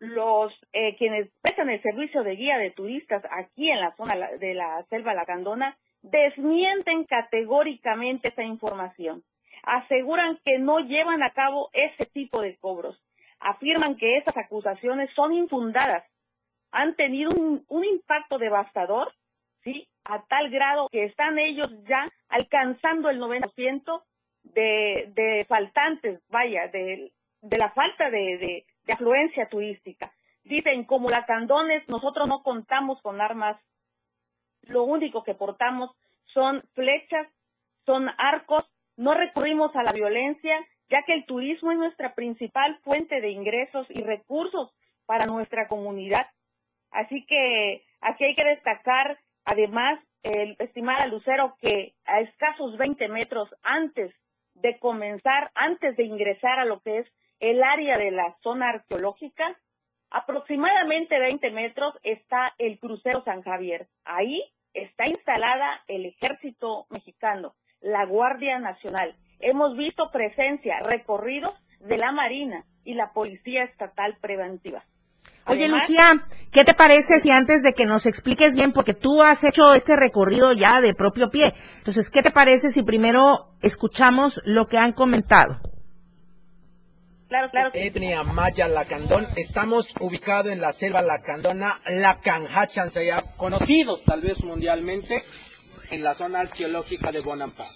los 0.00 0.52
eh, 0.72 0.96
quienes 0.96 1.30
prestan 1.40 1.70
el 1.70 1.80
servicio 1.82 2.24
de 2.24 2.34
guía 2.34 2.58
de 2.58 2.72
turistas 2.72 3.22
aquí 3.30 3.70
en 3.70 3.80
la 3.80 3.94
zona 3.94 4.16
de 4.40 4.54
la 4.54 4.84
selva 4.90 5.14
lacandona 5.14 5.78
desmienten 6.02 7.04
categóricamente 7.04 8.30
esa 8.30 8.42
información. 8.42 9.22
Aseguran 9.62 10.40
que 10.44 10.58
no 10.58 10.80
llevan 10.80 11.22
a 11.22 11.30
cabo 11.30 11.70
ese 11.72 12.06
tipo 12.06 12.40
de 12.42 12.56
cobros. 12.56 13.00
Afirman 13.38 13.96
que 13.96 14.16
esas 14.16 14.36
acusaciones 14.36 15.10
son 15.14 15.32
infundadas. 15.32 16.04
Han 16.72 16.96
tenido 16.96 17.30
un, 17.38 17.64
un 17.68 17.84
impacto 17.84 18.38
devastador 18.38 19.12
¿sí? 19.66 19.88
A 20.04 20.22
tal 20.26 20.48
grado 20.50 20.88
que 20.90 21.04
están 21.04 21.38
ellos 21.38 21.68
ya 21.88 22.06
alcanzando 22.28 23.10
el 23.10 23.20
90% 23.20 24.02
de, 24.44 25.12
de 25.14 25.44
faltantes, 25.48 26.20
vaya, 26.28 26.68
de, 26.68 27.12
de 27.42 27.58
la 27.58 27.70
falta 27.70 28.08
de, 28.08 28.64
de, 28.86 28.92
afluencia 28.92 29.48
turística. 29.48 30.12
Dicen, 30.44 30.84
como 30.84 31.10
lacandones, 31.10 31.82
nosotros 31.88 32.28
no 32.28 32.44
contamos 32.44 33.02
con 33.02 33.20
armas, 33.20 33.60
lo 34.62 34.84
único 34.84 35.24
que 35.24 35.34
portamos 35.34 35.90
son 36.32 36.62
flechas, 36.74 37.26
son 37.84 38.08
arcos, 38.16 38.64
no 38.96 39.14
recurrimos 39.14 39.74
a 39.74 39.82
la 39.82 39.92
violencia, 39.92 40.56
ya 40.88 41.02
que 41.02 41.14
el 41.14 41.26
turismo 41.26 41.72
es 41.72 41.78
nuestra 41.78 42.14
principal 42.14 42.78
fuente 42.84 43.20
de 43.20 43.30
ingresos 43.30 43.88
y 43.90 44.02
recursos 44.02 44.72
para 45.04 45.26
nuestra 45.26 45.66
comunidad. 45.66 46.28
Así 46.92 47.26
que 47.26 47.84
aquí 48.00 48.24
hay 48.24 48.36
que 48.36 48.48
destacar 48.48 49.18
Además, 49.46 50.00
el 50.22 50.56
estimada 50.58 51.06
Lucero 51.06 51.56
que 51.60 51.94
a 52.04 52.20
escasos 52.20 52.76
20 52.76 53.08
metros 53.08 53.48
antes 53.62 54.12
de 54.54 54.78
comenzar, 54.78 55.50
antes 55.54 55.96
de 55.96 56.04
ingresar 56.04 56.58
a 56.58 56.64
lo 56.64 56.80
que 56.80 56.98
es 56.98 57.06
el 57.38 57.62
área 57.62 57.96
de 57.96 58.10
la 58.10 58.36
zona 58.42 58.70
arqueológica, 58.70 59.56
aproximadamente 60.10 61.18
20 61.18 61.50
metros 61.52 61.94
está 62.02 62.54
el 62.58 62.78
crucero 62.78 63.22
San 63.24 63.42
Javier. 63.42 63.86
Ahí 64.04 64.42
está 64.74 65.06
instalada 65.08 65.82
el 65.86 66.06
ejército 66.06 66.86
mexicano, 66.90 67.54
la 67.80 68.04
Guardia 68.04 68.58
Nacional. 68.58 69.14
Hemos 69.38 69.76
visto 69.76 70.10
presencia, 70.10 70.80
recorridos 70.80 71.54
de 71.80 71.98
la 71.98 72.10
Marina 72.10 72.64
y 72.84 72.94
la 72.94 73.12
Policía 73.12 73.62
Estatal 73.64 74.16
Preventiva. 74.20 74.84
Oye, 75.48 75.68
Lucía, 75.68 76.24
¿qué 76.50 76.64
te 76.64 76.74
parece 76.74 77.20
si 77.20 77.30
antes 77.30 77.62
de 77.62 77.72
que 77.72 77.84
nos 77.84 78.06
expliques 78.06 78.56
bien, 78.56 78.72
porque 78.72 78.94
tú 78.94 79.22
has 79.22 79.44
hecho 79.44 79.74
este 79.74 79.94
recorrido 79.94 80.52
ya 80.52 80.80
de 80.80 80.92
propio 80.92 81.30
pie, 81.30 81.54
entonces, 81.78 82.10
¿qué 82.10 82.22
te 82.22 82.32
parece 82.32 82.72
si 82.72 82.82
primero 82.82 83.54
escuchamos 83.62 84.40
lo 84.44 84.66
que 84.66 84.78
han 84.78 84.92
comentado? 84.92 85.60
Claro, 87.28 87.50
claro. 87.50 87.70
Etnia 87.74 88.22
Maya 88.22 88.68
Lacandón. 88.68 89.26
Estamos 89.36 89.94
ubicados 89.98 90.52
en 90.52 90.60
la 90.60 90.72
selva 90.72 91.02
lacandona, 91.02 91.80
Lacanhachan, 91.86 92.90
conocidos 93.36 94.04
tal 94.04 94.20
vez 94.20 94.44
mundialmente 94.44 95.24
en 95.90 96.04
la 96.04 96.14
zona 96.14 96.40
arqueológica 96.40 97.10
de 97.10 97.20
Bonampa. 97.20 97.68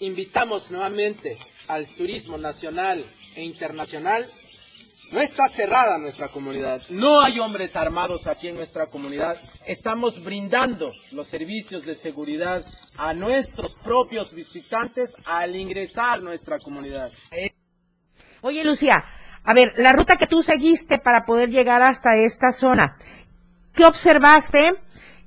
Invitamos 0.00 0.70
nuevamente 0.70 1.38
al 1.68 1.86
turismo 1.86 2.36
nacional 2.36 3.04
e 3.34 3.42
internacional 3.42 4.26
no 5.12 5.20
está 5.20 5.48
cerrada 5.48 5.98
nuestra 5.98 6.28
comunidad. 6.28 6.80
No 6.88 7.20
hay 7.20 7.38
hombres 7.38 7.76
armados 7.76 8.26
aquí 8.26 8.48
en 8.48 8.56
nuestra 8.56 8.86
comunidad. 8.86 9.36
Estamos 9.66 10.24
brindando 10.24 10.92
los 11.12 11.28
servicios 11.28 11.84
de 11.84 11.94
seguridad 11.94 12.64
a 12.96 13.12
nuestros 13.12 13.74
propios 13.74 14.34
visitantes 14.34 15.14
al 15.26 15.54
ingresar 15.54 16.22
nuestra 16.22 16.58
comunidad. 16.58 17.10
Oye, 18.40 18.64
Lucía, 18.64 19.04
a 19.44 19.52
ver, 19.52 19.74
la 19.76 19.92
ruta 19.92 20.16
que 20.16 20.26
tú 20.26 20.42
seguiste 20.42 20.98
para 20.98 21.26
poder 21.26 21.50
llegar 21.50 21.82
hasta 21.82 22.16
esta 22.16 22.50
zona, 22.50 22.96
¿qué 23.74 23.84
observaste? 23.84 24.72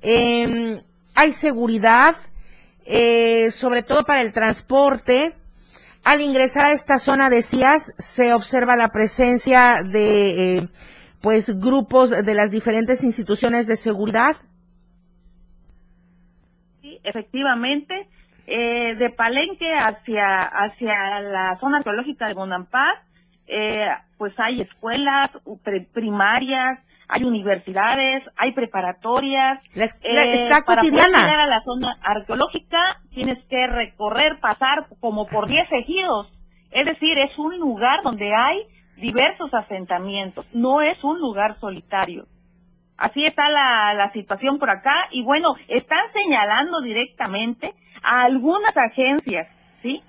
Em, 0.02 0.82
¿Hay 1.14 1.32
seguridad? 1.32 2.16
Eh, 2.84 3.50
sobre 3.52 3.82
todo 3.82 4.04
para 4.04 4.22
el 4.22 4.32
transporte. 4.32 5.34
Al 6.06 6.20
ingresar 6.20 6.66
a 6.66 6.70
esta 6.70 6.98
zona, 6.98 7.30
decías, 7.30 7.92
se 7.98 8.32
observa 8.32 8.76
la 8.76 8.90
presencia 8.90 9.82
de 9.82 10.58
eh, 10.58 10.68
pues 11.20 11.58
grupos 11.58 12.10
de 12.10 12.32
las 12.32 12.52
diferentes 12.52 13.02
instituciones 13.02 13.66
de 13.66 13.74
seguridad. 13.74 14.36
Sí, 16.80 17.00
efectivamente, 17.02 18.08
eh, 18.46 18.94
de 18.94 19.10
Palenque 19.10 19.72
hacia, 19.72 20.36
hacia 20.36 21.20
la 21.22 21.56
zona 21.58 21.78
arqueológica 21.78 22.28
de 22.28 22.34
Bonampaz, 22.34 23.00
eh, 23.48 23.88
pues 24.16 24.32
hay 24.38 24.60
escuelas 24.60 25.32
primarias, 25.92 26.78
hay 27.08 27.24
universidades, 27.24 28.24
hay 28.36 28.52
preparatorias. 28.52 29.64
Eh, 29.74 29.88
está 30.02 30.62
cotidiana. 30.62 31.12
Para 31.12 31.26
llegar 31.26 31.40
a 31.40 31.46
la 31.46 31.62
zona 31.62 31.98
arqueológica 32.02 33.00
tienes 33.10 33.42
que 33.46 33.66
recorrer, 33.66 34.38
pasar 34.40 34.86
como 35.00 35.26
por 35.26 35.48
10 35.48 35.66
ejidos. 35.72 36.32
Es 36.70 36.86
decir, 36.86 37.18
es 37.18 37.38
un 37.38 37.58
lugar 37.58 38.02
donde 38.02 38.34
hay 38.34 38.62
diversos 38.96 39.52
asentamientos, 39.52 40.46
no 40.52 40.82
es 40.82 41.02
un 41.04 41.20
lugar 41.20 41.58
solitario. 41.60 42.26
Así 42.96 43.22
está 43.22 43.48
la, 43.50 43.92
la 43.94 44.10
situación 44.12 44.58
por 44.58 44.70
acá 44.70 45.08
y 45.10 45.22
bueno, 45.22 45.54
están 45.68 46.00
señalando 46.12 46.80
directamente 46.80 47.74
a 48.02 48.22
algunas 48.22 48.74
agencias, 48.76 49.48
¿sí? 49.82 50.00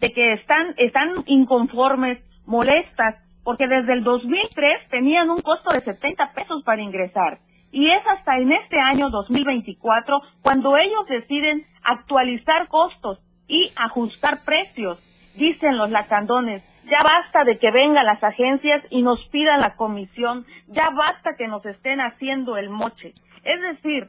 De 0.00 0.10
que 0.10 0.34
están, 0.34 0.74
están 0.76 1.12
inconformes, 1.26 2.18
molestas, 2.44 3.16
porque 3.44 3.68
desde 3.68 3.92
el 3.92 4.02
2003 4.02 4.88
tenían 4.90 5.30
un 5.30 5.40
costo 5.40 5.72
de 5.74 5.80
70 5.80 6.32
pesos 6.32 6.62
para 6.64 6.82
ingresar. 6.82 7.38
Y 7.70 7.90
es 7.90 8.02
hasta 8.06 8.38
en 8.38 8.52
este 8.52 8.80
año 8.80 9.10
2024 9.10 10.20
cuando 10.42 10.76
ellos 10.76 11.06
deciden 11.08 11.66
actualizar 11.82 12.68
costos 12.68 13.18
y 13.46 13.70
ajustar 13.76 14.44
precios. 14.44 14.98
Dicen 15.36 15.76
los 15.76 15.90
lacandones, 15.90 16.62
ya 16.84 16.98
basta 17.02 17.44
de 17.44 17.58
que 17.58 17.70
vengan 17.70 18.06
las 18.06 18.22
agencias 18.22 18.82
y 18.90 19.02
nos 19.02 19.18
pidan 19.28 19.60
la 19.60 19.74
comisión, 19.76 20.46
ya 20.68 20.90
basta 20.90 21.34
que 21.36 21.48
nos 21.48 21.64
estén 21.66 22.00
haciendo 22.00 22.56
el 22.56 22.70
moche. 22.70 23.14
Es 23.42 23.60
decir, 23.60 24.08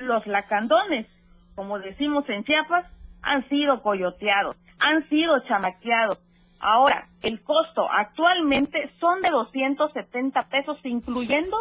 los 0.00 0.26
lacandones, 0.26 1.06
como 1.54 1.78
decimos 1.78 2.28
en 2.28 2.44
Chiapas, 2.44 2.86
han 3.22 3.48
sido 3.48 3.82
coyoteados, 3.82 4.56
han 4.80 5.08
sido 5.08 5.38
chamaqueados, 5.40 6.18
Ahora, 6.60 7.08
el 7.22 7.42
costo 7.42 7.88
actualmente 7.90 8.90
son 8.98 9.22
de 9.22 9.30
270 9.30 10.48
pesos, 10.48 10.78
incluyendo 10.84 11.56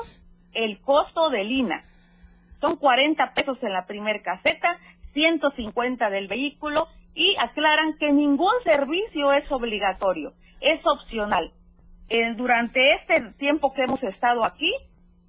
el 0.54 0.80
costo 0.82 1.30
del 1.30 1.52
INA. 1.52 1.84
Son 2.62 2.78
40 2.78 3.34
pesos 3.34 3.58
en 3.62 3.74
la 3.74 3.86
primer 3.86 4.24
caseta, 4.24 4.80
150 5.14 6.10
del 6.10 6.28
vehículo 6.28 6.88
y 7.14 7.36
aclaran 7.40 7.98
que 7.98 8.12
ningún 8.12 8.54
servicio 8.64 9.34
es 9.34 9.52
obligatorio, 9.52 10.34
es 10.62 10.86
opcional. 10.86 11.52
Eh, 12.10 12.34
durante 12.36 12.94
este 12.94 13.34
tiempo 13.38 13.74
que 13.74 13.84
hemos 13.84 14.02
estado 14.04 14.46
aquí, 14.46 14.72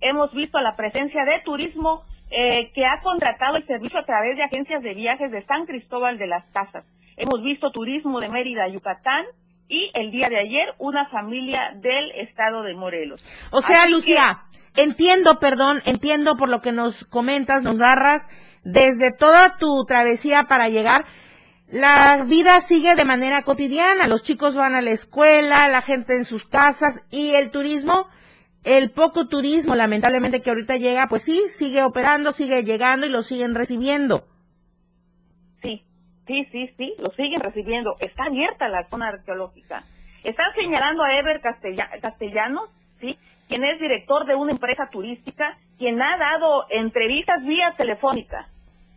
hemos 0.01 0.33
visto 0.33 0.61
la 0.61 0.77
presencia 0.77 1.25
de 1.25 1.41
turismo 1.41 2.05
eh, 2.31 2.71
que 2.75 2.87
ha 2.87 3.01
contratado 3.01 3.57
el 3.57 3.67
servicio 3.67 3.99
a 3.99 4.05
través 4.05 4.37
de 4.37 4.45
agencias 4.45 4.83
de 4.83 4.95
viajes 4.95 5.31
de 5.31 5.45
San 5.47 5.67
Cristóbal 5.67 6.19
de 6.19 6.27
las 6.27 6.45
Casas. 6.53 6.85
Hemos 7.17 7.43
visto 7.43 7.73
turismo 7.73 8.21
de 8.21 8.29
Mérida, 8.29 8.69
Yucatán, 8.69 9.25
y 9.69 9.91
el 9.95 10.11
día 10.11 10.29
de 10.29 10.39
ayer 10.39 10.75
una 10.79 11.09
familia 11.11 11.73
del 11.77 12.11
estado 12.13 12.63
de 12.63 12.75
Morelos. 12.75 13.25
O 13.51 13.61
sea, 13.61 13.87
Lucía, 13.87 14.45
entiendo, 14.77 15.39
perdón, 15.39 15.83
entiendo 15.85 16.37
por 16.37 16.49
lo 16.49 16.61
que 16.61 16.73
nos 16.73 17.05
comentas, 17.05 17.63
nos 17.63 17.77
narras, 17.77 18.29
desde 18.65 19.13
toda 19.13 19.57
tu 19.59 19.85
travesía 19.87 20.45
para 20.45 20.69
llegar, 20.69 21.05
la 21.71 22.25
vida 22.27 22.61
sigue 22.63 22.95
de 22.95 23.05
manera 23.05 23.43
cotidiana, 23.43 24.07
los 24.07 24.23
chicos 24.23 24.55
van 24.55 24.75
a 24.75 24.81
la 24.81 24.91
escuela, 24.91 25.69
la 25.69 25.83
gente 25.83 26.17
en 26.17 26.25
sus 26.25 26.47
casas 26.47 27.01
y 27.11 27.35
el 27.35 27.51
turismo, 27.51 28.09
el 28.65 28.91
poco 28.91 29.29
turismo 29.29 29.75
lamentablemente 29.75 30.41
que 30.41 30.49
ahorita 30.49 30.77
llega, 30.77 31.09
pues 31.09 31.25
sí, 31.25 31.43
sigue 31.49 31.83
operando, 31.83 32.33
sigue 32.33 32.65
llegando 32.65 33.07
y 33.07 33.11
lo 33.11 33.23
siguen 33.23 33.55
recibiendo. 33.55 34.27
Sí, 36.29 36.45
sí, 36.53 36.71
sí, 36.77 36.95
lo 36.99 37.11
siguen 37.13 37.41
recibiendo. 37.41 37.97
Está 38.01 38.25
abierta 38.25 38.69
la 38.69 38.85
zona 38.89 39.09
arqueológica. 39.09 39.83
Están 40.23 40.53
señalando 40.55 41.03
a 41.03 41.17
Ever 41.17 41.41
Castellanos, 41.41 42.69
¿sí? 43.01 43.19
quien 43.49 43.65
es 43.65 43.81
director 43.81 44.27
de 44.27 44.35
una 44.35 44.53
empresa 44.53 44.91
turística, 44.91 45.57
quien 45.79 46.01
ha 46.03 46.19
dado 46.19 46.67
entrevistas 46.69 47.43
vía 47.45 47.75
telefónica. 47.79 48.47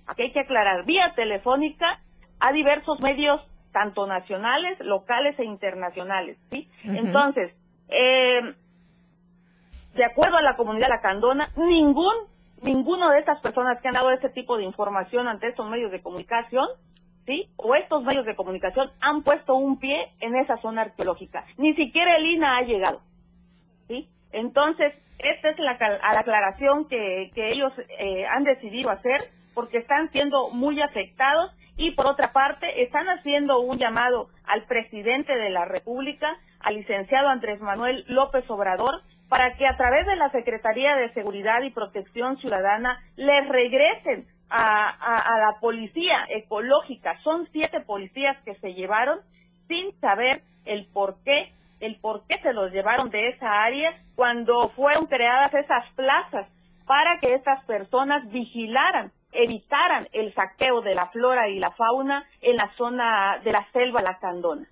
Aquí 0.07 0.23
hay 0.23 0.31
que 0.33 0.41
aclarar, 0.41 0.83
vía 0.83 1.13
telefónica 1.15 1.99
a 2.41 2.51
diversos 2.51 2.99
medios, 2.99 3.41
tanto 3.71 4.05
nacionales, 4.07 4.77
locales 4.81 5.39
e 5.39 5.45
internacionales. 5.45 6.37
¿sí? 6.51 6.67
Entonces, 6.83 7.53
eh, 7.87 8.41
de 9.93 10.03
acuerdo 10.03 10.35
a 10.35 10.41
la 10.41 10.57
comunidad 10.57 10.89
lacandona, 10.89 11.47
ningún, 11.55 12.13
ninguno 12.61 13.09
de 13.11 13.19
estas 13.19 13.39
personas 13.39 13.81
que 13.81 13.87
han 13.87 13.93
dado 13.93 14.11
este 14.11 14.29
tipo 14.29 14.57
de 14.57 14.65
información 14.65 15.29
ante 15.29 15.47
estos 15.47 15.69
medios 15.69 15.91
de 15.91 16.01
comunicación 16.01 16.67
¿sí? 17.25 17.49
O 17.57 17.75
estos 17.75 18.03
medios 18.03 18.25
de 18.25 18.35
comunicación 18.35 18.91
han 18.99 19.23
puesto 19.23 19.55
un 19.55 19.79
pie 19.79 20.11
en 20.19 20.35
esa 20.35 20.57
zona 20.57 20.83
arqueológica. 20.83 21.45
Ni 21.57 21.73
siquiera 21.75 22.15
el 22.17 22.25
INA 22.25 22.57
ha 22.57 22.61
llegado, 22.61 23.01
¿sí? 23.87 24.09
Entonces, 24.31 24.93
esta 25.19 25.49
es 25.49 25.59
la, 25.59 25.77
aclaración 26.17 26.87
que, 26.87 27.31
ellos 27.35 27.71
eh, 27.99 28.25
han 28.25 28.43
decidido 28.43 28.89
hacer 28.89 29.29
porque 29.53 29.77
están 29.77 30.09
siendo 30.11 30.49
muy 30.49 30.81
afectados 30.81 31.51
y 31.77 31.91
por 31.91 32.07
otra 32.07 32.31
parte 32.31 32.83
están 32.83 33.07
haciendo 33.09 33.59
un 33.59 33.77
llamado 33.77 34.29
al 34.45 34.63
presidente 34.65 35.35
de 35.35 35.49
la 35.49 35.65
República, 35.65 36.37
al 36.59 36.75
licenciado 36.75 37.27
Andrés 37.27 37.59
Manuel 37.61 38.03
López 38.07 38.49
Obrador, 38.49 39.01
para 39.29 39.55
que 39.55 39.65
a 39.65 39.77
través 39.77 40.05
de 40.05 40.15
la 40.15 40.29
Secretaría 40.31 40.95
de 40.95 41.13
Seguridad 41.13 41.61
y 41.61 41.69
Protección 41.69 42.37
Ciudadana 42.37 42.99
les 43.15 43.47
regresen 43.47 44.27
a, 44.51 45.37
la 45.39 45.59
policía 45.59 46.25
ecológica. 46.29 47.17
Son 47.23 47.47
siete 47.51 47.79
policías 47.81 48.37
que 48.43 48.55
se 48.55 48.73
llevaron 48.73 49.19
sin 49.67 49.91
saber 49.99 50.41
el 50.65 50.85
por 50.87 51.15
qué, 51.23 51.53
el 51.79 51.95
por 51.99 52.23
qué 52.27 52.39
se 52.41 52.53
los 52.53 52.71
llevaron 52.71 53.09
de 53.09 53.29
esa 53.29 53.63
área 53.63 53.97
cuando 54.15 54.69
fueron 54.69 55.05
creadas 55.05 55.53
esas 55.53 55.89
plazas 55.93 56.47
para 56.85 57.19
que 57.19 57.33
estas 57.33 57.63
personas 57.65 58.29
vigilaran, 58.31 59.11
evitaran 59.31 60.07
el 60.11 60.33
saqueo 60.33 60.81
de 60.81 60.95
la 60.95 61.07
flora 61.07 61.47
y 61.47 61.59
la 61.59 61.71
fauna 61.71 62.25
en 62.41 62.57
la 62.57 62.69
zona 62.75 63.39
de 63.43 63.51
la 63.51 63.65
selva 63.71 64.01
lacandona. 64.01 64.67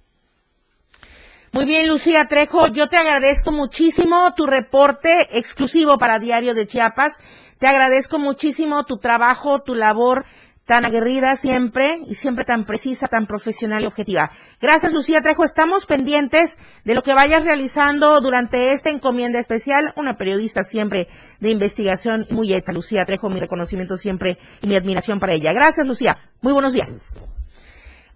Muy 1.52 1.66
bien, 1.66 1.88
Lucía 1.88 2.26
Trejo, 2.26 2.68
yo 2.68 2.88
te 2.88 2.98
agradezco 2.98 3.52
muchísimo 3.52 4.34
tu 4.36 4.46
reporte 4.46 5.28
exclusivo 5.32 5.98
para 5.98 6.20
Diario 6.20 6.54
de 6.54 6.68
Chiapas. 6.68 7.20
Te 7.58 7.66
agradezco 7.66 8.20
muchísimo 8.20 8.86
tu 8.86 9.00
trabajo, 9.00 9.64
tu 9.64 9.74
labor 9.74 10.26
tan 10.66 10.86
aguerrida 10.86 11.36
siempre 11.36 12.04
y 12.06 12.14
siempre 12.14 12.46
tan 12.46 12.66
precisa, 12.66 13.08
tan 13.08 13.26
profesional 13.26 13.82
y 13.82 13.88
objetiva. 13.88 14.30
Gracias, 14.62 14.94
Lucía 14.94 15.22
Trejo. 15.22 15.44
Estamos 15.44 15.88
pendientes 15.88 16.60
de 16.84 16.94
lo 16.94 17.02
que 17.02 17.16
vayas 17.16 17.46
realizando 17.46 18.22
durante 18.22 18.72
esta 18.74 18.92
encomienda 18.92 19.40
especial. 19.40 19.92
Una 19.96 20.18
periodista 20.18 20.64
siempre 20.64 21.08
de 21.40 21.50
investigación 21.50 22.28
muy 22.30 22.54
hecha. 22.54 22.72
Lucía 22.72 23.06
Trejo, 23.06 23.32
mi 23.32 23.40
reconocimiento 23.40 23.98
siempre 23.98 24.38
y 24.62 24.68
mi 24.68 24.76
admiración 24.76 25.20
para 25.20 25.34
ella. 25.34 25.52
Gracias, 25.52 25.88
Lucía. 25.88 26.20
Muy 26.42 26.54
buenos 26.54 26.74
días. 26.74 27.16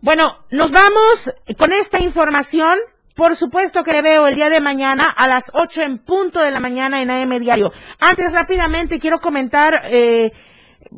Bueno, 0.01 0.37
nos 0.51 0.69
vamos 0.69 1.31
con 1.57 1.73
esta 1.73 1.99
información 1.99 2.77
por 3.15 3.35
supuesto 3.35 3.83
que 3.83 3.93
le 3.93 4.01
veo 4.01 4.27
el 4.27 4.35
día 4.35 4.49
de 4.49 4.59
mañana 4.59 5.09
a 5.09 5.27
las 5.27 5.51
8 5.53 5.81
en 5.83 5.99
punto 5.99 6.39
de 6.39 6.51
la 6.51 6.59
mañana 6.59 7.01
en 7.01 7.11
AM 7.11 7.39
Diario. 7.39 7.71
Antes, 7.99 8.31
rápidamente, 8.31 8.99
quiero 8.99 9.19
comentar 9.19 9.83
eh, 9.85 10.31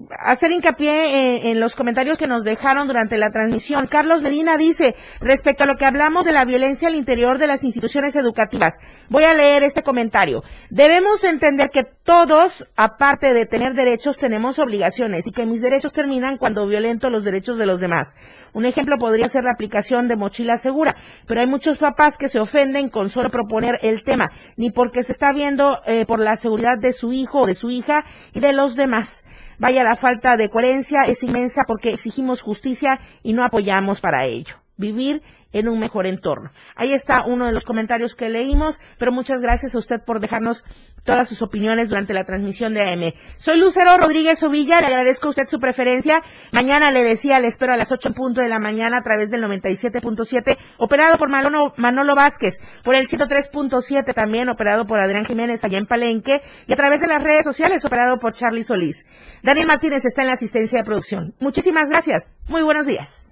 hacer 0.09 0.51
hincapié 0.51 1.49
en, 1.49 1.59
los 1.59 1.75
comentarios 1.75 2.17
que 2.17 2.27
nos 2.27 2.43
dejaron 2.43 2.87
durante 2.87 3.17
la 3.17 3.29
transmisión. 3.31 3.87
Carlos 3.87 4.21
Medina 4.21 4.57
dice, 4.57 4.95
respecto 5.19 5.63
a 5.63 5.67
lo 5.67 5.75
que 5.75 5.85
hablamos 5.85 6.25
de 6.25 6.31
la 6.31 6.45
violencia 6.45 6.87
al 6.87 6.95
interior 6.95 7.37
de 7.37 7.47
las 7.47 7.63
instituciones 7.63 8.15
educativas, 8.15 8.79
voy 9.09 9.23
a 9.23 9.33
leer 9.33 9.63
este 9.63 9.83
comentario. 9.83 10.43
Debemos 10.69 11.23
entender 11.23 11.69
que 11.69 11.83
todos, 11.83 12.67
aparte 12.75 13.33
de 13.33 13.45
tener 13.45 13.73
derechos, 13.73 14.17
tenemos 14.17 14.59
obligaciones 14.59 15.27
y 15.27 15.31
que 15.31 15.45
mis 15.45 15.61
derechos 15.61 15.93
terminan 15.93 16.37
cuando 16.37 16.67
violento 16.67 17.09
los 17.09 17.23
derechos 17.23 17.57
de 17.57 17.65
los 17.65 17.79
demás. 17.79 18.15
Un 18.53 18.65
ejemplo 18.65 18.97
podría 18.97 19.29
ser 19.29 19.43
la 19.43 19.51
aplicación 19.51 20.07
de 20.07 20.15
mochila 20.15 20.57
segura, 20.57 20.95
pero 21.27 21.41
hay 21.41 21.47
muchos 21.47 21.77
papás 21.77 22.17
que 22.17 22.29
se 22.29 22.39
ofenden 22.39 22.89
con 22.89 23.09
solo 23.09 23.29
proponer 23.29 23.79
el 23.81 24.03
tema, 24.03 24.29
ni 24.55 24.71
porque 24.71 25.03
se 25.03 25.11
está 25.11 25.31
viendo 25.31 25.79
eh, 25.85 26.05
por 26.05 26.19
la 26.19 26.35
seguridad 26.35 26.77
de 26.77 26.93
su 26.93 27.11
hijo 27.11 27.39
o 27.39 27.45
de 27.47 27.55
su 27.55 27.69
hija 27.69 28.05
y 28.33 28.39
de 28.39 28.53
los 28.53 28.75
demás. 28.75 29.23
Vaya, 29.57 29.83
la 29.83 29.95
falta 29.95 30.37
de 30.37 30.49
coherencia 30.49 31.03
es 31.03 31.23
inmensa 31.23 31.63
porque 31.65 31.91
exigimos 31.93 32.41
justicia 32.41 32.99
y 33.23 33.33
no 33.33 33.43
apoyamos 33.43 34.01
para 34.01 34.25
ello. 34.25 34.64
Vivir 34.77 35.21
en 35.55 35.69
un 35.69 35.79
mejor 35.79 36.05
entorno. 36.05 36.51
Ahí 36.75 36.91
está 36.91 37.23
uno 37.25 37.45
de 37.45 37.53
los 37.53 37.63
comentarios 37.63 38.13
que 38.13 38.29
leímos, 38.29 38.81
pero 38.97 39.13
muchas 39.13 39.41
gracias 39.41 39.73
a 39.73 39.77
usted 39.77 40.01
por 40.05 40.19
dejarnos 40.19 40.65
todas 41.05 41.29
sus 41.29 41.41
opiniones 41.41 41.89
durante 41.89 42.13
la 42.13 42.25
transmisión 42.25 42.73
de 42.73 42.81
AM. 42.81 43.13
Soy 43.37 43.57
Lucero 43.59 43.95
Rodríguez 43.97 44.43
Ovilla, 44.43 44.81
le 44.81 44.87
agradezco 44.87 45.27
a 45.27 45.29
usted 45.29 45.47
su 45.47 45.59
preferencia. 45.59 46.21
Mañana 46.51 46.91
le 46.91 47.03
decía, 47.03 47.39
le 47.39 47.47
espero 47.47 47.73
a 47.73 47.77
las 47.77 47.91
8 47.91 48.09
en 48.09 48.13
punto 48.15 48.41
de 48.41 48.49
la 48.49 48.59
mañana 48.59 48.97
a 48.99 49.01
través 49.01 49.29
del 49.29 49.43
97.7, 49.43 50.57
operado 50.77 51.17
por 51.17 51.29
Manolo, 51.29 51.73
Manolo 51.77 52.15
Vázquez, 52.15 52.57
por 52.83 52.95
el 52.95 53.07
103.7 53.07 54.13
también, 54.13 54.49
operado 54.49 54.85
por 54.85 54.99
Adrián 54.99 55.23
Jiménez 55.23 55.63
allá 55.63 55.77
en 55.77 55.85
Palenque, 55.85 56.41
y 56.67 56.73
a 56.73 56.75
través 56.75 56.99
de 56.99 57.07
las 57.07 57.23
redes 57.23 57.45
sociales, 57.45 57.85
operado 57.85 58.17
por 58.17 58.33
Charlie 58.33 58.63
Solís. 58.63 59.05
Daniel 59.41 59.67
Martínez 59.67 60.03
está 60.03 60.23
en 60.23 60.27
la 60.27 60.33
asistencia 60.33 60.79
de 60.79 60.85
producción. 60.85 61.33
Muchísimas 61.39 61.89
gracias. 61.89 62.29
Muy 62.47 62.63
buenos 62.63 62.87
días. 62.87 63.31